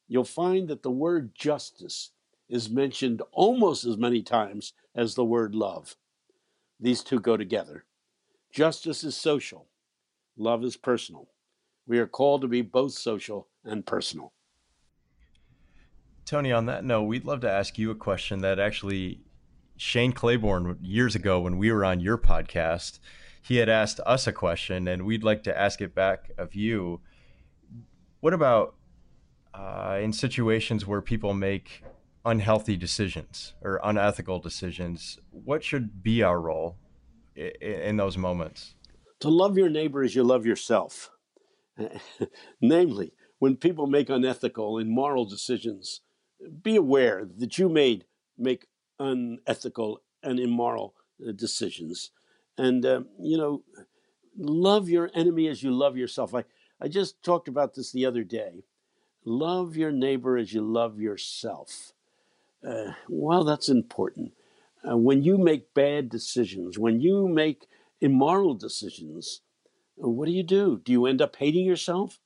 you'll 0.07 0.23
find 0.23 0.67
that 0.67 0.81
the 0.81 0.89
word 0.89 1.35
justice 1.35 2.09
is 2.49 2.71
mentioned 2.71 3.21
almost 3.31 3.85
as 3.85 3.97
many 3.97 4.23
times 4.23 4.73
as 4.95 5.13
the 5.13 5.23
word 5.23 5.53
love. 5.53 5.95
These 6.79 7.03
two 7.03 7.19
go 7.19 7.37
together. 7.37 7.85
Justice 8.51 9.03
is 9.03 9.15
social, 9.15 9.67
love 10.37 10.63
is 10.63 10.77
personal. 10.77 11.27
We 11.87 11.99
are 11.99 12.07
called 12.07 12.41
to 12.41 12.47
be 12.47 12.61
both 12.61 12.93
social 12.93 13.47
and 13.63 13.85
personal. 13.85 14.33
Tony, 16.25 16.51
on 16.51 16.65
that 16.65 16.83
note, 16.83 17.03
we'd 17.03 17.25
love 17.25 17.41
to 17.41 17.51
ask 17.51 17.77
you 17.77 17.91
a 17.91 17.95
question 17.95 18.41
that 18.41 18.59
actually 18.59 19.21
Shane 19.77 20.11
Claiborne 20.11 20.77
years 20.81 21.15
ago 21.15 21.41
when 21.41 21.57
we 21.57 21.71
were 21.71 21.85
on 21.85 21.99
your 21.99 22.17
podcast, 22.17 22.99
he 23.41 23.57
had 23.57 23.69
asked 23.69 23.99
us 24.05 24.25
a 24.25 24.31
question, 24.31 24.87
and 24.87 25.05
we'd 25.05 25.23
like 25.23 25.43
to 25.43 25.57
ask 25.57 25.81
it 25.81 25.93
back 25.93 26.31
of 26.37 26.55
you. 26.55 27.01
What 28.21 28.33
about 28.33 28.75
uh, 29.53 29.99
in 30.01 30.13
situations 30.13 30.87
where 30.87 31.01
people 31.01 31.33
make 31.33 31.83
unhealthy 32.25 32.75
decisions 32.75 33.53
or 33.61 33.79
unethical 33.83 34.39
decisions, 34.39 35.19
what 35.29 35.63
should 35.63 36.01
be 36.01 36.23
our 36.23 36.41
role 36.41 36.75
in, 37.35 37.51
in 37.61 37.97
those 37.97 38.17
moments? 38.17 38.74
To 39.21 39.29
love 39.29 39.57
your 39.57 39.69
neighbor 39.69 40.03
as 40.03 40.15
you 40.15 40.23
love 40.23 40.45
yourself. 40.45 41.11
Namely, 42.61 43.13
when 43.39 43.55
people 43.57 43.87
make 43.87 44.09
unethical 44.09 44.77
and 44.77 44.89
moral 44.89 45.25
decisions, 45.25 46.01
be 46.63 46.75
aware 46.75 47.25
that 47.37 47.57
you 47.57 47.69
made 47.69 48.05
make 48.37 48.67
unethical 48.99 50.01
and 50.23 50.39
immoral 50.39 50.95
uh, 51.27 51.31
decisions. 51.33 52.11
And, 52.57 52.85
uh, 52.85 53.01
you 53.19 53.37
know, 53.37 53.63
love 54.37 54.89
your 54.89 55.11
enemy 55.15 55.47
as 55.47 55.63
you 55.63 55.71
love 55.71 55.97
yourself. 55.97 56.35
I, 56.35 56.45
I 56.81 56.87
just 56.89 57.23
talked 57.23 57.47
about 57.47 57.75
this 57.75 57.91
the 57.91 58.05
other 58.05 58.23
day. 58.23 58.65
Love 59.25 59.77
your 59.77 59.91
neighbor 59.91 60.37
as 60.37 60.53
you 60.53 60.61
love 60.61 60.99
yourself. 61.01 61.93
Uh, 62.67 62.93
well, 63.09 63.43
that's 63.43 63.69
important. 63.69 64.25
uh, 64.89 64.97
when 64.97 65.23
you 65.23 65.37
make 65.37 65.73
bad 65.73 66.09
decisions, 66.09 66.79
when 66.79 67.01
you 67.01 67.27
make 67.27 67.67
immoral 68.01 68.53
decisions, 68.53 69.41
uh, 70.03 70.09
what 70.09 70.25
do 70.25 70.31
you 70.31 70.43
do? 70.43 70.81
Do 70.83 70.91
you 70.91 71.05
end 71.05 71.21
up 71.21 71.35
hating 71.35 71.65
yourself? 71.65 72.19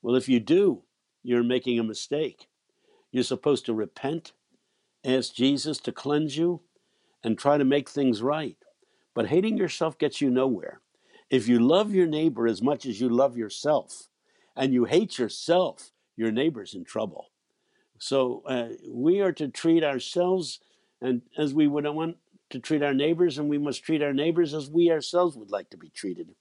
Well, 0.00 0.16
if 0.16 0.28
you 0.28 0.40
do, 0.40 0.82
you're 1.22 1.42
making 1.42 1.78
a 1.78 1.84
mistake. 1.84 2.48
You're 3.10 3.24
supposed 3.24 3.66
to 3.66 3.74
repent, 3.74 4.32
ask 5.04 5.34
Jesus 5.34 5.78
to 5.78 5.92
cleanse 5.92 6.36
you, 6.36 6.62
and 7.22 7.38
try 7.38 7.58
to 7.58 7.64
make 7.64 7.88
things 7.88 8.22
right. 8.22 8.56
But 9.14 9.28
hating 9.28 9.56
yourself 9.56 9.98
gets 9.98 10.20
you 10.20 10.30
nowhere. 10.30 10.80
If 11.30 11.46
you 11.46 11.58
love 11.58 11.94
your 11.94 12.06
neighbor 12.06 12.46
as 12.46 12.62
much 12.62 12.86
as 12.86 13.00
you 13.00 13.08
love 13.08 13.36
yourself, 13.36 14.08
and 14.56 14.72
you 14.72 14.84
hate 14.84 15.18
yourself, 15.18 15.92
your 16.16 16.30
neighbor's 16.30 16.74
in 16.74 16.84
trouble. 16.84 17.28
So 17.98 18.42
uh, 18.46 18.68
we 18.88 19.20
are 19.20 19.32
to 19.32 19.48
treat 19.48 19.84
ourselves 19.84 20.60
and 21.00 21.22
as 21.36 21.52
we 21.52 21.66
would 21.66 21.84
want 21.84 22.16
to 22.52 22.60
treat 22.60 22.82
our 22.82 22.94
neighbors, 22.94 23.38
and 23.38 23.48
we 23.48 23.58
must 23.58 23.82
treat 23.82 24.02
our 24.02 24.12
neighbors 24.12 24.54
as 24.54 24.70
we 24.70 24.90
ourselves 24.90 25.36
would 25.36 25.50
like 25.50 25.70
to 25.70 25.76
be 25.76 25.88
treated. 25.88 26.34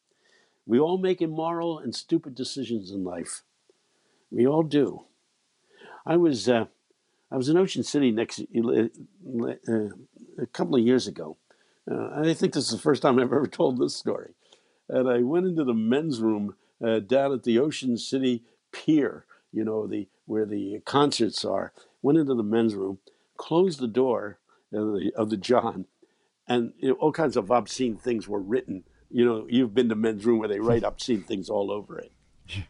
We 0.65 0.79
all 0.79 0.97
make 0.97 1.21
immoral 1.21 1.79
and 1.79 1.95
stupid 1.95 2.35
decisions 2.35 2.91
in 2.91 3.03
life. 3.03 3.41
We 4.29 4.45
all 4.45 4.63
do. 4.63 5.05
I 6.05 6.17
was 6.17 6.47
uh, 6.47 6.65
I 7.31 7.37
was 7.37 7.49
in 7.49 7.57
Ocean 7.57 7.83
City 7.83 8.11
next 8.11 8.39
uh, 8.55 8.87
uh 9.67 9.89
a 10.37 10.45
couple 10.53 10.75
of 10.75 10.81
years 10.81 11.07
ago. 11.07 11.37
Uh, 11.89 12.09
I 12.15 12.33
think 12.33 12.53
this 12.53 12.65
is 12.65 12.71
the 12.71 12.77
first 12.77 13.01
time 13.01 13.19
I've 13.19 13.25
ever 13.25 13.47
told 13.51 13.77
this 13.77 13.95
story. 13.95 14.33
And 14.87 15.09
I 15.09 15.19
went 15.19 15.47
into 15.47 15.63
the 15.63 15.73
men's 15.73 16.19
room 16.19 16.55
uh, 16.85 16.99
down 16.99 17.33
at 17.33 17.43
the 17.43 17.59
Ocean 17.59 17.97
City 17.97 18.43
Pier, 18.71 19.25
you 19.51 19.63
know, 19.63 19.87
the 19.87 20.07
where 20.25 20.45
the 20.45 20.81
concerts 20.85 21.43
are. 21.45 21.73
Went 22.01 22.17
into 22.17 22.33
the 22.33 22.43
men's 22.43 22.75
room, 22.75 22.99
closed 23.37 23.79
the 23.79 23.87
door 23.87 24.39
of 24.73 24.93
the, 24.93 25.11
of 25.15 25.29
the 25.29 25.37
John, 25.37 25.85
and 26.51 26.73
you 26.79 26.89
know, 26.89 26.95
all 26.95 27.13
kinds 27.13 27.37
of 27.37 27.49
obscene 27.49 27.95
things 27.95 28.27
were 28.27 28.41
written. 28.41 28.83
You 29.09 29.25
know, 29.25 29.47
you've 29.49 29.73
been 29.73 29.87
to 29.87 29.95
men's 29.95 30.25
room 30.25 30.39
where 30.39 30.49
they 30.49 30.59
write 30.59 30.83
obscene 30.83 31.23
things 31.23 31.49
all 31.49 31.71
over 31.71 31.97
it. 31.97 32.11
Yeah. 32.47 32.63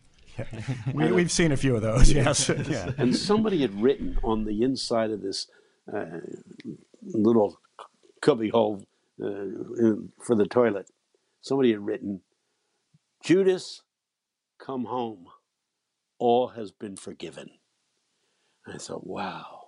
We, 0.93 1.11
we've 1.11 1.31
seen 1.31 1.51
a 1.51 1.57
few 1.57 1.75
of 1.75 1.81
those, 1.81 2.11
yes. 2.11 2.49
yeah. 2.67 2.91
And 2.97 3.15
somebody 3.15 3.61
had 3.61 3.81
written 3.81 4.17
on 4.23 4.45
the 4.45 4.61
inside 4.63 5.11
of 5.11 5.21
this 5.21 5.47
uh, 5.91 6.19
little 7.03 7.59
cubbyhole 8.21 8.85
uh, 9.21 9.25
in, 9.27 10.09
for 10.23 10.35
the 10.35 10.45
toilet, 10.45 10.89
somebody 11.41 11.71
had 11.71 11.85
written, 11.85 12.21
Judas, 13.23 13.81
come 14.59 14.85
home. 14.85 15.25
All 16.17 16.49
has 16.49 16.71
been 16.71 16.95
forgiven. 16.95 17.49
And 18.65 18.75
I 18.75 18.77
thought, 18.77 19.05
wow, 19.05 19.61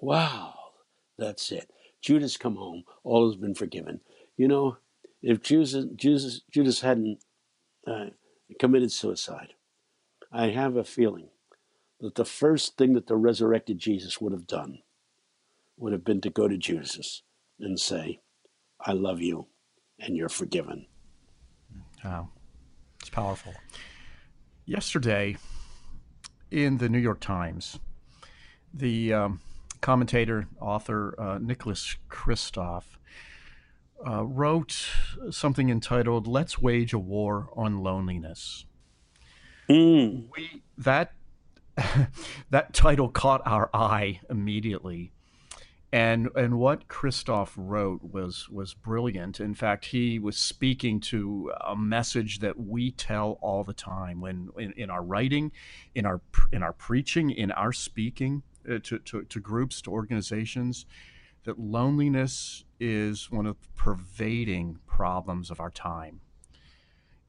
wow, 0.00 0.54
that's 1.18 1.52
it. 1.52 1.70
Judas, 2.02 2.36
come 2.36 2.56
home. 2.56 2.82
All 3.04 3.30
has 3.30 3.40
been 3.40 3.54
forgiven. 3.54 4.00
You 4.36 4.48
know, 4.48 4.76
if 5.22 5.42
Judas, 5.42 5.76
Judas, 5.94 6.42
Judas 6.50 6.80
hadn't 6.80 7.20
uh, 7.86 8.06
committed 8.58 8.92
suicide, 8.92 9.54
I 10.32 10.48
have 10.48 10.76
a 10.76 10.84
feeling 10.84 11.28
that 12.00 12.16
the 12.16 12.24
first 12.24 12.76
thing 12.76 12.94
that 12.94 13.06
the 13.06 13.16
resurrected 13.16 13.78
Jesus 13.78 14.20
would 14.20 14.32
have 14.32 14.46
done 14.46 14.80
would 15.76 15.92
have 15.92 16.04
been 16.04 16.20
to 16.22 16.30
go 16.30 16.48
to 16.48 16.58
Judas 16.58 17.22
and 17.60 17.78
say, 17.78 18.20
I 18.80 18.92
love 18.92 19.20
you 19.20 19.46
and 19.98 20.16
you're 20.16 20.28
forgiven. 20.28 20.86
Wow. 22.04 22.30
It's 23.00 23.10
powerful. 23.10 23.54
Yesterday 24.66 25.36
in 26.50 26.78
the 26.78 26.88
New 26.88 26.98
York 26.98 27.20
Times, 27.20 27.78
the 28.74 29.12
um, 29.12 29.40
commentator, 29.82 30.48
author 30.60 31.14
uh, 31.20 31.38
Nicholas 31.38 31.96
Kristof 32.08 32.84
uh, 34.06 34.24
wrote 34.24 34.88
something 35.30 35.68
entitled 35.68 36.26
"Let's 36.26 36.58
Wage 36.58 36.94
a 36.94 36.98
War 36.98 37.50
on 37.54 37.82
Loneliness." 37.82 38.64
Mm. 39.68 40.28
We 40.34 40.62
that 40.78 41.12
that 42.50 42.72
title 42.72 43.10
caught 43.10 43.42
our 43.44 43.68
eye 43.74 44.20
immediately 44.30 45.12
and 45.92 46.30
and 46.34 46.58
what 46.58 46.88
Kristof 46.88 47.52
wrote 47.54 48.00
was 48.02 48.48
was 48.48 48.72
brilliant. 48.72 49.40
In 49.40 49.54
fact, 49.54 49.84
he 49.86 50.18
was 50.18 50.38
speaking 50.38 51.00
to 51.00 51.52
a 51.60 51.76
message 51.76 52.38
that 52.38 52.58
we 52.58 52.92
tell 52.92 53.38
all 53.42 53.62
the 53.62 53.74
time 53.74 54.20
when 54.20 54.48
in, 54.58 54.72
in 54.72 54.90
our 54.90 55.02
writing, 55.02 55.52
in 55.94 56.06
our 56.06 56.22
in 56.50 56.62
our 56.62 56.72
preaching, 56.72 57.30
in 57.30 57.50
our 57.52 57.74
speaking 57.74 58.42
uh, 58.68 58.78
to, 58.82 58.98
to, 58.98 59.22
to 59.24 59.40
groups, 59.40 59.82
to 59.82 59.90
organizations, 59.90 60.86
that 61.44 61.58
loneliness 61.58 62.64
is 62.78 63.30
one 63.30 63.46
of 63.46 63.60
the 63.60 63.68
pervading 63.76 64.78
problems 64.86 65.50
of 65.50 65.60
our 65.60 65.70
time. 65.70 66.20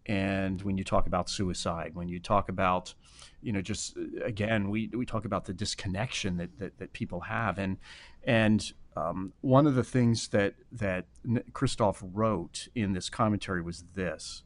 And 0.06 0.62
when 0.62 0.78
you 0.78 0.84
talk 0.84 1.08
about 1.08 1.30
suicide, 1.30 1.92
when 1.94 2.10
you 2.10 2.20
talk 2.20 2.50
about 2.50 2.94
you 3.42 3.52
know 3.52 3.62
just 3.62 3.98
uh, 3.98 4.24
again 4.24 4.70
we 4.70 4.90
we 4.94 5.06
talk 5.06 5.26
about 5.26 5.46
the 5.46 5.54
disconnection 5.54 6.38
that 6.38 6.60
that, 6.60 6.78
that 6.78 6.94
people 6.94 7.22
have 7.22 7.58
and 7.58 7.78
and 8.24 8.74
um, 8.96 9.34
one 9.42 9.66
of 9.66 9.76
the 9.76 9.84
things 9.84 10.28
that 10.30 10.56
that 10.72 11.06
Kristof 11.52 11.98
wrote 12.02 12.68
in 12.76 12.94
this 12.94 13.10
commentary 13.10 13.62
was 13.62 13.86
this. 13.96 14.44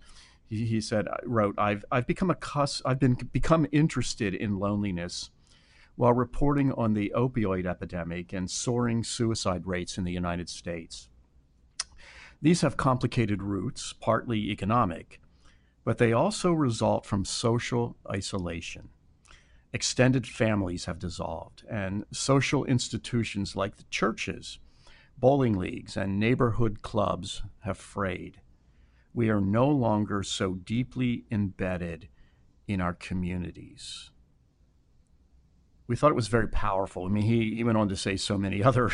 He, 0.48 0.66
he 0.66 0.82
said, 0.82 1.08
"wrote 1.26 1.56
I've 1.58 1.84
I've 1.92 2.08
become 2.08 2.30
a 2.30 2.36
cuss 2.36 2.82
I've 2.86 3.00
been 3.00 3.16
become 3.16 3.68
interested 3.72 4.34
in 4.34 4.60
loneliness." 4.60 5.32
While 5.98 6.14
reporting 6.14 6.72
on 6.74 6.93
the 6.93 7.12
opioid 7.16 7.66
epidemic 7.66 8.32
and 8.32 8.50
soaring 8.50 9.04
suicide 9.04 9.66
rates 9.66 9.98
in 9.98 10.04
the 10.04 10.12
United 10.12 10.48
States. 10.48 11.10
These 12.39 12.62
have 12.62 12.78
complicated 12.78 13.41
roots, 13.41 13.93
partly 13.93 14.52
economic, 14.52 15.20
but 15.84 15.98
they 15.98 16.14
also 16.14 16.54
result 16.54 17.04
from 17.04 17.26
social 17.26 17.98
isolation. 18.08 18.89
Extended 19.74 20.28
families 20.28 20.86
have 20.86 21.00
dissolved, 21.00 21.64
and 21.68 22.06
social 22.12 22.64
institutions 22.66 23.56
like 23.56 23.78
the 23.78 23.86
churches, 23.89 24.60
bowling 25.18 25.58
leagues, 25.58 25.98
and 25.98 26.20
neighborhood 26.20 26.84
clubs 26.84 27.41
have 27.62 27.78
frayed. 27.78 28.39
We 29.16 29.32
are 29.32 29.41
no 29.41 29.68
longer 29.68 30.22
so 30.22 30.54
deeply 30.54 31.26
embedded 31.32 32.08
in 32.68 32.82
our 32.82 32.93
communities. 32.93 34.12
We 35.88 35.96
thought 35.96 36.12
it 36.12 36.16
was 36.16 36.28
very 36.28 36.48
powerful. 36.48 37.06
I 37.06 37.10
mean, 37.10 37.24
he, 37.24 37.56
he 37.56 37.64
went 37.64 37.78
on 37.78 37.90
to 37.90 37.96
say 37.96 38.18
so 38.18 38.38
many 38.38 38.64
other 38.70 38.92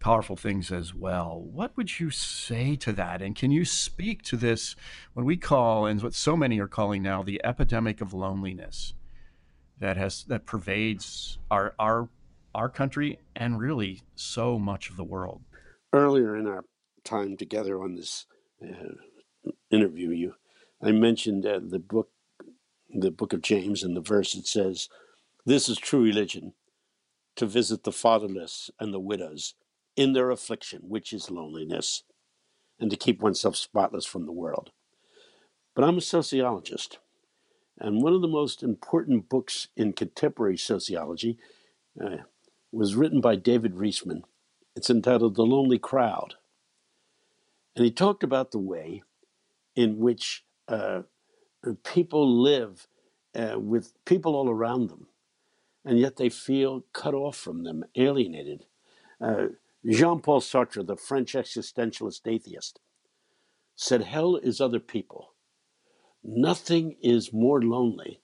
powerful 0.00 0.36
things 0.36 0.70
as 0.70 0.94
well. 0.94 1.40
What 1.40 1.76
would 1.76 1.98
you 1.98 2.10
say 2.10 2.76
to 2.76 2.92
that? 2.92 3.22
And 3.22 3.34
can 3.34 3.50
you 3.50 3.64
speak 3.64 4.22
to 4.24 4.36
this 4.36 4.76
when 5.14 5.24
we 5.24 5.36
call, 5.36 5.86
and 5.86 6.02
what 6.02 6.14
so 6.14 6.36
many 6.36 6.60
are 6.60 6.68
calling 6.68 7.02
now, 7.02 7.22
the 7.22 7.40
epidemic 7.44 8.00
of 8.00 8.12
loneliness 8.12 8.94
that 9.78 9.96
has 9.96 10.24
that 10.24 10.46
pervades 10.46 11.38
our 11.50 11.74
our 11.78 12.08
our 12.54 12.70
country 12.70 13.18
and 13.34 13.58
really 13.58 14.02
so 14.14 14.58
much 14.58 14.90
of 14.90 14.96
the 14.96 15.04
world? 15.04 15.42
Earlier 15.92 16.36
in 16.36 16.46
our 16.46 16.64
time 17.04 17.36
together 17.36 17.82
on 17.82 17.94
this 17.94 18.26
uh, 18.62 18.94
interview, 19.70 20.10
you 20.10 20.34
I 20.82 20.92
mentioned 20.92 21.46
uh, 21.46 21.60
the 21.62 21.78
book, 21.78 22.10
the 22.94 23.10
book 23.10 23.32
of 23.32 23.42
James, 23.42 23.82
and 23.82 23.96
the 23.96 24.00
verse 24.00 24.34
it 24.34 24.46
says, 24.46 24.88
"This 25.46 25.68
is 25.70 25.78
true 25.78 26.02
religion." 26.02 26.52
To 27.36 27.46
visit 27.46 27.84
the 27.84 27.92
fatherless 27.92 28.70
and 28.80 28.92
the 28.92 29.00
widows 29.00 29.54
in 29.94 30.14
their 30.14 30.30
affliction, 30.30 30.88
which 30.88 31.12
is 31.12 31.30
loneliness, 31.30 32.02
and 32.78 32.90
to 32.90 32.96
keep 32.96 33.20
oneself 33.20 33.56
spotless 33.56 34.06
from 34.06 34.24
the 34.24 34.32
world. 34.32 34.70
But 35.74 35.84
I'm 35.84 35.98
a 35.98 36.00
sociologist, 36.00 36.98
and 37.78 38.02
one 38.02 38.14
of 38.14 38.22
the 38.22 38.28
most 38.28 38.62
important 38.62 39.28
books 39.28 39.68
in 39.76 39.92
contemporary 39.92 40.56
sociology 40.56 41.38
uh, 42.02 42.24
was 42.72 42.96
written 42.96 43.20
by 43.20 43.36
David 43.36 43.74
Riesman. 43.74 44.22
It's 44.74 44.88
entitled 44.90 45.34
The 45.34 45.42
Lonely 45.42 45.78
Crowd. 45.78 46.36
And 47.74 47.84
he 47.84 47.90
talked 47.90 48.22
about 48.22 48.50
the 48.50 48.58
way 48.58 49.02
in 49.74 49.98
which 49.98 50.44
uh, 50.68 51.02
people 51.84 52.42
live 52.42 52.88
uh, 53.34 53.58
with 53.58 53.92
people 54.06 54.34
all 54.34 54.48
around 54.48 54.88
them, 54.88 55.08
and 55.86 56.00
yet 56.00 56.16
they 56.16 56.28
feel 56.28 56.84
cut 56.92 57.14
off 57.14 57.36
from 57.36 57.62
them, 57.62 57.84
alienated. 57.94 58.64
Uh, 59.20 59.46
Jean 59.88 60.20
Paul 60.20 60.40
Sartre, 60.40 60.84
the 60.84 60.96
French 60.96 61.34
existentialist 61.34 62.26
atheist, 62.26 62.80
said, 63.76 64.02
Hell 64.02 64.36
is 64.36 64.60
other 64.60 64.80
people. 64.80 65.32
Nothing 66.24 66.96
is 67.00 67.32
more 67.32 67.62
lonely 67.62 68.20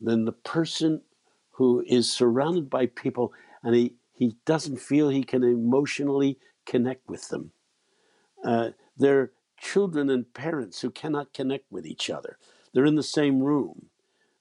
than 0.00 0.24
the 0.24 0.32
person 0.32 1.02
who 1.50 1.84
is 1.86 2.10
surrounded 2.10 2.70
by 2.70 2.86
people 2.86 3.32
and 3.64 3.74
he, 3.74 3.94
he 4.12 4.36
doesn't 4.46 4.78
feel 4.78 5.08
he 5.08 5.24
can 5.24 5.42
emotionally 5.42 6.38
connect 6.64 7.08
with 7.08 7.28
them. 7.28 7.50
Uh, 8.44 8.70
they're 8.96 9.32
children 9.58 10.08
and 10.08 10.32
parents 10.34 10.80
who 10.80 10.90
cannot 10.90 11.34
connect 11.34 11.70
with 11.70 11.84
each 11.86 12.10
other. 12.10 12.38
They're 12.72 12.86
in 12.86 12.94
the 12.94 13.02
same 13.02 13.42
room. 13.42 13.86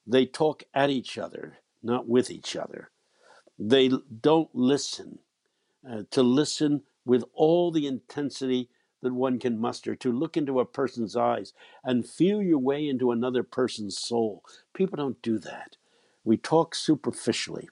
They 0.06 0.26
talk 0.26 0.64
at 0.74 0.90
each 0.90 1.18
other, 1.18 1.60
not 1.84 2.08
with 2.08 2.30
each 2.30 2.56
other. 2.56 2.90
They 3.60 3.90
don't 4.22 4.50
listen. 4.54 5.20
Uh, 5.90 6.04
to 6.12 6.22
listen 6.22 6.84
with 7.06 7.24
all 7.34 7.72
the 7.72 7.88
intensity 7.88 8.70
that 9.02 9.14
one 9.14 9.40
can 9.40 9.60
muster, 9.60 9.96
to 9.96 10.12
look 10.12 10.38
into 10.38 10.60
a 10.60 10.66
person's 10.66 11.16
eyes 11.16 11.54
and 11.84 12.08
feel 12.08 12.42
your 12.42 12.60
way 12.60 12.88
into 12.88 13.12
another 13.12 13.44
person's 13.44 13.98
soul. 13.98 14.44
People 14.74 14.98
don't 14.98 15.22
do 15.24 15.40
that. 15.40 15.78
We 16.24 16.38
talk 16.38 16.76
superficially. 16.76 17.70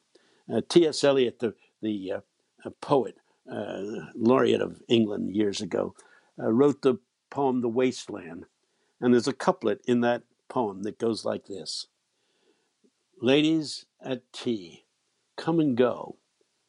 Uh, 0.52 0.62
T.S. 0.68 1.04
Eliot, 1.04 1.40
the, 1.40 1.54
the 1.84 2.14
uh, 2.14 2.70
poet, 2.82 3.18
uh, 3.52 3.84
laureate 4.16 4.62
of 4.62 4.82
England 4.88 5.36
years 5.36 5.62
ago, 5.62 5.94
uh, 6.40 6.52
wrote 6.52 6.82
the 6.82 6.96
poem 7.30 7.62
The 7.62 7.70
Wasteland. 7.70 8.46
And 9.00 9.14
there's 9.14 9.28
a 9.28 9.34
couplet 9.34 9.82
in 9.86 10.02
that 10.02 10.24
poem 10.48 10.82
that 10.82 10.98
goes 10.98 11.26
like 11.26 11.46
this 11.46 11.88
Ladies 13.22 13.86
at 14.02 14.32
tea, 14.32 14.86
come 15.36 15.60
and 15.60 15.76
go. 15.76 16.16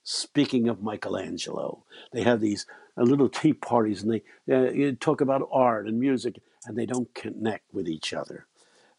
Speaking 0.03 0.69
of 0.69 0.83
Michelangelo, 0.83 1.85
they 2.13 2.23
have 2.23 2.41
these 2.41 2.67
uh, 2.99 3.03
little 3.03 3.29
tea 3.29 3.53
parties 3.53 4.03
and 4.03 4.21
they 4.47 4.89
uh, 4.89 4.93
talk 4.99 5.21
about 5.21 5.49
art 5.53 5.87
and 5.87 6.01
music 6.01 6.41
and 6.67 6.77
they 6.77 6.87
don't 6.87 7.15
connect 7.15 7.73
with 7.73 7.89
each 7.89 8.13
other. 8.13 8.47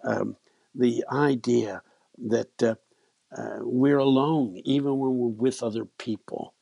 Um, 0.06 0.38
the 0.74 1.04
idea 1.12 1.82
that 2.20 2.64
uh, 2.64 2.76
uh, 3.36 3.60
we're 3.60 3.98
alone 3.98 4.62
even 4.64 4.98
when 4.98 5.18
we're 5.18 5.28
with 5.28 5.62
other 5.62 5.84
people. 5.84 6.54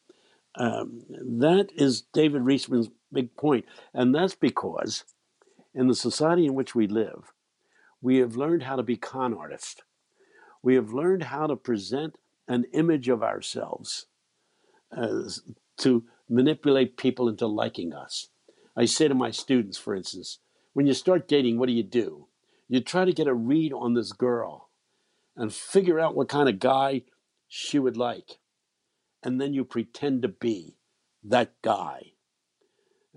Um, 0.55 1.03
that 1.09 1.69
is 1.75 2.01
David 2.01 2.41
Riesman's 2.41 2.89
big 3.13 3.35
point. 3.35 3.65
And 3.93 4.13
that's 4.15 4.35
because 4.35 5.03
in 5.75 5.87
the 5.87 5.95
society 5.95 6.47
in 6.47 6.55
which 6.55 6.73
we 6.73 6.87
live, 6.87 7.31
we 8.01 8.17
have 8.17 8.35
learned 8.35 8.63
how 8.63 8.75
to 8.75 8.83
be 8.83 8.97
con 8.97 9.35
artists. 9.35 9.81
We 10.61 10.75
have 10.75 10.93
learned 10.93 11.23
how 11.23 11.47
to 11.47 11.55
present 11.55 12.17
an 12.47 12.65
image 12.73 13.07
of 13.09 13.23
ourselves 13.23 14.07
to 15.77 16.03
manipulate 16.27 16.97
people 16.97 17.29
into 17.29 17.47
liking 17.47 17.93
us. 17.93 18.27
I 18.75 18.85
say 18.85 19.07
to 19.07 19.15
my 19.15 19.31
students, 19.31 19.77
for 19.77 19.95
instance, 19.95 20.39
when 20.73 20.87
you 20.87 20.93
start 20.93 21.27
dating, 21.27 21.57
what 21.57 21.67
do 21.67 21.73
you 21.73 21.83
do? 21.83 22.27
You 22.67 22.81
try 22.81 23.05
to 23.05 23.13
get 23.13 23.27
a 23.27 23.33
read 23.33 23.73
on 23.73 23.93
this 23.93 24.11
girl 24.11 24.69
and 25.35 25.53
figure 25.53 25.99
out 25.99 26.15
what 26.15 26.29
kind 26.29 26.49
of 26.49 26.59
guy 26.59 27.03
she 27.47 27.79
would 27.79 27.97
like. 27.97 28.37
And 29.23 29.39
then 29.39 29.53
you 29.53 29.65
pretend 29.65 30.21
to 30.21 30.27
be 30.27 30.77
that 31.23 31.53
guy. 31.61 32.13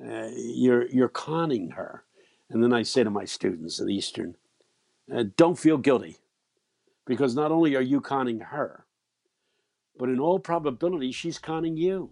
Uh, 0.03 0.30
you're, 0.34 0.86
you're 0.86 1.09
conning 1.09 1.70
her. 1.70 2.05
And 2.49 2.62
then 2.62 2.72
I 2.72 2.82
say 2.82 3.05
to 3.05 3.11
my 3.11 3.24
students 3.24 3.80
at 3.80 3.88
Eastern, 3.88 4.36
uh, 5.14 5.24
don't 5.36 5.59
feel 5.59 5.78
guilty 5.78 6.18
because 7.05 7.34
not 7.34 7.50
only 7.50 7.74
are 7.74 7.82
you 7.82 8.00
conning 8.00 8.40
her, 8.40 8.86
but 9.98 10.09
in 10.09 10.20
all 10.20 10.38
probability, 10.38 11.12
she's 11.12 11.38
conning 11.38 11.76
you. 11.76 12.11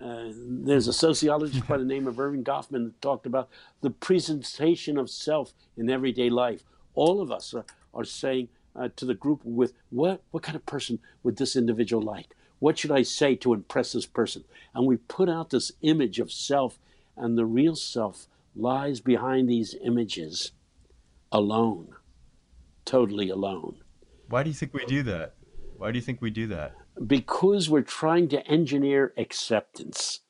Uh, 0.00 0.30
there's 0.34 0.88
a 0.88 0.92
sociologist 0.92 1.66
by 1.68 1.78
the 1.78 1.84
name 1.84 2.06
of 2.06 2.16
Erving 2.16 2.44
Goffman 2.44 2.84
that 2.84 3.00
talked 3.00 3.26
about 3.26 3.48
the 3.80 3.90
presentation 3.90 4.98
of 4.98 5.08
self 5.10 5.54
in 5.76 5.88
everyday 5.88 6.30
life. 6.30 6.64
All 6.94 7.20
of 7.20 7.30
us 7.30 7.54
are, 7.54 7.64
are 7.92 8.04
saying 8.04 8.48
uh, 8.76 8.88
to 8.96 9.04
the 9.04 9.14
group 9.14 9.40
with 9.44 9.72
what, 9.90 10.22
what 10.30 10.42
kind 10.42 10.56
of 10.56 10.66
person 10.66 10.98
would 11.22 11.36
this 11.36 11.56
individual 11.56 12.02
like? 12.02 12.34
What 12.58 12.78
should 12.78 12.92
I 12.92 13.02
say 13.02 13.34
to 13.36 13.54
impress 13.54 13.92
this 13.92 14.06
person? 14.06 14.44
And 14.74 14.86
we 14.86 14.96
put 14.96 15.28
out 15.28 15.50
this 15.50 15.72
image 15.82 16.18
of 16.18 16.32
self, 16.32 16.78
and 17.16 17.36
the 17.36 17.46
real 17.46 17.76
self 17.76 18.26
lies 18.56 19.00
behind 19.00 19.48
these 19.48 19.74
images 19.82 20.52
alone, 21.30 21.94
totally 22.84 23.28
alone. 23.30 23.76
Why 24.28 24.42
do 24.42 24.50
you 24.50 24.54
think 24.54 24.74
we 24.74 24.84
do 24.86 25.02
that? 25.04 25.34
Why 25.76 25.90
do 25.90 25.98
you 25.98 26.02
think 26.02 26.22
we 26.22 26.30
do 26.30 26.46
that? 26.48 26.74
Because 27.06 27.68
we're 27.68 27.82
trying 27.82 28.28
to 28.28 28.46
engineer 28.46 29.12
acceptance. 29.16 30.20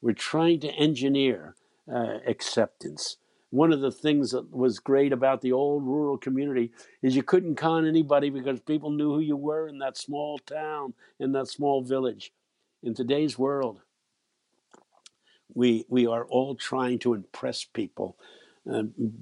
We're 0.00 0.12
trying 0.12 0.60
to 0.60 0.68
engineer 0.72 1.54
uh, 1.92 2.18
acceptance. 2.26 3.18
One 3.50 3.72
of 3.72 3.80
the 3.80 3.92
things 3.92 4.32
that 4.32 4.50
was 4.50 4.80
great 4.80 5.12
about 5.12 5.40
the 5.40 5.52
old 5.52 5.84
rural 5.84 6.18
community 6.18 6.72
is 7.02 7.14
you 7.14 7.22
couldn't 7.22 7.54
con 7.54 7.86
anybody 7.86 8.30
because 8.30 8.60
people 8.60 8.90
knew 8.90 9.12
who 9.12 9.20
you 9.20 9.36
were 9.36 9.68
in 9.68 9.78
that 9.78 9.96
small 9.96 10.38
town, 10.38 10.94
in 11.20 11.32
that 11.32 11.48
small 11.48 11.82
village. 11.82 12.32
In 12.82 12.94
today's 12.94 13.38
world, 13.38 13.80
we 15.54 15.84
we 15.88 16.06
are 16.06 16.24
all 16.24 16.54
trying 16.56 16.98
to 17.00 17.14
impress 17.14 17.64
people 17.64 18.18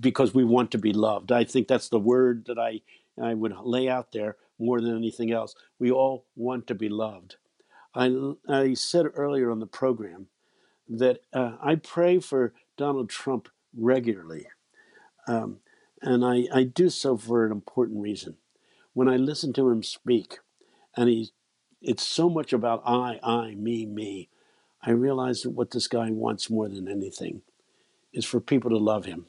because 0.01 0.35
we 0.35 0.45
want 0.45 0.71
to 0.73 0.79
be 0.79 0.93
loved. 0.93 1.33
I 1.33 1.45
think 1.45 1.69
that's 1.69 1.89
the 1.89 1.99
word 1.99 2.45
that 2.47 2.59
I 2.59 2.83
I 3.23 3.35
would 3.35 3.55
lay 3.63 3.89
out 3.89 4.13
there 4.13 4.37
more 4.59 4.81
than 4.81 4.97
anything 4.97 5.33
else. 5.33 5.55
We 5.79 5.91
all 5.91 6.27
want 6.37 6.67
to 6.69 6.75
be 6.75 6.89
loved. 6.89 7.37
I 7.95 8.35
I 8.49 8.75
said 8.75 9.07
earlier 9.15 9.51
on 9.51 9.61
the 9.61 9.67
program 9.67 10.29
that 10.89 11.21
uh, 11.33 11.57
I 11.63 11.77
pray 11.77 12.21
for 12.21 12.55
Donald 12.77 13.11
Trump 13.11 13.49
regularly, 13.77 14.47
um, 15.29 15.59
and 16.03 16.25
I 16.25 16.47
I 16.55 16.65
do 16.65 16.91
so 16.91 17.17
for 17.17 17.45
an 17.47 17.53
important 17.53 18.03
reason. 18.03 18.37
When 18.95 19.09
I 19.09 19.17
listen 19.17 19.53
to 19.55 19.71
him 19.71 19.83
speak, 19.83 20.39
and 20.97 21.09
he 21.09 21.31
it's 21.83 22.07
so 22.07 22.31
much 22.31 22.53
about 22.53 22.83
I, 22.87 23.19
I, 23.23 23.55
me, 23.55 23.87
me. 23.87 24.29
I 24.83 24.91
realize 24.93 25.43
that 25.43 25.51
what 25.51 25.73
this 25.73 25.89
guy 25.89 26.11
wants 26.11 26.51
more 26.51 26.69
than 26.69 26.89
anything 26.89 27.43
is 28.13 28.25
for 28.25 28.41
people 28.41 28.71
to 28.71 28.79
love 28.79 29.05
him. 29.07 29.27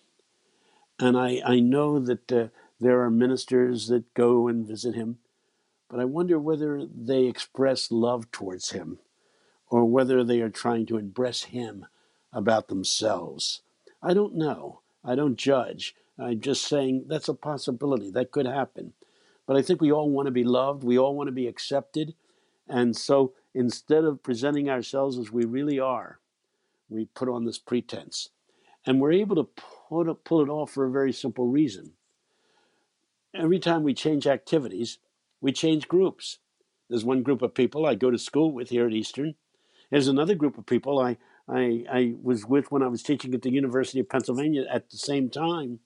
And 1.00 1.18
I, 1.18 1.41
I 1.46 1.60
know 1.60 2.00
that 2.00 2.32
uh, 2.32 2.48
there 2.80 3.02
are 3.02 3.10
ministers 3.10 3.88
that 3.88 4.14
go 4.14 4.48
and 4.48 4.68
visit 4.68 4.96
him, 4.96 5.18
but 5.89 6.00
I 6.00 6.06
wonder 6.06 6.39
whether 6.39 6.86
they 6.86 7.26
express 7.26 7.91
love 7.91 8.32
towards 8.32 8.72
him 8.72 9.00
or 9.70 9.86
whether 9.86 10.24
they 10.24 10.41
are 10.41 10.50
trying 10.50 10.86
to 10.88 10.98
impress 10.98 11.44
him 11.44 11.86
about 12.32 12.68
themselves. 12.68 13.62
I 14.02 14.14
don't 14.14 14.36
know. 14.36 14.82
I 15.04 15.16
don't 15.16 15.36
judge. 15.36 15.96
I'm 16.18 16.39
just 16.39 16.68
saying 16.68 17.06
that's 17.08 17.30
a 17.30 17.34
possibility. 17.34 18.12
That 18.12 18.32
could 18.32 18.46
happen. 18.46 18.94
But 19.46 19.58
I 19.58 19.62
think 19.62 19.82
we 19.82 19.91
all 19.91 20.10
want 20.10 20.28
to 20.28 20.32
be 20.32 20.44
loved. 20.44 20.84
We 20.84 20.98
all 20.98 21.16
want 21.16 21.28
to 21.28 21.34
be 21.34 21.48
accepted. 21.48 22.14
And 22.68 22.96
so 22.96 23.34
instead 23.54 24.04
of 24.04 24.24
presenting 24.24 24.70
ourselves 24.70 25.18
as 25.18 25.32
we 25.32 25.46
really 25.46 25.80
are, 25.80 26.20
we 26.89 27.06
put 27.06 27.30
on 27.30 27.46
this 27.46 27.58
pretense. 27.58 28.30
And 28.86 29.00
we're 29.00 29.14
able 29.14 29.36
to 29.38 29.50
put 29.94 30.10
it, 30.10 30.24
pull 30.24 30.41
it 30.41 30.50
off 30.50 30.72
for 30.72 30.86
a 30.86 30.91
very 30.91 31.14
simple 31.14 31.48
reason. 31.48 31.91
Every 33.36 33.60
time 33.60 33.84
we 33.84 33.94
change 33.94 34.26
activities, 34.26 34.98
we 35.39 35.52
change 35.52 35.88
groups. 35.88 36.39
There's 36.89 37.06
one 37.06 37.22
group 37.22 37.41
of 37.41 37.54
people 37.54 37.86
I 37.86 37.96
go 37.96 38.10
to 38.10 38.18
school 38.18 38.52
with 38.52 38.70
here 38.70 38.88
at 38.88 38.94
Eastern. 38.94 39.36
There's 39.91 40.08
another 40.08 40.36
group 40.36 40.58
of 40.58 40.66
people 40.66 41.00
I, 41.00 41.18
I, 41.48 41.86
I 41.91 42.14
was 42.22 42.46
with 42.46 42.72
when 42.72 42.82
I 42.82 42.88
was 42.88 43.04
teaching 43.04 43.34
at 43.36 43.44
the 43.44 43.52
University 43.52 44.00
of 44.00 44.10
Pennsylvania 44.10 44.66
at 44.72 44.89
the 44.89 44.98
same 44.98 45.30
time. 45.30 45.80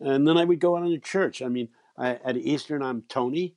And 0.00 0.28
then 0.28 0.36
I 0.36 0.44
would 0.44 0.60
go 0.60 0.76
out 0.76 0.86
in 0.86 0.92
a 0.92 0.98
church. 0.98 1.40
I 1.40 1.48
mean, 1.48 1.68
I, 1.96 2.16
at 2.24 2.36
Eastern, 2.36 2.82
I'm 2.82 3.02
Tony. 3.08 3.54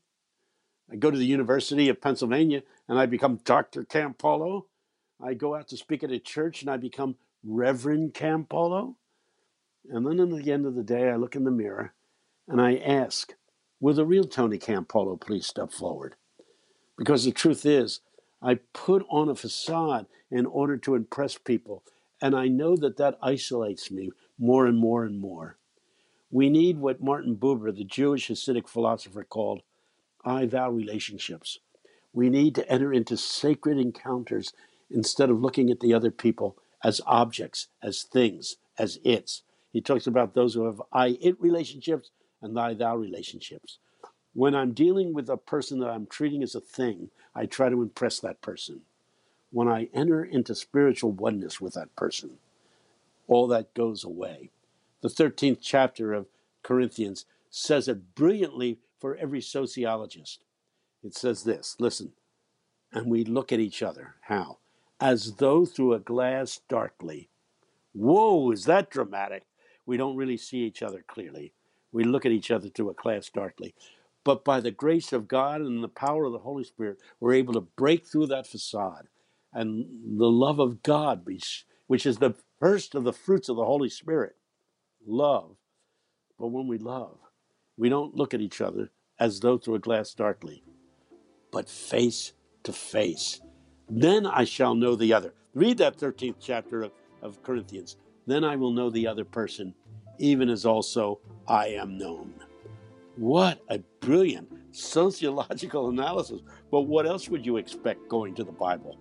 I 0.89 0.95
go 0.95 1.12
to 1.12 1.18
the 1.18 1.26
University 1.26 1.89
of 1.89 2.02
Pennsylvania 2.02 2.64
and 2.88 2.97
I 2.97 3.06
become 3.06 3.41
Dr. 3.43 3.84
Campolo. 3.84 4.64
I 5.22 5.34
go 5.34 5.56
out 5.56 5.68
to 5.70 5.78
speak 5.78 6.04
at 6.04 6.12
a 6.12 6.20
church 6.20 6.62
and 6.62 6.72
I 6.72 6.78
become 6.78 7.16
Reverend 7.43 8.14
Campolo. 8.14 8.95
And 9.88 10.05
then 10.05 10.19
at 10.19 10.43
the 10.43 10.51
end 10.51 10.65
of 10.65 10.75
the 10.75 10.84
day, 10.84 11.09
I 11.09 11.15
look 11.15 11.36
in 11.36 11.43
the 11.43 11.51
mirror 11.51 11.93
and 12.47 12.59
I 12.61 12.77
ask, 12.77 13.34
Will 13.80 13.93
the 13.93 14.05
real 14.05 14.25
Tony 14.25 14.57
Campolo 14.57 15.19
please 15.19 15.45
step 15.45 15.71
forward? 15.71 16.15
Because 16.97 17.23
the 17.23 17.32
truth 17.32 17.65
is, 17.65 18.01
I 18.41 18.55
put 18.73 19.05
on 19.09 19.30
a 19.30 19.36
facade 19.36 20.07
in 20.30 20.45
order 20.45 20.77
to 20.77 20.95
impress 20.95 21.38
people, 21.38 21.84
and 22.21 22.36
I 22.36 22.47
know 22.47 22.75
that 22.75 22.97
that 22.97 23.17
isolates 23.21 23.89
me 23.89 24.11
more 24.38 24.65
and 24.65 24.77
more 24.77 25.05
and 25.05 25.19
more. 25.19 25.57
We 26.32 26.49
need 26.49 26.77
what 26.77 27.01
Martin 27.01 27.36
Buber, 27.38 27.75
the 27.75 27.84
Jewish 27.84 28.30
Hasidic 28.30 28.67
philosopher, 28.67 29.23
called 29.23 29.61
I 30.25 30.45
thou 30.45 30.69
relationships. 30.69 31.59
We 32.13 32.30
need 32.30 32.55
to 32.55 32.69
enter 32.69 32.93
into 32.93 33.17
sacred 33.17 33.77
encounters 33.77 34.53
instead 34.89 35.30
of 35.30 35.39
looking 35.41 35.69
at 35.69 35.80
the 35.80 35.93
other 35.93 36.11
people 36.11 36.57
as 36.84 37.01
objects, 37.05 37.67
as 37.82 38.03
things, 38.03 38.57
as 38.77 38.99
its. 39.03 39.43
He 39.72 39.82
talks 39.82 40.07
about 40.07 40.34
those 40.34 40.53
who 40.53 40.65
have 40.65 40.82
I 40.91 41.17
it 41.22 41.39
relationships 41.39 42.11
and 42.41 42.59
I 42.59 42.74
thou 42.74 42.95
relationships. 42.95 43.80
When 44.34 44.55
I'm 44.55 44.74
dealing 44.74 45.13
with 45.13 45.30
a 45.30 45.38
person 45.38 45.80
that 45.80 45.89
I'm 45.89 46.05
treating 46.05 46.43
as 46.43 46.55
a 46.55 46.61
thing, 46.61 47.09
I 47.36 47.45
try 47.45 47.70
to 47.70 47.82
impress 47.82 48.20
that 48.20 48.41
person. 48.41 48.82
When 49.51 49.67
I 49.67 49.89
enter 49.93 50.24
into 50.24 50.53
spiritual 50.55 51.11
oneness 51.11 51.59
with 51.59 51.74
that 51.74 51.95
person, 51.95 52.38
all 53.28 53.47
that 53.47 53.74
goes 53.74 54.03
away. 54.03 54.51
The 55.01 55.09
13th 55.09 55.59
chapter 55.61 56.13
of 56.13 56.28
Corinthians 56.63 57.26
says 57.49 57.88
it 57.88 58.15
brilliantly 58.15 58.80
for 58.99 59.15
every 59.15 59.41
sociologist. 59.41 60.43
It 61.03 61.15
says 61.15 61.43
this 61.43 61.76
listen, 61.80 62.11
and 62.91 63.07
we 63.07 63.24
look 63.24 63.51
at 63.51 63.59
each 63.59 63.82
other. 63.82 64.15
How? 64.22 64.57
As 64.99 65.36
though 65.36 65.65
through 65.65 65.93
a 65.93 65.99
glass 65.99 66.59
darkly. 66.67 67.30
Whoa, 67.93 68.51
is 68.51 68.65
that 68.65 68.89
dramatic? 68.89 69.43
We 69.89 69.97
don't 69.97 70.17
really 70.17 70.37
see 70.37 70.59
each 70.59 70.83
other 70.83 71.03
clearly. 71.07 71.51
We 71.91 72.03
look 72.03 72.23
at 72.23 72.31
each 72.31 72.51
other 72.51 72.69
through 72.69 72.91
a 72.91 72.93
glass 72.93 73.27
darkly. 73.27 73.73
But 74.23 74.45
by 74.45 74.59
the 74.59 74.69
grace 74.69 75.11
of 75.11 75.27
God 75.27 75.61
and 75.61 75.83
the 75.83 75.87
power 75.87 76.25
of 76.25 76.31
the 76.31 76.37
Holy 76.37 76.63
Spirit, 76.63 76.99
we're 77.19 77.33
able 77.33 77.55
to 77.55 77.61
break 77.61 78.05
through 78.05 78.27
that 78.27 78.45
facade 78.45 79.07
and 79.51 80.19
the 80.19 80.29
love 80.29 80.59
of 80.59 80.83
God, 80.83 81.25
which, 81.25 82.05
is 82.05 82.19
the 82.19 82.35
first 82.59 82.93
of 82.93 83.03
the 83.03 83.11
fruits 83.11 83.49
of 83.49 83.55
the 83.55 83.65
Holy 83.65 83.89
Spirit. 83.89 84.35
Love. 85.07 85.55
But 86.37 86.49
when 86.49 86.67
we 86.67 86.77
love, 86.77 87.17
we 87.75 87.89
don't 87.89 88.15
look 88.15 88.35
at 88.35 88.41
each 88.41 88.61
other 88.61 88.91
as 89.19 89.39
though 89.39 89.57
through 89.57 89.73
a 89.73 89.79
glass 89.79 90.13
darkly, 90.13 90.63
but 91.51 91.67
face 91.67 92.33
to 92.61 92.73
face. 92.73 93.41
Then 93.89 94.27
I 94.27 94.43
shall 94.43 94.75
know 94.75 94.95
the 94.95 95.13
other. 95.13 95.33
Read 95.55 95.79
that 95.79 95.97
13th 95.97 96.35
chapter 96.39 96.83
of, 96.83 96.91
of 97.23 97.41
Corinthians. 97.41 97.97
Then 98.30 98.43
I 98.43 98.55
will 98.57 98.71
know 98.71 98.91
the 98.91 99.07
other 99.07 99.25
person, 99.25 99.73
even 100.19 100.49
as 100.49 100.63
also 100.63 101.19
I 101.47 101.69
am 101.69 101.97
known. 101.97 102.32
What 103.15 103.59
a 103.69 103.80
brilliant 104.01 104.47
sociological 104.71 105.89
analysis. 105.95 106.41
But 106.69 106.82
what 106.82 107.07
else 107.07 107.27
would 107.27 107.43
you 107.43 107.57
expect 107.57 108.07
going 108.07 108.36
to 108.36 108.43
the 108.43 108.51
Bible? 108.51 108.99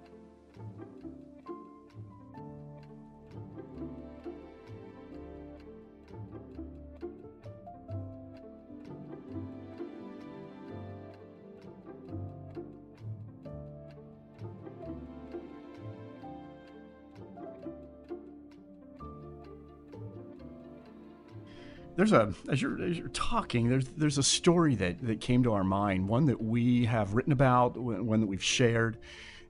There's 21.99 22.13
a 22.13 22.33
as 22.49 22.63
you're, 22.63 22.81
as 22.81 22.97
you're 22.97 23.09
talking 23.09 23.69
there's 23.69 23.89
there's 23.97 24.19
a 24.19 24.23
story 24.23 24.75
that 24.77 25.05
that 25.05 25.21
came 25.21 25.43
to 25.43 25.53
our 25.53 25.65
mind 25.65 26.09
one 26.09 26.27
that 26.27 26.41
we 26.41 26.87
have 26.87 27.13
written 27.13 27.33
about 27.33 27.77
one 27.77 28.21
that 28.21 28.27
we've 28.27 28.43
shared 28.43 28.97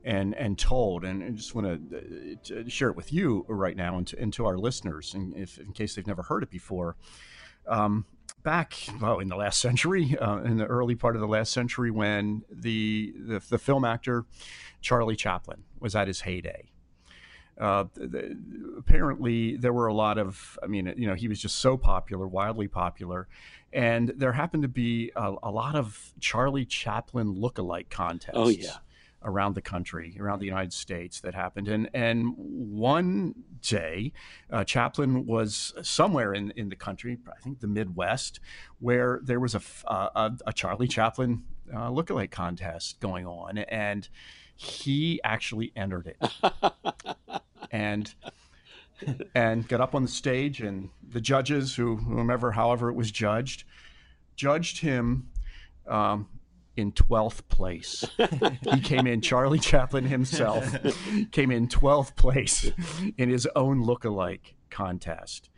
and 0.05 0.35
and 0.35 0.59
told. 0.59 1.05
And 1.05 1.23
I 1.23 1.31
just 1.31 1.55
want 1.55 1.91
to 1.91 2.61
uh, 2.61 2.69
share 2.69 2.89
it 2.89 2.97
with 2.97 3.13
you 3.13 3.45
right 3.49 3.77
now 3.77 3.99
and 3.99 4.07
to, 4.09 4.19
and 4.19 4.33
to 4.33 4.47
our 4.47 4.59
listeners 4.59 5.15
and 5.15 5.37
if 5.37 5.59
in 5.59 5.73
case 5.73 5.95
they've 5.95 6.07
never 6.07 6.23
heard 6.23 6.43
it 6.43 6.51
before. 6.51 6.97
Um, 7.67 8.07
back 8.43 8.75
well 9.01 9.19
in 9.19 9.29
the 9.29 9.37
last 9.37 9.61
century 9.61 10.17
uh, 10.21 10.39
in 10.39 10.57
the 10.57 10.65
early 10.65 10.95
part 10.95 11.15
of 11.15 11.21
the 11.21 11.29
last 11.29 11.53
century 11.53 11.91
when 11.91 12.43
the, 12.51 13.13
the 13.19 13.41
the 13.41 13.59
film 13.59 13.85
actor 13.85 14.25
Charlie 14.81 15.17
Chaplin 15.17 15.65
was 15.79 15.95
at 15.95 16.07
his 16.07 16.23
heyday 16.23 16.71
uh, 17.61 17.85
the, 17.95 18.37
apparently 18.79 19.57
there 19.57 19.73
were 19.73 19.87
a 19.87 19.95
lot 19.95 20.19
of 20.19 20.59
i 20.63 20.67
mean 20.67 20.93
you 20.97 21.07
know 21.07 21.15
he 21.15 21.29
was 21.29 21.41
just 21.41 21.57
so 21.57 21.77
popular 21.77 22.27
wildly 22.27 22.69
popular 22.69 23.29
and 23.73 24.13
there 24.17 24.33
happened 24.33 24.63
to 24.63 24.69
be 24.69 25.11
a, 25.17 25.35
a 25.43 25.51
lot 25.51 25.75
of 25.75 26.13
charlie 26.21 26.65
chaplin 26.65 27.33
look-alike 27.33 27.91
contests 27.91 28.33
oh 28.35 28.49
yeah 28.49 28.77
around 29.23 29.55
the 29.55 29.63
country, 29.63 30.17
around 30.21 30.39
the 30.39 30.47
United 30.47 30.73
States 30.73 31.21
that 31.21 31.35
happened. 31.35 31.69
And 31.69 31.91
and 31.93 32.35
one 32.37 33.35
day, 33.61 34.13
uh, 34.51 34.65
Chaplin 34.65 35.27
was 35.27 35.75
somewhere 35.83 36.33
in, 36.33 36.53
in 36.53 36.69
the 36.69 36.77
country, 36.77 37.19
I 37.29 37.41
think 37.41 37.61
the 37.61 37.67
Midwest, 37.67 38.41
where 38.79 39.21
there 39.23 39.41
was 39.41 39.55
a, 39.55 39.63
a, 39.87 40.33
a 40.47 40.53
Charlie 40.53 40.89
Chaplin 40.89 41.43
uh, 41.73 41.91
lookalike 41.91 42.31
contest 42.31 43.01
going 43.01 43.27
on. 43.27 43.59
And 43.59 44.09
he 44.55 45.21
actually 45.25 45.73
entered 45.77 46.15
it. 46.21 47.17
and 47.71 48.15
and 49.35 49.69
got 49.69 49.81
up 49.81 49.95
on 49.95 50.03
the 50.03 50.09
stage 50.09 50.61
and 50.61 50.91
the 51.09 51.21
judges 51.21 51.77
who 51.77 51.97
whomever 51.97 52.53
however 52.53 52.89
it 52.89 52.95
was 52.95 53.11
judged 53.11 53.65
judged 54.37 54.81
him 54.81 55.29
um, 55.87 56.29
in 56.77 56.93
12th 56.93 57.49
place. 57.49 58.05
He 58.73 58.81
came 58.81 59.07
in 59.07 59.21
charlie 59.21 59.59
chaplin 59.59 60.05
himself 60.05 60.75
came 61.33 61.51
in 61.51 61.69
12th 61.69 62.17
place 62.17 62.71
in 63.17 63.29
his 63.29 63.49
own 63.57 63.83
look-alike 63.83 64.55
contest. 64.71 65.51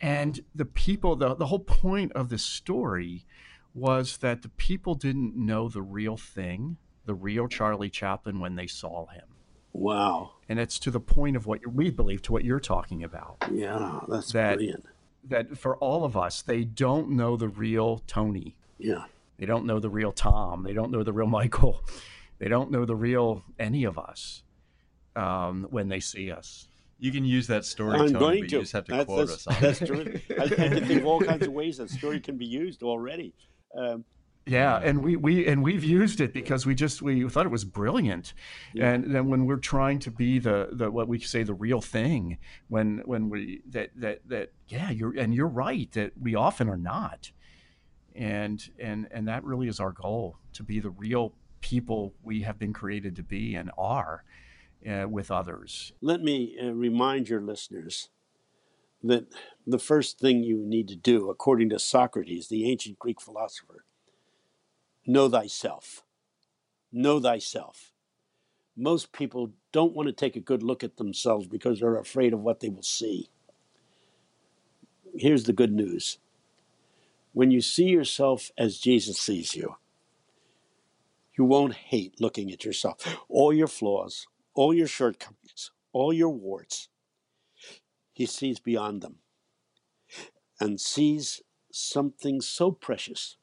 And 0.00 0.40
the 0.54 0.64
people 0.64 1.16
the, 1.16 1.34
the 1.34 1.46
whole 1.46 1.60
point 1.60 2.12
of 2.12 2.28
this 2.28 2.42
story 2.42 3.26
was 3.74 4.18
that 4.18 4.42
the 4.42 4.48
people 4.50 4.94
didn't 4.94 5.36
know 5.36 5.68
the 5.68 5.82
real 5.82 6.16
thing 6.16 6.76
the 7.06 7.14
real 7.14 7.48
charlie 7.48 7.90
chaplin 7.90 8.40
when 8.40 8.54
they 8.54 8.66
saw 8.66 9.06
him 9.06 9.33
Wow. 9.74 10.30
And 10.48 10.58
it's 10.58 10.78
to 10.78 10.90
the 10.90 11.00
point 11.00 11.36
of 11.36 11.46
what 11.46 11.66
we 11.66 11.90
believe, 11.90 12.22
to 12.22 12.32
what 12.32 12.44
you're 12.44 12.60
talking 12.60 13.02
about. 13.02 13.36
Yeah, 13.52 14.00
that's 14.08 14.32
that, 14.32 14.56
brilliant. 14.56 14.86
That 15.24 15.58
for 15.58 15.76
all 15.76 16.04
of 16.04 16.16
us, 16.16 16.40
they 16.40 16.64
don't 16.64 17.10
know 17.10 17.36
the 17.36 17.48
real 17.48 18.02
Tony. 18.06 18.56
Yeah. 18.78 19.04
They 19.36 19.46
don't 19.46 19.66
know 19.66 19.80
the 19.80 19.90
real 19.90 20.12
Tom. 20.12 20.62
They 20.62 20.72
don't 20.72 20.92
know 20.92 21.02
the 21.02 21.12
real 21.12 21.26
Michael. 21.26 21.84
They 22.40 22.48
don't 22.48 22.72
know 22.72 22.84
the 22.84 22.96
real 22.96 23.44
any 23.60 23.84
of 23.84 23.96
us 23.96 24.42
um, 25.14 25.68
when 25.70 25.88
they 25.88 26.00
see 26.00 26.32
us. 26.32 26.66
You 26.98 27.12
can 27.12 27.24
use 27.24 27.46
that 27.46 27.64
story, 27.64 27.92
I'm 27.92 28.12
Tony, 28.12 28.12
going 28.12 28.40
but 28.40 28.48
to. 28.50 28.56
you 28.56 28.62
just 28.62 28.72
have 28.72 28.84
to 28.86 28.92
that's, 28.92 29.04
quote 29.06 29.28
that's, 29.28 29.46
us. 29.46 29.58
That's 29.60 29.78
true. 29.78 30.20
I, 30.38 30.42
I 30.42 30.48
can 30.48 30.84
think 30.84 31.00
of 31.00 31.06
all 31.06 31.20
kinds 31.20 31.46
of 31.46 31.52
ways 31.52 31.76
that 31.78 31.90
story 31.90 32.18
can 32.18 32.36
be 32.36 32.44
used 32.44 32.82
already. 32.82 33.32
Um, 33.78 34.04
yeah, 34.46 34.78
and 34.82 35.02
we, 35.02 35.16
we 35.16 35.46
and 35.46 35.62
we've 35.62 35.84
used 35.84 36.20
it 36.20 36.34
because 36.34 36.66
we 36.66 36.74
just 36.74 37.00
we 37.00 37.26
thought 37.30 37.46
it 37.46 37.52
was 37.52 37.64
brilliant, 37.64 38.34
yeah. 38.74 38.90
and 38.90 39.14
then 39.14 39.28
when 39.30 39.46
we're 39.46 39.56
trying 39.56 39.98
to 40.00 40.10
be 40.10 40.38
the, 40.38 40.68
the 40.70 40.90
what 40.90 41.08
we 41.08 41.18
say 41.18 41.42
the 41.44 41.54
real 41.54 41.80
thing, 41.80 42.36
when 42.68 43.00
when 43.06 43.30
we 43.30 43.62
that 43.70 43.90
that 43.96 44.20
that 44.28 44.52
yeah 44.68 44.90
you're 44.90 45.16
and 45.16 45.34
you're 45.34 45.48
right 45.48 45.90
that 45.92 46.12
we 46.20 46.34
often 46.34 46.68
are 46.68 46.76
not, 46.76 47.30
and 48.14 48.68
and 48.78 49.08
and 49.10 49.26
that 49.28 49.44
really 49.44 49.66
is 49.66 49.80
our 49.80 49.92
goal 49.92 50.36
to 50.52 50.62
be 50.62 50.78
the 50.78 50.90
real 50.90 51.32
people 51.62 52.12
we 52.22 52.42
have 52.42 52.58
been 52.58 52.74
created 52.74 53.16
to 53.16 53.22
be 53.22 53.54
and 53.54 53.70
are 53.78 54.24
uh, 54.86 55.06
with 55.08 55.30
others. 55.30 55.94
Let 56.02 56.22
me 56.22 56.54
uh, 56.62 56.72
remind 56.72 57.30
your 57.30 57.40
listeners 57.40 58.10
that 59.02 59.26
the 59.66 59.78
first 59.78 60.18
thing 60.18 60.44
you 60.44 60.58
need 60.58 60.88
to 60.88 60.96
do, 60.96 61.30
according 61.30 61.70
to 61.70 61.78
Socrates, 61.78 62.48
the 62.48 62.70
ancient 62.70 62.98
Greek 62.98 63.22
philosopher 63.22 63.86
know 65.06 65.28
thyself. 65.28 66.02
Know 66.92 67.20
thyself. 67.20 67.92
Most 68.76 69.12
people 69.12 69.52
don't 69.72 69.94
want 69.94 70.08
to 70.08 70.12
take 70.12 70.36
a 70.36 70.40
good 70.40 70.62
look 70.62 70.82
at 70.82 70.96
themselves 70.96 71.46
because 71.46 71.80
they're 71.80 71.96
afraid 71.96 72.32
of 72.32 72.40
what 72.40 72.60
they 72.60 72.68
will 72.68 72.82
see. 72.82 73.28
Here's 75.16 75.44
the 75.44 75.52
good 75.52 75.72
news 75.72 76.18
when 77.32 77.50
you 77.50 77.60
see 77.60 77.86
yourself 77.86 78.52
as 78.56 78.78
Jesus 78.78 79.18
sees 79.18 79.56
you, 79.56 79.76
you 81.36 81.44
won't 81.44 81.74
hate 81.74 82.20
looking 82.20 82.52
at 82.52 82.64
yourself. 82.64 83.16
All 83.28 83.52
your 83.52 83.66
flaws, 83.66 84.26
all 84.54 84.72
your 84.72 84.86
shortcomings, 84.86 85.72
all 85.92 86.12
your 86.12 86.30
warts, 86.30 86.88
he 88.12 88.24
sees 88.26 88.60
beyond 88.60 89.02
them 89.02 89.16
and 90.60 90.80
sees 90.80 91.42
something 91.72 92.40
so 92.40 92.70
precious 92.70 93.36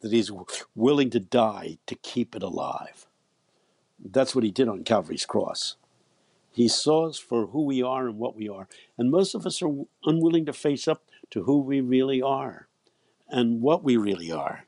that 0.00 0.12
he's 0.12 0.30
willing 0.74 1.10
to 1.10 1.20
die 1.20 1.78
to 1.86 1.94
keep 1.94 2.36
it 2.36 2.42
alive. 2.42 3.06
That's 3.98 4.34
what 4.34 4.44
he 4.44 4.50
did 4.50 4.68
on 4.68 4.84
Calvary's 4.84 5.26
cross. 5.26 5.76
He 6.50 6.68
saw 6.68 7.08
us 7.08 7.18
for 7.18 7.48
who 7.48 7.64
we 7.64 7.82
are 7.82 8.08
and 8.08 8.18
what 8.18 8.36
we 8.36 8.48
are. 8.48 8.68
And 8.96 9.10
most 9.10 9.34
of 9.34 9.46
us 9.46 9.60
are 9.62 9.84
unwilling 10.04 10.46
to 10.46 10.52
face 10.52 10.88
up 10.88 11.04
to 11.30 11.44
who 11.44 11.60
we 11.60 11.80
really 11.80 12.22
are 12.22 12.68
and 13.28 13.60
what 13.60 13.82
we 13.84 13.96
really 13.96 14.32
are. 14.32 14.64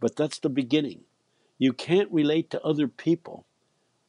But 0.00 0.16
that's 0.16 0.38
the 0.38 0.48
beginning. 0.48 1.02
You 1.58 1.72
can't 1.72 2.10
relate 2.12 2.50
to 2.50 2.62
other 2.62 2.86
people 2.86 3.46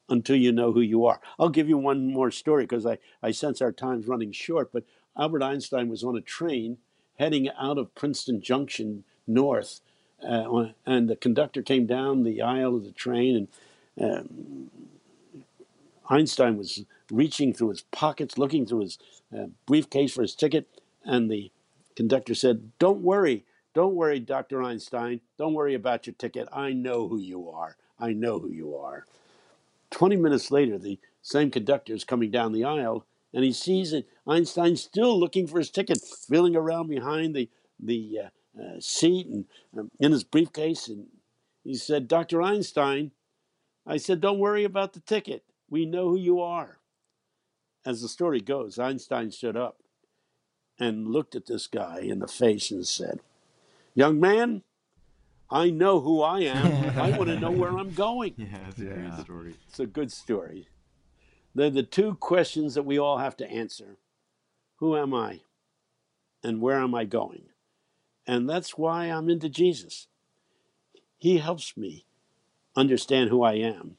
until 0.07 0.35
you 0.35 0.51
know 0.51 0.71
who 0.71 0.81
you 0.81 1.05
are. 1.05 1.19
I'll 1.39 1.49
give 1.49 1.69
you 1.69 1.77
one 1.77 2.11
more 2.13 2.31
story 2.31 2.63
because 2.63 2.85
I, 2.85 2.97
I 3.23 3.31
sense 3.31 3.61
our 3.61 3.71
time's 3.71 4.07
running 4.07 4.31
short. 4.31 4.71
But 4.71 4.83
Albert 5.17 5.43
Einstein 5.43 5.89
was 5.89 6.03
on 6.03 6.15
a 6.15 6.21
train 6.21 6.77
heading 7.17 7.49
out 7.59 7.77
of 7.77 7.95
Princeton 7.95 8.41
Junction 8.41 9.03
north 9.27 9.81
uh, 10.27 10.69
and 10.85 11.09
the 11.09 11.15
conductor 11.15 11.61
came 11.61 11.85
down 11.85 12.23
the 12.23 12.41
aisle 12.41 12.75
of 12.75 12.85
the 12.85 12.91
train, 12.91 13.49
and 13.97 14.11
um, 14.19 14.71
Einstein 16.09 16.57
was 16.57 16.83
reaching 17.11 17.53
through 17.53 17.69
his 17.69 17.83
pockets, 17.91 18.37
looking 18.37 18.65
through 18.65 18.81
his 18.81 18.99
uh, 19.37 19.47
briefcase 19.65 20.13
for 20.13 20.21
his 20.21 20.35
ticket, 20.35 20.67
and 21.05 21.29
the 21.29 21.51
conductor 21.95 22.35
said, 22.35 22.71
"Don't 22.79 23.01
worry, 23.01 23.45
don't 23.73 23.95
worry, 23.95 24.19
Dr. 24.19 24.63
Einstein. 24.63 25.21
Don't 25.37 25.53
worry 25.53 25.75
about 25.75 26.07
your 26.07 26.15
ticket. 26.15 26.47
I 26.51 26.73
know 26.73 27.07
who 27.07 27.19
you 27.19 27.49
are. 27.49 27.77
I 27.99 28.13
know 28.13 28.39
who 28.39 28.51
you 28.51 28.75
are." 28.75 29.05
Twenty 29.91 30.15
minutes 30.17 30.51
later, 30.51 30.77
the 30.77 30.99
same 31.21 31.51
conductor 31.51 31.93
is 31.93 32.03
coming 32.03 32.31
down 32.31 32.53
the 32.53 32.63
aisle, 32.65 33.05
and 33.33 33.43
he 33.43 33.53
sees 33.53 33.93
Einstein 34.27 34.75
still 34.75 35.19
looking 35.19 35.47
for 35.47 35.59
his 35.59 35.69
ticket, 35.71 35.99
feeling 36.29 36.55
around 36.55 36.87
behind 36.89 37.35
the 37.35 37.49
the 37.79 38.19
uh, 38.25 38.29
uh, 38.57 38.79
seat 38.79 39.27
and 39.27 39.45
um, 39.77 39.91
in 39.99 40.11
his 40.11 40.23
briefcase. 40.23 40.87
And 40.87 41.07
he 41.63 41.75
said, 41.75 42.07
Dr. 42.07 42.41
Einstein, 42.41 43.11
I 43.85 43.97
said, 43.97 44.21
don't 44.21 44.39
worry 44.39 44.63
about 44.63 44.93
the 44.93 44.99
ticket. 44.99 45.43
We 45.69 45.85
know 45.85 46.09
who 46.09 46.17
you 46.17 46.41
are. 46.41 46.77
As 47.85 48.01
the 48.01 48.09
story 48.09 48.41
goes, 48.41 48.77
Einstein 48.77 49.31
stood 49.31 49.55
up 49.55 49.77
and 50.79 51.07
looked 51.07 51.35
at 51.35 51.45
this 51.45 51.67
guy 51.67 51.99
in 51.99 52.19
the 52.19 52.27
face 52.27 52.71
and 52.71 52.85
said, 52.85 53.19
Young 53.95 54.19
man, 54.19 54.63
I 55.49 55.69
know 55.69 55.99
who 55.99 56.21
I 56.21 56.41
am. 56.41 56.99
I 56.99 57.17
want 57.17 57.29
to 57.29 57.39
know 57.39 57.51
where 57.51 57.77
I'm 57.77 57.93
going. 57.93 58.35
Yeah, 58.37 58.67
it's 58.69 58.79
a 58.79 58.83
yeah. 58.83 58.93
great 58.93 59.19
story. 59.19 59.55
It's 59.67 59.79
a 59.79 59.85
good 59.85 60.11
story. 60.11 60.67
They're 61.55 61.69
the 61.69 61.83
two 61.83 62.15
questions 62.15 62.75
that 62.75 62.83
we 62.83 62.99
all 62.99 63.17
have 63.17 63.35
to 63.37 63.49
answer 63.49 63.97
Who 64.77 64.95
am 64.95 65.13
I? 65.13 65.41
And 66.43 66.61
where 66.61 66.79
am 66.79 66.95
I 66.95 67.05
going? 67.05 67.48
And 68.29 68.47
that's 68.47 68.77
why 68.77 69.05
I'm 69.05 69.27
into 69.27 69.49
Jesus. 69.49 70.05
He 71.17 71.39
helps 71.39 71.75
me 71.75 72.05
understand 72.75 73.31
who 73.31 73.41
I 73.41 73.53
am. 73.53 73.97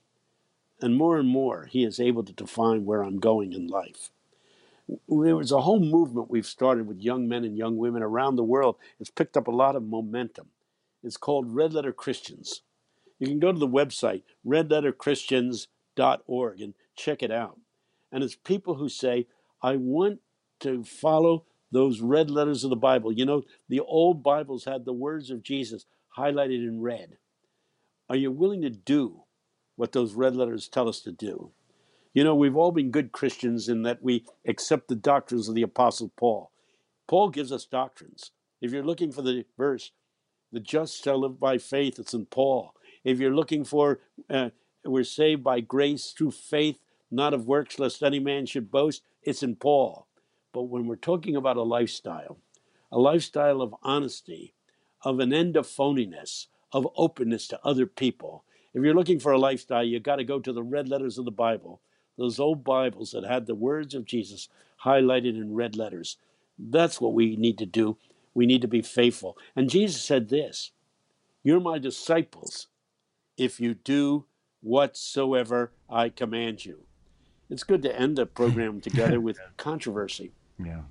And 0.81 0.95
more 0.95 1.19
and 1.19 1.29
more, 1.29 1.65
He 1.65 1.83
is 1.83 1.99
able 1.99 2.23
to 2.23 2.33
define 2.33 2.85
where 2.85 3.03
I'm 3.03 3.19
going 3.19 3.53
in 3.53 3.67
life. 3.67 4.11
There 5.09 5.35
was 5.35 5.51
a 5.51 5.63
whole 5.63 5.81
movement 5.81 6.31
we've 6.31 6.47
started 6.47 6.87
with 6.87 7.01
young 7.01 7.27
men 7.27 7.43
and 7.43 7.59
young 7.59 7.77
women 7.77 8.05
around 8.05 8.37
the 8.37 8.45
world. 8.45 8.77
It's 9.01 9.11
picked 9.11 9.37
up 9.37 9.49
a 9.49 9.51
lot 9.51 9.75
of 9.75 9.83
momentum. 9.83 10.51
It's 11.03 11.17
called 11.17 11.53
Red 11.53 11.75
Letter 11.75 11.93
Christians. 11.93 12.63
You 13.19 13.27
can 13.27 13.41
go 13.41 13.51
to 13.51 13.59
the 13.59 13.67
website, 13.67 14.23
redletterchristians.org, 14.47 16.61
and 16.61 16.75
check 16.95 17.25
it 17.25 17.33
out. 17.33 17.59
And 18.13 18.23
it's 18.23 18.37
people 18.37 18.77
who 18.77 18.89
say, 18.89 19.27
I 19.61 19.75
want 19.75 20.21
to 20.61 20.85
follow 20.85 21.47
those 21.71 22.01
red 22.01 22.31
letters 22.31 22.65
of 22.65 22.71
the 22.71 22.77
Bible. 22.77 23.13
You 23.13 23.25
know, 23.25 23.43
the 23.69 23.81
old 23.81 24.23
Bibles 24.23 24.65
had 24.65 24.85
the 24.85 24.93
words 24.93 25.31
of 25.31 25.43
Jesus 25.43 25.87
highlighted 26.17 26.67
in 26.67 26.81
red. 26.81 27.19
Are 28.09 28.17
you 28.17 28.33
willing 28.33 28.63
to 28.63 28.71
do 28.71 29.23
what 29.77 29.93
those 29.93 30.15
red 30.15 30.35
letters 30.35 30.69
tell 30.69 30.89
us 30.89 31.01
to 31.01 31.13
do? 31.13 31.53
You 32.13 32.25
know, 32.25 32.35
we've 32.35 32.57
all 32.57 32.73
been 32.73 32.91
good 32.91 33.13
Christians 33.13 33.69
in 33.69 33.83
that 33.83 34.03
we 34.03 34.25
accept 34.47 34.89
the 34.89 34.97
doctrines 34.97 35.49
of 35.49 35.55
the 35.55 35.63
Apostle 35.63 36.11
Paul. 36.17 36.51
Paul 37.07 37.31
gives 37.31 37.53
us 37.53 37.65
doctrines. 37.65 38.33
If 38.61 38.73
you're 38.73 38.85
looking 38.85 39.13
for 39.13 39.23
the 39.23 39.45
verse, 39.57 39.93
the 40.53 40.61
just 40.61 41.05
shall 41.05 41.21
live 41.21 41.39
by 41.39 41.59
faith, 41.59 41.99
it's 41.99 42.15
in 42.15 42.27
Paul. 42.27 42.75
If 43.05 43.21
you're 43.21 43.35
looking 43.35 43.65
for, 43.65 44.01
uh, 44.29 44.51
we're 44.85 45.05
saved 45.05 45.45
by 45.45 45.61
grace 45.61 46.13
through 46.17 46.33
faith, 46.33 46.79
not 47.11 47.33
of 47.33 47.47
works, 47.47 47.79
lest 47.79 48.03
any 48.03 48.19
man 48.19 48.47
should 48.47 48.71
boast, 48.71 49.03
it's 49.23 49.43
in 49.43 49.57
Paul. 49.57 50.09
But 50.53 50.65
when 50.65 50.87
we're 50.87 50.97
talking 50.97 51.37
about 51.37 51.57
a 51.57 51.63
lifestyle, 51.63 52.39
a 52.91 52.99
lifestyle 52.99 53.63
of 53.63 53.75
honesty, 53.83 54.55
of 55.03 55.21
an 55.21 55.33
end 55.33 55.57
of 55.57 55.67
phoniness, 55.67 56.47
of 56.73 56.89
openness 56.97 57.47
to 57.49 57.61
other 57.65 57.87
people, 57.87 58.45
if 58.75 58.83
you're 58.83 58.95
looking 58.95 59.21
for 59.21 59.33
a 59.33 59.39
lifestyle, 59.39 59.85
you've 59.85 60.03
got 60.03 60.17
to 60.17 60.25
go 60.25 60.39
to 60.39 60.53
the 60.53 60.63
red 60.63 60.89
letters 60.89 61.19
of 61.19 61.25
the 61.25 61.31
Bible, 61.31 61.81
those 62.17 62.39
old 62.39 62.65
Bibles 62.65 63.13
that 63.13 63.25
had 63.25 63.47
the 63.47 63.55
words 63.55 63.95
of 63.95 64.05
Jesus 64.05 64.49
highlighted 64.85 65.37
in 65.37 65.55
red 65.55 65.77
letters. 65.77 66.17
That's 66.59 67.01
what 67.01 67.15
we 67.15 67.37
need 67.37 67.59
to 67.59 67.67
do. 67.67 67.97
We 68.35 68.47
need 68.47 68.63
to 68.63 68.69
be 68.69 68.83
faithful. 68.83 69.37
And 69.57 69.71
Jesus 69.71 70.03
said 70.03 70.29
this 70.29 70.73
You're 71.43 71.61
my 71.61 71.79
disciples 71.79 72.69
if 73.37 73.61
you 73.61 73.75
do 73.75 74.27
whatsoever 74.61 75.73
I 75.89 76.11
command 76.11 76.65
you. 76.65 76.85
It's 77.49 77.65
good 77.65 77.83
to 77.83 77.99
end 77.99 78.17
the 78.17 78.27
program 78.27 78.81
together 78.81 79.21
with 79.21 79.41
controversy. 79.57 80.33
Yeah. 80.65 80.83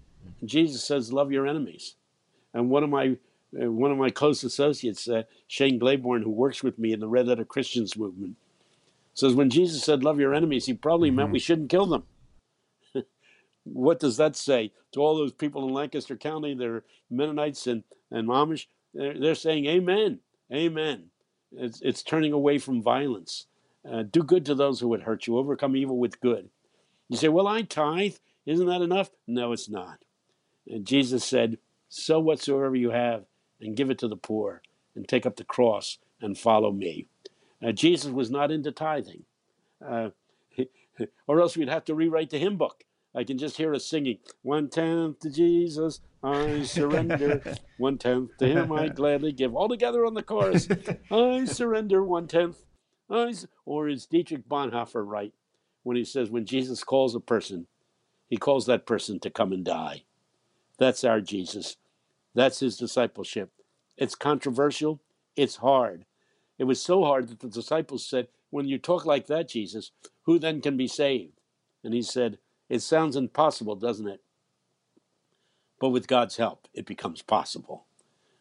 Jesus 0.44 0.84
says, 0.84 1.14
"Love 1.14 1.32
your 1.32 1.48
enemies." 1.48 1.96
And 2.54 2.70
one 2.70 2.84
of 2.84 2.90
my 2.90 3.18
uh, 3.62 3.72
one 3.72 3.92
of 3.92 3.98
my 3.98 4.10
close 4.10 4.44
associates, 4.44 5.08
uh, 5.08 5.24
Shane 5.48 5.80
Claiborne, 5.80 6.22
who 6.22 6.30
works 6.30 6.64
with 6.64 6.78
me 6.78 6.94
in 6.94 7.00
the 7.00 7.08
Red 7.08 7.28
Letter 7.28 7.46
Christians 7.46 7.98
movement, 7.98 8.36
says 9.14 9.34
when 9.34 9.50
Jesus 9.50 9.84
said, 9.84 10.04
"Love 10.04 10.20
your 10.20 10.34
enemies," 10.34 10.66
he 10.66 10.74
probably 10.74 11.10
mm-hmm. 11.10 11.18
meant 11.18 11.32
we 11.32 11.40
shouldn't 11.40 11.70
kill 11.70 11.86
them. 11.86 12.04
what 13.64 14.00
does 14.00 14.18
that 14.18 14.36
say 14.36 14.72
to 14.92 15.00
all 15.00 15.18
those 15.18 15.34
people 15.34 15.68
in 15.68 15.74
Lancaster 15.74 16.16
County? 16.16 16.54
They're 16.54 16.84
Mennonites 17.10 17.68
and 17.68 17.84
and 18.12 18.28
Amish. 18.28 18.68
They're, 18.94 19.18
they're 19.18 19.36
saying, 19.36 19.66
"Amen, 19.66 20.20
Amen." 20.54 21.06
It's, 21.52 21.82
it's 21.82 22.04
turning 22.04 22.32
away 22.32 22.60
from 22.60 22.84
violence. 22.84 23.48
Uh, 23.90 24.04
do 24.04 24.22
good 24.22 24.46
to 24.46 24.54
those 24.54 24.80
who 24.80 24.90
would 24.90 25.02
hurt 25.02 25.26
you. 25.26 25.38
Overcome 25.38 25.76
evil 25.76 25.98
with 25.98 26.20
good. 26.22 26.50
You 27.08 27.18
say, 27.18 27.30
"Well, 27.30 27.48
I 27.48 27.64
tithe." 27.64 28.16
Isn't 28.46 28.68
that 28.68 28.82
enough? 28.82 29.10
No, 29.28 29.52
it's 29.52 29.70
not. 29.70 30.00
And 30.68 30.86
Jesus 30.86 31.26
said, 31.26 31.58
Sow 31.90 32.20
whatsoever 32.20 32.76
you 32.76 32.92
have 32.92 33.26
and 33.62 33.76
give 33.76 33.90
it 33.90 33.98
to 34.00 34.08
the 34.08 34.16
poor, 34.16 34.62
and 34.96 35.08
take 35.08 35.26
up 35.26 35.36
the 35.36 35.44
cross 35.44 35.98
and 36.22 36.38
follow 36.38 36.72
me. 36.72 37.08
Uh, 37.66 37.72
Jesus 37.72 38.12
was 38.12 38.32
not 38.32 38.52
into 38.52 38.72
tithing, 38.72 39.24
uh, 39.86 40.10
or 41.28 41.42
else 41.42 41.58
we'd 41.58 41.70
have 41.70 41.86
to 41.86 41.96
rewrite 41.96 42.30
the 42.30 42.38
hymn 42.38 42.58
book. 42.58 42.84
I 43.16 43.24
can 43.24 43.38
just 43.38 43.58
hear 43.58 43.74
us 43.74 43.86
singing, 43.86 44.20
One 44.44 44.70
tenth 44.70 45.20
to 45.22 45.32
Jesus, 45.32 46.00
I 46.24 46.64
surrender. 46.64 47.42
one 47.78 47.98
tenth 47.98 48.38
to 48.38 48.48
him 48.48 48.72
I 48.72 48.90
gladly 48.90 49.32
give. 49.32 49.56
All 49.56 49.68
together 49.68 50.06
on 50.06 50.14
the 50.14 50.24
chorus, 50.24 50.68
I 51.12 51.46
surrender 51.46 52.04
one 52.04 52.28
tenth. 52.28 52.66
I, 53.10 53.34
or 53.66 53.90
is 53.90 54.06
Dietrich 54.06 54.48
Bonhoeffer 54.48 55.04
right 55.06 55.34
when 55.82 55.98
he 55.98 56.04
says, 56.04 56.30
when 56.30 56.46
Jesus 56.46 56.84
calls 56.84 57.16
a 57.16 57.20
person, 57.20 57.66
he 58.30 58.38
calls 58.38 58.66
that 58.66 58.86
person 58.86 59.20
to 59.20 59.30
come 59.30 59.52
and 59.52 59.66
die. 59.66 60.04
That's 60.78 61.04
our 61.04 61.20
Jesus. 61.20 61.78
That's 62.36 62.60
his 62.60 62.78
discipleship. 62.78 63.52
It's 63.98 64.16
controversial. 64.16 65.02
It's 65.36 65.58
hard. 65.58 66.06
It 66.58 66.66
was 66.66 66.82
so 66.82 67.04
hard 67.04 67.28
that 67.30 67.40
the 67.40 67.50
disciples 67.50 68.06
said, 68.06 68.28
When 68.50 68.68
you 68.68 68.78
talk 68.78 69.06
like 69.06 69.28
that, 69.28 69.50
Jesus, 69.50 69.92
who 70.24 70.40
then 70.40 70.62
can 70.62 70.78
be 70.78 70.88
saved? 70.88 71.42
And 71.84 71.94
he 71.94 72.02
said, 72.02 72.38
It 72.70 72.80
sounds 72.80 73.16
impossible, 73.16 73.76
doesn't 73.76 74.08
it? 74.08 74.22
But 75.80 75.90
with 75.90 76.08
God's 76.08 76.38
help, 76.38 76.68
it 76.74 76.86
becomes 76.86 77.22
possible. 77.22 77.86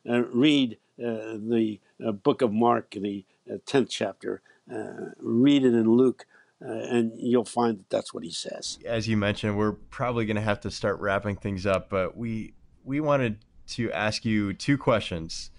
Uh, 0.08 0.24
read 0.24 0.78
uh, 0.98 1.38
the 1.38 1.80
uh, 2.04 2.12
book 2.12 2.42
of 2.42 2.52
Mark, 2.52 2.90
the 2.90 3.24
10th 3.48 3.82
uh, 3.82 3.86
chapter. 3.88 4.42
Uh, 4.72 5.10
read 5.18 5.64
it 5.64 5.74
in 5.74 5.90
Luke 5.90 6.26
uh, 6.64 6.72
and 6.72 7.12
you'll 7.16 7.44
find 7.44 7.78
that 7.78 7.90
that's 7.90 8.12
what 8.12 8.24
he 8.24 8.32
says. 8.32 8.78
As 8.84 9.06
you 9.06 9.16
mentioned, 9.16 9.56
we're 9.56 9.72
probably 9.72 10.26
going 10.26 10.36
to 10.36 10.42
have 10.42 10.60
to 10.60 10.70
start 10.70 10.98
wrapping 10.98 11.36
things 11.36 11.66
up, 11.66 11.88
but 11.88 12.16
we 12.16 12.54
we 12.84 13.00
wanted 13.00 13.38
to 13.68 13.92
ask 13.92 14.24
you 14.24 14.52
two 14.52 14.78
questions. 14.78 15.50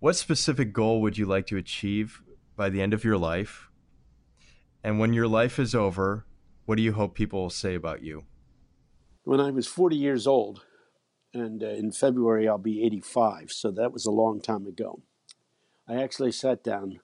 What 0.00 0.16
specific 0.16 0.72
goal 0.72 1.00
would 1.02 1.16
you 1.16 1.26
like 1.26 1.46
to 1.48 1.56
achieve 1.56 2.22
by 2.56 2.70
the 2.70 2.82
end 2.82 2.92
of 2.92 3.04
your 3.04 3.18
life? 3.18 3.68
And 4.82 4.98
when 4.98 5.12
your 5.12 5.28
life 5.28 5.60
is 5.60 5.74
over, 5.74 6.26
what 6.64 6.76
do 6.76 6.82
you 6.82 6.94
hope 6.94 7.14
people 7.14 7.42
will 7.42 7.50
say 7.50 7.74
about 7.74 8.02
you? 8.02 8.24
When 9.22 9.38
I 9.38 9.50
was 9.50 9.68
40 9.68 9.94
years 9.94 10.26
old, 10.26 10.64
and 11.32 11.62
uh, 11.62 11.68
in 11.68 11.92
February 11.92 12.48
I'll 12.48 12.58
be 12.58 12.82
85, 12.82 13.52
so 13.52 13.70
that 13.70 13.92
was 13.92 14.06
a 14.06 14.10
long 14.10 14.40
time 14.40 14.66
ago. 14.66 15.02
I 15.86 16.02
actually 16.02 16.32
sat 16.32 16.64
down 16.64 16.98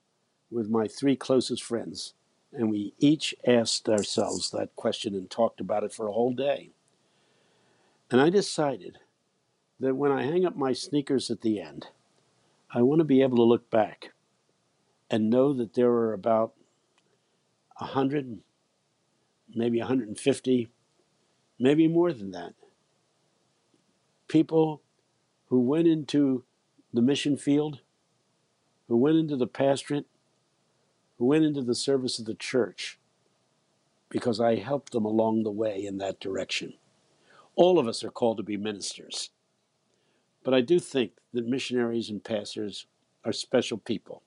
with 0.51 0.69
my 0.69 0.89
three 0.89 1.15
closest 1.15 1.63
friends 1.63 2.15
and 2.53 2.71
we 2.71 2.95
each 2.99 3.35
asked 3.47 3.89
ourselves 3.89 4.51
that 4.51 4.75
question 4.77 5.15
and 5.15 5.31
talked 5.31 5.61
about 5.61 5.85
it 5.85 5.93
for 5.93 6.09
a 6.09 6.13
whole 6.13 6.33
day. 6.33 6.71
And 8.11 8.21
I 8.21 8.31
decided 8.31 8.99
that 9.81 9.97
when 9.97 10.11
I 10.11 10.25
hang 10.25 10.47
up 10.47 10.57
my 10.57 10.73
sneakers 10.73 11.31
at 11.31 11.43
the 11.43 11.61
end, 11.61 11.89
I 12.73 12.83
want 12.83 13.01
to 13.01 13.05
be 13.05 13.23
able 13.23 13.37
to 13.37 13.43
look 13.43 13.71
back 13.71 14.13
and 15.11 15.31
know 15.31 15.53
that 15.53 15.75
there 15.75 15.91
were 15.91 16.13
about 16.13 16.55
100, 17.79 18.39
maybe 19.55 19.79
150, 19.79 20.69
maybe 21.59 21.89
more 21.89 22.13
than 22.13 22.31
that, 22.33 22.55
people 24.27 24.83
who 25.47 25.61
went 25.61 25.87
into 25.87 26.45
the 26.93 27.03
mission 27.03 27.37
field, 27.37 27.81
who 28.89 28.97
went 28.97 29.17
into 29.17 29.37
the 29.37 29.47
pastorate, 29.47 30.07
who 31.19 31.27
went 31.27 31.45
into 31.45 31.63
the 31.63 31.75
service 31.75 32.19
of 32.19 32.25
the 32.25 32.35
church 32.35 32.99
because 34.09 34.41
I 34.41 34.57
helped 34.57 34.93
them 34.93 35.05
along 35.05 35.43
the 35.43 35.51
way 35.51 35.85
in 35.85 35.99
that 35.99 36.21
direction. 36.21 36.75
All 37.57 37.79
of 37.79 37.89
us 37.89 38.03
are 38.05 38.11
called 38.11 38.39
to 38.39 38.43
be 38.43 38.57
ministers. 38.57 39.31
But 40.45 40.55
I 40.55 40.61
do 40.61 40.79
think 40.79 41.13
that 41.35 41.47
missionaries 41.47 42.09
and 42.09 42.23
pastors 42.23 42.87
are 43.25 43.33
special 43.33 43.79
people. 43.79 44.23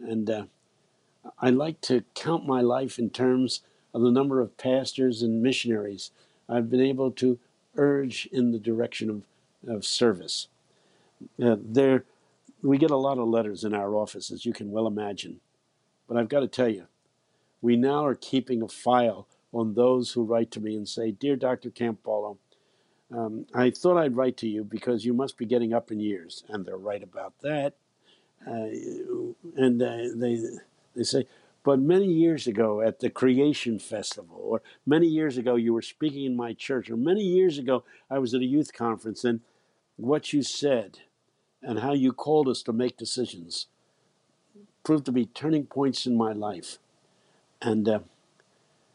And 0.00 0.28
uh, 0.28 0.44
I 1.38 1.50
like 1.50 1.80
to 1.82 2.04
count 2.14 2.46
my 2.46 2.60
life 2.60 2.98
in 2.98 3.10
terms 3.10 3.60
of 3.92 4.02
the 4.02 4.10
number 4.10 4.40
of 4.40 4.56
pastors 4.56 5.22
and 5.22 5.42
missionaries 5.42 6.10
I've 6.48 6.70
been 6.70 6.80
able 6.80 7.10
to 7.12 7.38
urge 7.76 8.26
in 8.32 8.50
the 8.50 8.58
direction 8.58 9.10
of, 9.10 9.22
of 9.68 9.84
service. 9.84 10.48
Uh, 11.42 11.56
there, 11.60 12.04
we 12.62 12.78
get 12.78 12.90
a 12.90 12.96
lot 12.96 13.18
of 13.18 13.28
letters 13.28 13.64
in 13.64 13.74
our 13.74 13.94
office, 13.94 14.30
as 14.30 14.44
you 14.44 14.52
can 14.52 14.72
well 14.72 14.86
imagine. 14.86 15.40
But 16.08 16.16
I've 16.16 16.28
got 16.28 16.40
to 16.40 16.48
tell 16.48 16.68
you, 16.68 16.86
we 17.62 17.76
now 17.76 18.04
are 18.04 18.14
keeping 18.14 18.62
a 18.62 18.68
file 18.68 19.26
on 19.52 19.74
those 19.74 20.12
who 20.12 20.24
write 20.24 20.50
to 20.52 20.60
me 20.60 20.76
and 20.76 20.88
say, 20.88 21.10
Dear 21.10 21.36
Dr. 21.36 21.70
Campolo, 21.70 22.38
um, 23.14 23.46
I 23.54 23.70
thought 23.70 23.96
I'd 23.96 24.16
write 24.16 24.36
to 24.38 24.48
you 24.48 24.64
because 24.64 25.04
you 25.04 25.14
must 25.14 25.38
be 25.38 25.46
getting 25.46 25.72
up 25.72 25.90
in 25.90 26.00
years. 26.00 26.44
And 26.48 26.66
they're 26.66 26.76
right 26.76 27.02
about 27.02 27.34
that. 27.42 27.74
Uh, 28.46 28.66
and 29.56 29.80
uh, 29.80 29.96
they, 30.14 30.40
they 30.94 31.02
say, 31.04 31.26
but 31.62 31.78
many 31.78 32.06
years 32.06 32.46
ago 32.46 32.82
at 32.82 33.00
the 33.00 33.08
Creation 33.08 33.78
Festival, 33.78 34.38
or 34.38 34.62
many 34.84 35.06
years 35.06 35.38
ago 35.38 35.54
you 35.54 35.72
were 35.72 35.80
speaking 35.80 36.26
in 36.26 36.36
my 36.36 36.52
church, 36.52 36.90
or 36.90 36.96
many 36.96 37.22
years 37.22 37.56
ago 37.56 37.84
I 38.10 38.18
was 38.18 38.34
at 38.34 38.42
a 38.42 38.46
youth 38.46 38.74
conference, 38.74 39.24
and 39.24 39.40
what 39.96 40.32
you 40.32 40.42
said 40.42 40.98
and 41.62 41.78
how 41.78 41.94
you 41.94 42.12
called 42.12 42.48
us 42.48 42.62
to 42.64 42.72
make 42.72 42.98
decisions 42.98 43.68
proved 44.84 45.06
to 45.06 45.12
be 45.12 45.26
turning 45.26 45.66
points 45.66 46.06
in 46.06 46.16
my 46.16 46.32
life. 46.32 46.78
And 47.62 47.88
uh, 47.88 48.00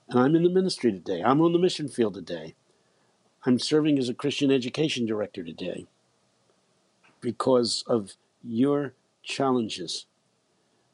And 0.09 0.19
I'm 0.19 0.35
in 0.35 0.43
the 0.43 0.49
ministry 0.49 0.91
today. 0.91 1.21
I'm 1.23 1.41
on 1.41 1.53
the 1.53 1.59
mission 1.59 1.89
field 1.89 2.15
today. 2.15 2.55
I'm 3.45 3.59
serving 3.59 3.99
as 3.99 4.09
a 4.09 4.13
Christian 4.15 4.51
education 4.51 5.05
director 5.05 5.43
today 5.43 5.87
because 7.21 7.83
of 7.87 8.13
your 8.43 8.93
challenges. 9.23 10.07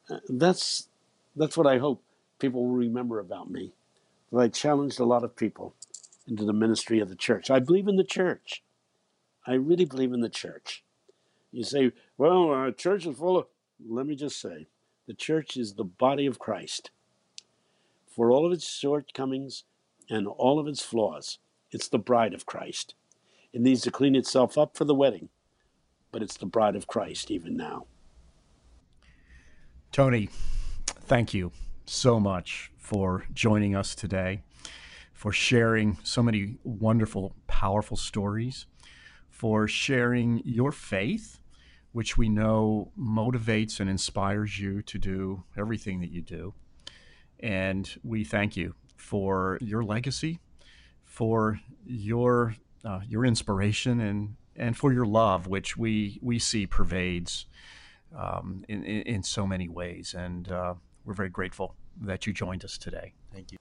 Uh, 0.09 0.19
that's 0.29 0.89
that's 1.35 1.57
what 1.57 1.67
I 1.67 1.79
hope 1.79 2.03
people 2.39 2.65
will 2.65 2.75
remember 2.75 3.19
about 3.19 3.51
me. 3.51 3.73
That 4.31 4.39
I 4.39 4.47
challenged 4.49 4.99
a 4.99 5.05
lot 5.05 5.23
of 5.23 5.35
people 5.35 5.75
into 6.27 6.45
the 6.45 6.53
ministry 6.53 6.99
of 6.99 7.09
the 7.09 7.15
church. 7.15 7.51
I 7.51 7.59
believe 7.59 7.87
in 7.87 7.97
the 7.97 8.03
church. 8.03 8.63
I 9.47 9.55
really 9.55 9.85
believe 9.85 10.13
in 10.13 10.21
the 10.21 10.29
church. 10.29 10.83
You 11.51 11.63
say, 11.63 11.93
well, 12.17 12.49
our 12.49 12.71
church 12.71 13.05
is 13.05 13.17
full 13.17 13.37
of. 13.37 13.47
Let 13.87 14.07
me 14.07 14.15
just 14.15 14.41
say, 14.41 14.67
the 15.07 15.13
church 15.13 15.57
is 15.57 15.73
the 15.73 15.83
body 15.83 16.25
of 16.25 16.39
Christ. 16.39 16.91
For 18.07 18.31
all 18.31 18.45
of 18.45 18.51
its 18.51 18.67
shortcomings 18.67 19.63
and 20.09 20.27
all 20.27 20.59
of 20.59 20.67
its 20.67 20.81
flaws, 20.81 21.39
it's 21.71 21.87
the 21.87 21.99
bride 21.99 22.33
of 22.33 22.45
Christ. 22.45 22.95
It 23.53 23.61
needs 23.61 23.81
to 23.81 23.91
clean 23.91 24.15
itself 24.15 24.57
up 24.57 24.75
for 24.75 24.85
the 24.85 24.95
wedding, 24.95 25.29
but 26.11 26.21
it's 26.21 26.37
the 26.37 26.45
bride 26.45 26.75
of 26.75 26.87
Christ 26.87 27.29
even 27.29 27.55
now. 27.55 27.85
Tony, 29.91 30.29
thank 30.87 31.33
you 31.33 31.51
so 31.85 32.19
much 32.19 32.71
for 32.77 33.25
joining 33.33 33.75
us 33.75 33.95
today, 33.95 34.41
for 35.13 35.31
sharing 35.31 35.97
so 36.03 36.21
many 36.21 36.57
wonderful, 36.63 37.35
powerful 37.47 37.97
stories, 37.97 38.65
for 39.29 39.67
sharing 39.67 40.41
your 40.45 40.71
faith, 40.71 41.39
which 41.95 42.17
we 42.17 42.27
know 42.27 42.91
motivates 42.99 43.79
and 43.79 43.89
inspires 43.89 44.59
you 44.59 44.81
to 44.81 44.97
do 44.99 45.45
everything 45.57 46.01
that 46.01 46.11
you 46.11 46.21
do. 46.21 46.53
And 47.39 47.89
we 48.03 48.25
thank 48.25 48.57
you 48.57 48.75
for 48.97 49.57
your 49.61 49.81
legacy, 49.81 50.39
for 51.05 51.61
your 51.85 52.57
uh, 52.83 52.99
your 53.07 53.23
inspiration, 53.25 54.01
and 54.01 54.35
and 54.57 54.75
for 54.75 54.91
your 54.91 55.05
love, 55.05 55.47
which 55.47 55.77
we 55.77 56.19
we 56.21 56.37
see 56.37 56.67
pervades 56.67 57.45
um, 58.13 58.65
in, 58.67 58.83
in, 58.83 59.01
in 59.03 59.23
so 59.23 59.47
many 59.47 59.69
ways. 59.69 60.13
And 60.13 60.51
uh, 60.51 60.73
we're 61.05 61.13
very 61.13 61.29
grateful 61.29 61.75
that 62.01 62.27
you 62.27 62.33
joined 62.33 62.65
us 62.65 62.77
today. 62.77 63.13
Thank 63.31 63.53
you. 63.53 63.57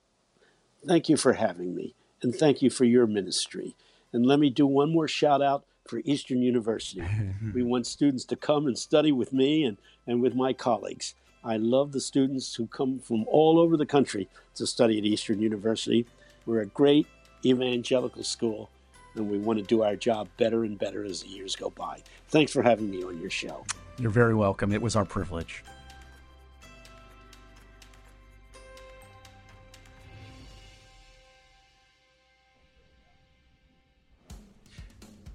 Thank 0.84 1.08
you 1.08 1.16
for 1.16 1.34
having 1.34 1.72
me, 1.72 1.94
and 2.20 2.34
thank 2.34 2.62
you 2.62 2.70
for 2.70 2.84
your 2.84 3.06
ministry. 3.06 3.76
And 4.12 4.26
let 4.26 4.40
me 4.40 4.50
do 4.50 4.66
one 4.66 4.92
more 4.92 5.06
shout 5.06 5.40
out 5.40 5.66
for 5.86 6.00
Eastern 6.04 6.42
University. 6.42 7.02
we 7.54 7.62
want 7.62 7.86
students 7.86 8.24
to 8.26 8.36
come 8.36 8.66
and 8.66 8.78
study 8.78 9.12
with 9.12 9.32
me 9.32 9.64
and, 9.64 9.76
and 10.06 10.22
with 10.22 10.34
my 10.34 10.52
colleagues. 10.52 11.14
I 11.44 11.58
love 11.58 11.92
the 11.92 12.00
students 12.00 12.54
who 12.54 12.66
come 12.66 12.98
from 12.98 13.26
all 13.28 13.58
over 13.58 13.76
the 13.76 13.86
country 13.86 14.28
to 14.54 14.66
study 14.66 14.98
at 14.98 15.04
Eastern 15.04 15.40
University. 15.40 16.06
We're 16.46 16.62
a 16.62 16.66
great 16.66 17.06
evangelical 17.44 18.24
school, 18.24 18.70
and 19.14 19.30
we 19.30 19.38
want 19.38 19.58
to 19.58 19.64
do 19.64 19.82
our 19.82 19.96
job 19.96 20.28
better 20.38 20.64
and 20.64 20.78
better 20.78 21.04
as 21.04 21.22
the 21.22 21.28
years 21.28 21.54
go 21.54 21.70
by. 21.70 22.02
Thanks 22.28 22.52
for 22.52 22.62
having 22.62 22.90
me 22.90 23.02
on 23.02 23.20
your 23.20 23.30
show. 23.30 23.64
You're 23.98 24.10
very 24.10 24.34
welcome. 24.34 24.72
It 24.72 24.80
was 24.80 24.96
our 24.96 25.04
privilege. 25.04 25.62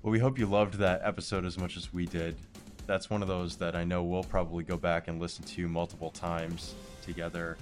Well, 0.10 0.14
we 0.14 0.20
hope 0.20 0.40
you 0.40 0.48
loved 0.48 0.74
that 0.80 1.02
episode 1.04 1.46
as 1.46 1.60
much 1.60 1.78
as 1.78 1.94
we 1.94 2.08
did. 2.08 2.36
That's 2.88 3.12
one 3.12 3.22
of 3.22 3.28
those 3.28 3.58
that 3.58 3.76
I 3.76 3.84
know 3.84 4.02
we'll 4.02 4.24
probably 4.24 4.64
go 4.64 4.76
back 4.76 5.08
and 5.08 5.22
listen 5.22 5.46
to 5.46 5.68
multiple 5.68 6.10
times 6.10 6.74
together. 7.04 7.58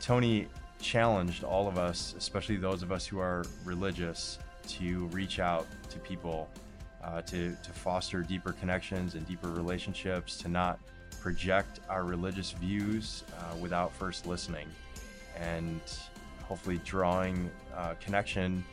Tony 0.00 0.48
challenged 0.80 1.44
all 1.44 1.68
of 1.68 1.78
us, 1.78 2.16
especially 2.18 2.56
those 2.56 2.82
of 2.82 2.90
us 2.90 3.06
who 3.06 3.20
are 3.20 3.44
religious, 3.64 4.40
to 4.70 5.06
reach 5.12 5.38
out 5.38 5.68
to 5.90 6.00
people, 6.00 6.50
uh, 7.04 7.22
to, 7.22 7.56
to 7.62 7.70
foster 7.70 8.22
deeper 8.24 8.50
connections 8.54 9.14
and 9.14 9.24
deeper 9.28 9.46
relationships, 9.46 10.38
to 10.38 10.48
not 10.48 10.80
project 11.20 11.78
our 11.88 12.02
religious 12.02 12.50
views 12.50 13.22
uh, 13.38 13.56
without 13.58 13.94
first 13.94 14.26
listening, 14.26 14.66
and 15.38 15.80
hopefully 16.42 16.80
drawing 16.84 17.48
uh, 17.76 17.94
connection 18.00 18.64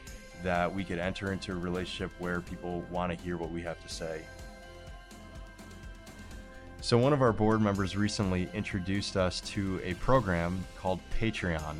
that 0.43 0.73
we 0.73 0.83
could 0.83 0.99
enter 0.99 1.31
into 1.31 1.51
a 1.51 1.55
relationship 1.55 2.11
where 2.19 2.41
people 2.41 2.83
want 2.89 3.11
to 3.11 3.23
hear 3.23 3.37
what 3.37 3.51
we 3.51 3.61
have 3.61 3.79
to 3.81 3.89
say. 3.89 4.21
So, 6.81 6.97
one 6.97 7.11
of 7.11 7.21
our 7.21 7.33
board 7.33 7.61
members 7.61 7.97
recently 7.97 8.47
introduced 8.53 9.17
us 9.17 9.41
to 9.41 9.81
a 9.83 9.95
program 9.95 10.63
called 10.77 11.01
Patreon. 11.19 11.75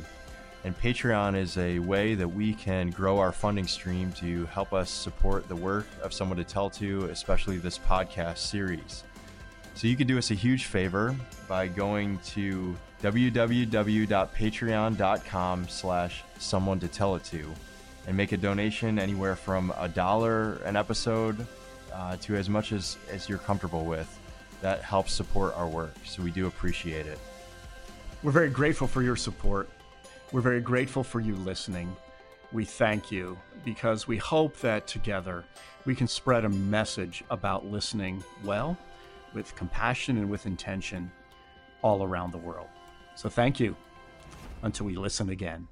And 0.62 0.78
Patreon 0.78 1.38
is 1.38 1.56
a 1.56 1.78
way 1.78 2.14
that 2.14 2.28
we 2.28 2.52
can 2.52 2.90
grow 2.90 3.18
our 3.18 3.32
funding 3.32 3.66
stream 3.66 4.12
to 4.12 4.44
help 4.46 4.74
us 4.74 4.90
support 4.90 5.48
the 5.48 5.56
work 5.56 5.86
of 6.02 6.12
Someone 6.12 6.36
to 6.36 6.44
Tell 6.44 6.68
To, 6.70 7.06
especially 7.06 7.56
this 7.56 7.78
podcast 7.78 8.36
series. 8.38 9.04
So 9.74 9.86
you 9.86 9.96
could 9.96 10.06
do 10.06 10.18
us 10.18 10.30
a 10.30 10.34
huge 10.34 10.66
favor 10.66 11.16
by 11.48 11.66
going 11.66 12.18
to 12.34 12.76
www.patreon.com 13.02 15.68
slash 15.68 16.22
someone 16.38 16.78
to 16.80 16.88
tell 16.88 17.16
it 17.16 17.24
to 17.24 17.50
and 18.06 18.16
make 18.16 18.32
a 18.32 18.36
donation 18.36 18.98
anywhere 18.98 19.36
from 19.36 19.72
a 19.78 19.88
dollar 19.88 20.54
an 20.64 20.76
episode 20.76 21.46
uh, 21.92 22.16
to 22.16 22.36
as 22.36 22.48
much 22.48 22.72
as, 22.72 22.96
as 23.10 23.28
you're 23.28 23.38
comfortable 23.38 23.84
with. 23.84 24.18
That 24.62 24.82
helps 24.82 25.12
support 25.12 25.54
our 25.56 25.68
work, 25.68 25.94
so 26.04 26.22
we 26.22 26.30
do 26.30 26.46
appreciate 26.46 27.06
it. 27.06 27.18
We're 28.22 28.32
very 28.32 28.50
grateful 28.50 28.86
for 28.86 29.02
your 29.02 29.16
support. 29.16 29.70
We're 30.32 30.42
very 30.42 30.60
grateful 30.60 31.02
for 31.02 31.20
you 31.20 31.34
listening. 31.36 31.94
We 32.52 32.64
thank 32.64 33.10
you 33.10 33.38
because 33.64 34.06
we 34.06 34.18
hope 34.18 34.58
that 34.58 34.86
together 34.86 35.44
we 35.86 35.94
can 35.94 36.06
spread 36.06 36.44
a 36.44 36.48
message 36.48 37.24
about 37.30 37.66
listening 37.66 38.22
well, 38.44 38.76
with 39.32 39.54
compassion, 39.56 40.18
and 40.18 40.28
with 40.28 40.46
intention 40.46 41.10
all 41.82 42.02
around 42.02 42.32
the 42.32 42.38
world. 42.38 42.68
So 43.14 43.28
thank 43.28 43.58
you 43.58 43.74
until 44.62 44.86
we 44.86 44.96
listen 44.96 45.30
again. 45.30 45.66